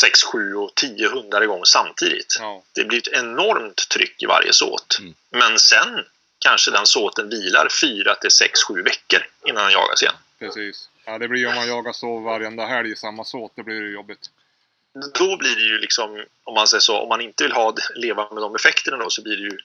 [0.00, 2.36] 6, 7 och 10 hundar igång samtidigt.
[2.40, 2.62] Ja.
[2.72, 4.98] Det blir ett enormt tryck i varje såt.
[5.00, 5.14] Mm.
[5.30, 6.04] Men sen
[6.38, 10.14] kanske den såten vilar 4 till 6, 7 veckor innan den jagas igen.
[10.38, 10.88] Precis.
[11.04, 13.92] Ja, det blir om man jagar så varenda helg i samma såt, det blir ju
[13.92, 14.30] jobbigt.
[14.94, 18.28] Då blir det ju liksom, om man säger så, om man inte vill ha, leva
[18.32, 19.58] med de effekterna då så blir det ju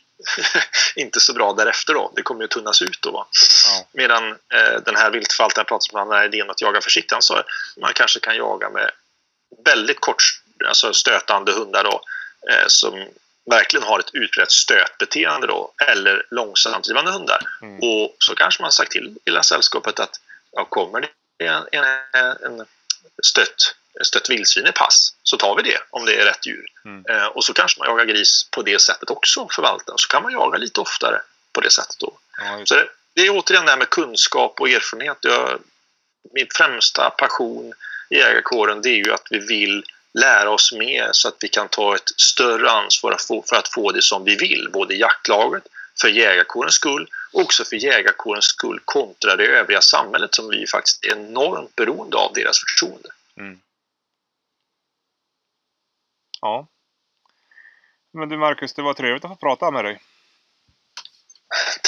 [1.04, 2.12] inte så bra därefter då.
[2.16, 3.28] Det kommer ju tunnas ut då.
[3.66, 3.88] Ja.
[3.92, 7.12] Medan eh, den här viltförvaltaren pratar om den här idén att jaga försiktigt.
[7.12, 7.44] Han sa
[7.82, 8.92] man kanske kan jaga med
[9.66, 10.24] väldigt kort,
[10.68, 12.02] alltså stötande hundar då,
[12.52, 13.06] eh, som
[13.50, 17.40] verkligen har ett utbrett stötbeteende då, eller långsamdrivande hundar.
[17.62, 17.78] Mm.
[17.78, 20.20] Och så kanske man sagt till hela sällskapet att
[20.52, 21.86] ja, kommer det en, en,
[22.60, 22.66] en
[23.24, 26.66] stött, stött vildsvin i pass så tar vi det om det är rätt djur.
[26.86, 27.06] Mm.
[27.10, 29.94] Eh, och så kanske man jagar gris på det sättet också, förvalta.
[29.98, 31.22] Så kan man jaga lite oftare
[31.54, 32.18] på det sättet då.
[32.38, 35.18] Ja, Så det, det är återigen det här med kunskap och erfarenhet.
[35.22, 35.60] Jag
[36.34, 37.74] min främsta passion
[38.10, 41.68] i jägarkåren det är ju att vi vill lära oss mer så att vi kan
[41.68, 45.00] ta ett större ansvar att få, för att få det som vi vill, både i
[45.00, 45.64] jaktlaget,
[46.02, 51.06] för jägarkårens skull och också för jägarkårens skull kontra det övriga samhället som vi faktiskt
[51.06, 53.10] är enormt beroende av deras förtroende.
[53.38, 53.60] Mm.
[56.41, 56.68] Ja.
[58.11, 60.02] Men du Marcus, det var trevligt att få prata med dig.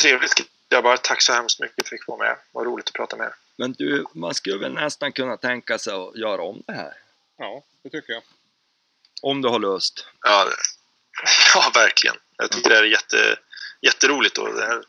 [0.01, 0.33] Trevligt
[0.69, 2.37] grabbar, tack så hemskt mycket för att jag fick vara med.
[2.51, 3.33] Vad roligt att prata med er.
[3.55, 6.93] Men du, man skulle väl nästan kunna tänka sig att göra om det här?
[7.37, 8.23] Ja, det tycker jag.
[9.21, 10.07] Om du har lust.
[10.21, 10.47] Ja,
[11.55, 12.15] ja verkligen.
[12.37, 13.35] Jag tycker det här är jätte,
[13.81, 14.37] jätteroligt.
[14.37, 14.83] Och det här,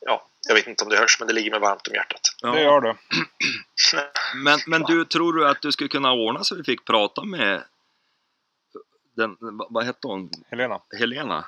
[0.00, 2.20] ja, jag vet inte om det hörs, men det ligger mig varmt om hjärtat.
[2.42, 2.96] Det gör det.
[4.34, 7.64] Men, men du, tror du att du skulle kunna ordna så vi fick prata med
[9.16, 9.36] den,
[9.70, 10.80] vad- hette hon, Helena.
[10.98, 11.44] Helena?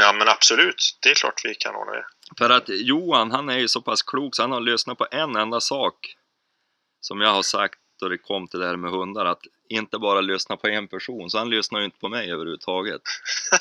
[0.00, 0.98] Ja, men absolut.
[1.02, 2.06] Det är klart vi kan ordna det.
[2.38, 5.36] För att Johan, han är ju så pass klok så han har lyssnat på en
[5.36, 6.16] enda sak
[7.00, 10.20] som jag har sagt då det kom till det här med hundar, att inte bara
[10.20, 13.02] lyssna på en person, så han lyssnar ju inte på mig överhuvudtaget.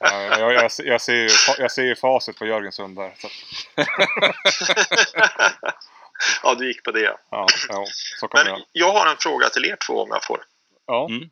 [0.00, 1.28] Ja, jag, jag, jag, ser ju,
[1.58, 3.14] jag ser ju facit på Jörgens hund där.
[3.18, 3.32] Så, att,
[6.42, 7.16] ja, du gick på det.
[7.30, 7.46] ja.
[7.68, 7.84] ja,
[8.20, 8.64] så kan Men göra.
[8.72, 10.44] jag har en fråga till er två om jag får.
[10.86, 11.06] Ja.
[11.10, 11.30] Mm.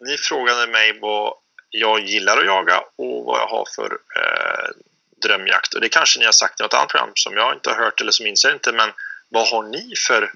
[0.00, 1.34] Ni frågade mig vad
[1.70, 4.70] jag gillar att jaga och vad jag har för eh,
[5.22, 5.74] drömjakt.
[5.74, 8.00] Och det kanske ni har sagt i något annat program som jag inte har hört
[8.00, 8.72] eller som inser inte.
[8.72, 8.92] Men
[9.28, 10.32] vad har ni för,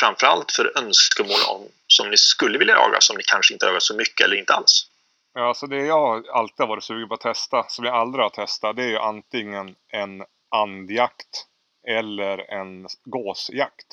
[0.00, 3.82] framförallt för önskemål om som ni skulle vilja jaga som ni kanske inte har jagat
[3.82, 4.90] så mycket eller inte alls?
[5.34, 8.30] Ja, så det jag alltid har varit sugen på att testa, som jag aldrig har
[8.30, 11.46] testat, det är ju antingen en andjakt
[11.88, 13.86] eller en gåsjakt.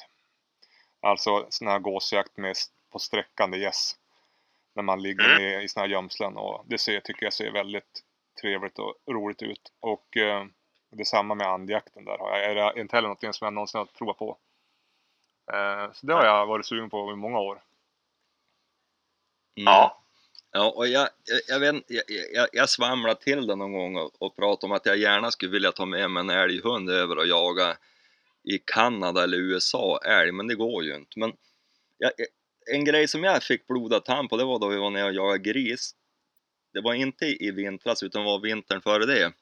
[1.04, 2.56] Alltså sån här gåsjakt med,
[2.92, 3.96] på sträckande gäss.
[4.76, 5.62] När man ligger Mm.
[5.62, 8.04] i såna här gömslen och det ser, tycker jag ser väldigt
[8.42, 9.72] trevligt och roligt ut.
[9.80, 10.46] Och eh,
[10.90, 12.18] detsamma med andjakten där.
[12.18, 14.38] har jag- Är det inte heller något som jag någonsin har provat på.
[15.54, 17.62] Eh, så det har jag varit sugen på i många år.
[19.58, 19.74] Mm.
[19.74, 20.00] Ja.
[20.52, 22.04] Ja, och jag, jag, jag, vet, jag,
[22.34, 25.52] jag, jag svamlade till det någon gång och, och pratade om att jag gärna skulle
[25.52, 27.78] vilja ta med mig en älghund över och jaga
[28.44, 31.20] i Kanada eller USA älg, men det går ju inte.
[31.20, 31.34] Men
[31.98, 32.26] jag, eh,
[32.76, 35.14] en grej som jag fick blodad tand på, det var då vi var nere och
[35.14, 35.96] jagade gris.
[36.74, 39.34] Det var inte i vintras, utan var vintern före det.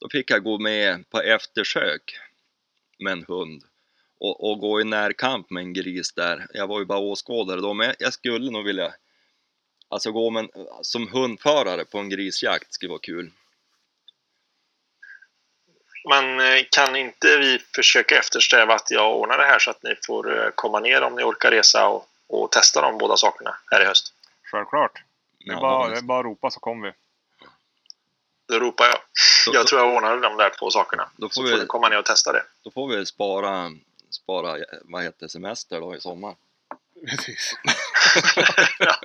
[0.00, 2.18] Då fick jag gå med på eftersök
[2.98, 3.64] med en hund
[4.18, 6.46] och, och gå i närkamp med en gris där.
[6.54, 8.94] Jag var ju bara åskådare då, men jag, jag skulle nog vilja
[9.88, 10.50] Alltså gå med en,
[10.82, 13.30] som hundförare på en grisjakt skulle vara kul.
[16.08, 19.94] Men eh, kan inte vi försöka eftersträva att jag ordnar det här så att ni
[20.06, 23.82] får eh, komma ner om ni orkar resa och, och testa de båda sakerna här
[23.82, 24.12] i höst?
[24.52, 24.92] Självklart.
[25.38, 26.94] Det är, Ja, bara, det är bara att ropa så kommer vi.
[28.48, 28.98] Då ropar jag.
[29.46, 31.08] då, Jag tror jag ordnar de där två sakerna.
[31.16, 32.42] Då får så vi- får ni komma ner och testa det.
[32.62, 33.70] då får vi spara,
[34.10, 36.34] spara vad heter semester då i sommar.
[37.08, 37.52] Precis.
[38.78, 38.96] ja.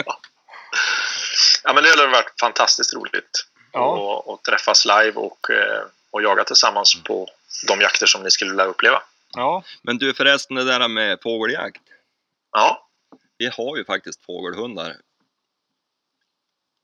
[1.64, 4.40] ja, men det har varit fantastiskt roligt Ja.
[4.50, 5.82] träffas live och, eh,
[6.14, 7.28] och jaga tillsammans på
[7.68, 9.04] de jakter som ni skulle vilja uppleva.
[9.36, 11.82] Ja, Men du förresten det där med fågeljakt.
[12.52, 12.90] Ja,
[13.38, 14.96] Vi har ju faktiskt fågelhundar.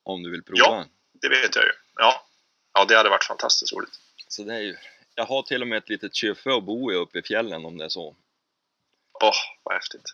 [0.03, 0.60] Om du vill prova.
[0.61, 0.85] Ja.
[1.14, 1.72] det vet jag ju.
[1.95, 2.26] Ja,
[2.73, 3.99] ja det hade varit fantastiskt roligt.
[4.27, 4.77] Så det är ju,
[5.15, 7.77] jag har till och med ett litet kyffe att bo i uppe i fjällen om
[7.77, 8.15] det är så.
[9.23, 9.34] Åh,
[9.64, 10.06] vad häftigt.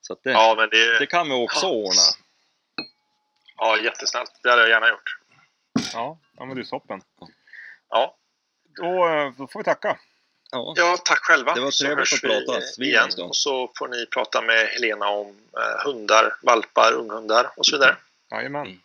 [0.00, 1.70] Så att det, Ja, men det, det kan vi också Ja.
[1.72, 2.02] ordna.
[3.56, 4.30] ja, jättesnällt.
[4.42, 5.18] Det hade jag gärna gjort.
[5.92, 7.02] ja, ja men det är toppen.
[7.88, 8.16] Ja,
[8.76, 9.98] Då, eh, då får vi tacka.
[10.50, 10.74] Ja.
[10.76, 11.54] ja tack själva.
[11.54, 12.52] Det var trevligt att vi prata.
[12.58, 12.62] igen.
[12.74, 13.24] Svinens då.
[13.24, 15.26] Och så får ni prata med Helena om
[15.56, 17.96] eh, hundar, valpar, unghundar och så vidare.
[18.30, 18.66] Jajamän.
[18.66, 18.78] Mm.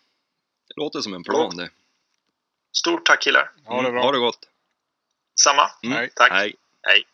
[0.68, 1.70] Det låter som en plan det.
[2.76, 3.50] Stort tack killar.
[3.64, 4.02] Ha det Mm, bra.
[4.02, 4.38] Ha det gott.
[5.40, 5.70] Samma.
[5.82, 5.96] Mm.
[5.96, 6.10] Hej.
[6.14, 6.32] Tack.
[6.32, 6.54] Hej.
[6.82, 7.04] Hej.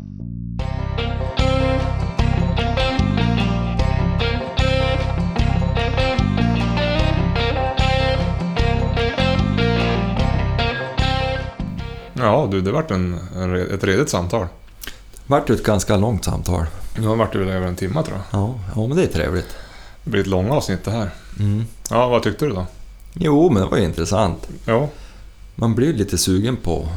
[12.27, 14.47] Ja du, det vart en, en, ett redigt samtal.
[15.27, 16.65] Vart ett ganska långt samtal.
[16.99, 18.41] Nu har det varit väl över en timme tror jag.
[18.41, 19.49] Ja, ja men det är trevligt.
[20.05, 21.11] Det blir ett långt avsnitt det här.
[21.41, 21.65] Mm.
[21.91, 22.67] Ja, vad tyckte du då?
[23.15, 24.49] Jo, men det var ju intressant.
[24.67, 24.89] Ja,
[25.55, 26.89] Man blir lite sugen på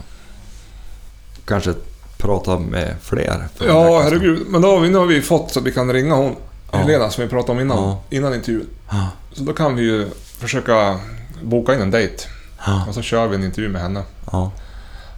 [1.46, 1.74] kanske
[2.18, 3.48] prata med fler.
[3.68, 4.48] ja herregud.
[4.48, 6.36] Men då har vi, nu har vi fått så att vi kan ringa hon
[6.72, 6.78] Ja.
[6.78, 8.02] Helena som vi pratade om innan, Ja.
[8.10, 8.68] innan intervjun.
[8.90, 11.00] Ja, Så då kan vi ju försöka
[11.44, 12.24] boka in en dejt.
[12.66, 14.04] ja, Och så kör vi en intervju med henne.
[14.32, 14.52] ja.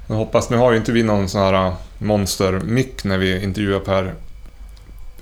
[0.09, 3.79] Jag hoppas, nu har ju inte vi någon sån här äh, monster-mick när vi intervjuar
[3.79, 4.13] per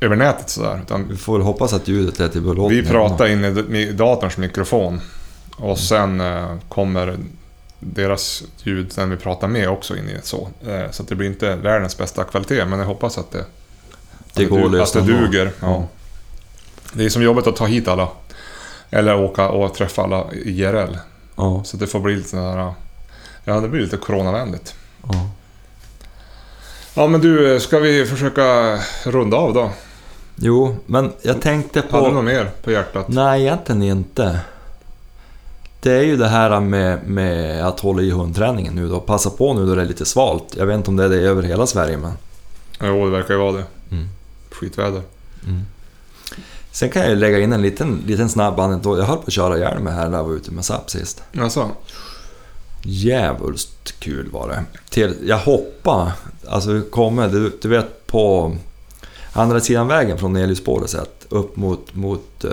[0.01, 0.79] över nätet sådär.
[0.83, 2.85] Utan Vi får väl hoppas att ljudet är till belåtenhet.
[2.85, 5.01] vi pratar in i, datorns mikrofon.
[5.57, 7.17] Och sen eh, kommer
[7.79, 10.49] deras ljud när vi pratar med också in i så.
[10.67, 13.45] Eh, Så det blir inte världens bästa kvalitet, men jag hoppas att det,
[14.33, 15.51] Det att går lösa Att det duger.
[15.59, 15.87] Ja.
[16.93, 18.09] Det är som jobbigt att ta hit alla.
[18.89, 20.97] Eller åka och träffa alla IRL.
[21.35, 22.73] Ja, Så det får bli lite sådär...
[23.49, 24.75] Ja, det blir lite coronavänligt.
[25.03, 25.29] ja.
[26.93, 29.71] Ja, men du, ska vi försöka runda av då?
[30.35, 32.21] Jo, men jag tänkte Hade du något på...
[32.21, 33.07] mer på hjärtat?
[33.07, 34.39] Nej, egentligen inte.
[35.81, 38.99] Det är ju det här med, med att hålla i hundträningen nu då.
[38.99, 40.55] Passa på nu då det är lite svalt.
[40.57, 42.11] Jag vet inte om det är det över hela Sverige, men...
[42.81, 43.63] Jo, det verkar ju vara det.
[43.91, 44.07] Mm.
[44.51, 45.01] Skitväder.
[46.71, 48.99] Sen kan jag lägga in en liten, liten snabb anekdot.
[48.99, 51.23] Jag höll på att köra ihjäl mig här när jag var ute med SAP sist.
[51.39, 51.71] Alltså,
[52.89, 54.63] Djävulskt kul var det.
[54.89, 56.11] Till, jag hoppade,
[56.47, 58.55] alltså kommer, du, du vet på
[59.33, 62.51] andra sidan vägen från Eliusspåret sett, upp mot, mot uh,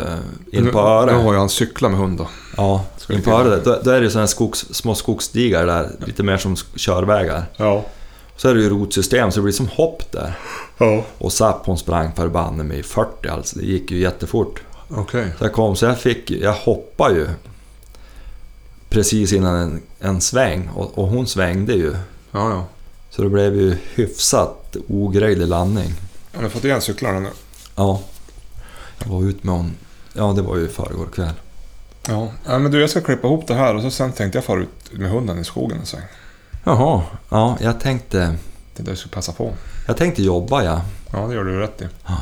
[0.52, 1.11] in på Nu Öre.
[1.11, 2.28] har ju han cyklat med hund då.
[2.56, 6.36] Ja, in på Öre, då, då är det sådana skogs, små skogsstigar där, lite mer
[6.36, 7.44] som körvägar.
[7.56, 7.85] Ja.
[8.36, 10.39] Så är det ju rotsystem, så det blir som hopp där.
[10.78, 11.05] Ja.
[11.19, 14.62] Och SAP hon sprang förbanne mig i 40 alltså, det gick ju jättefort.
[14.90, 15.27] Okej.
[15.39, 17.28] Så jag kom, så jag fick, jag hoppade ju
[18.95, 21.91] precis innan en, en sväng och, och hon svängde ju.
[22.31, 22.65] Ja, ja.
[23.11, 25.95] Så det blev ju hyfsat ogrejlig landning.
[26.35, 27.29] Har ni fått igen cyklarna nu?
[27.77, 28.01] Ja.
[28.99, 29.75] Jag var ut med hon,
[30.12, 31.33] ja det var ju förrgår kväll.
[32.09, 32.33] Ja.
[32.45, 34.93] Men du, jag ska klippa ihop det här och så sen tänkte jag fara ut
[34.93, 36.03] med hunden i skogen en sväng.
[36.65, 38.19] Jaha, ja jag tänkte,
[38.77, 39.53] Det är det jag ska passa på.
[39.87, 40.81] jag tänkte jobba ja.
[41.12, 41.85] Ja, det gör du rätt i.
[42.07, 42.16] Ja.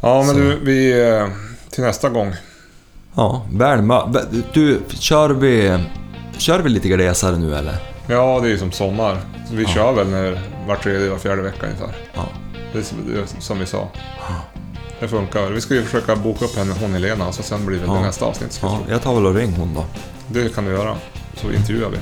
[0.00, 0.40] Ja, men Så.
[0.40, 1.08] du, vi...
[1.08, 1.28] eh,
[1.70, 2.34] Till nästa gång.
[3.16, 5.78] Ja, väl mö- Du, kör vi,
[6.38, 7.74] kör vi lite glesare nu eller?
[8.06, 9.18] Ja, det är ju som sommar.
[9.52, 9.68] Vi Ja.
[9.68, 11.96] kör väl när var tredje, var fjärde vecka ungefär.
[12.14, 12.24] Ja.
[12.72, 13.88] Det är som, vi sa.
[15.00, 15.50] Det funkar.
[15.50, 18.00] Vi ska ju försöka boka upp henne, hon Helena, så sen blir det Ja.
[18.00, 18.58] nästa avsnitt.
[18.62, 19.84] Ja, jag tar väl och ring hon då.
[20.26, 20.96] Det kan du göra.
[21.36, 21.96] Så intervjuar vi.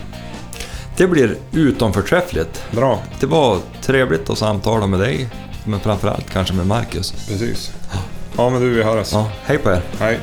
[0.96, 2.64] Det blir utom förträffligt.
[2.70, 5.28] Bra, Det var trevligt att samtala med dig,
[5.64, 7.12] men framförallt kanske med Marcus.
[7.28, 7.72] precis.
[8.36, 9.12] Ja, men du, vi hörs.
[9.12, 9.82] Ja, hej på er!
[9.98, 10.18] Hej.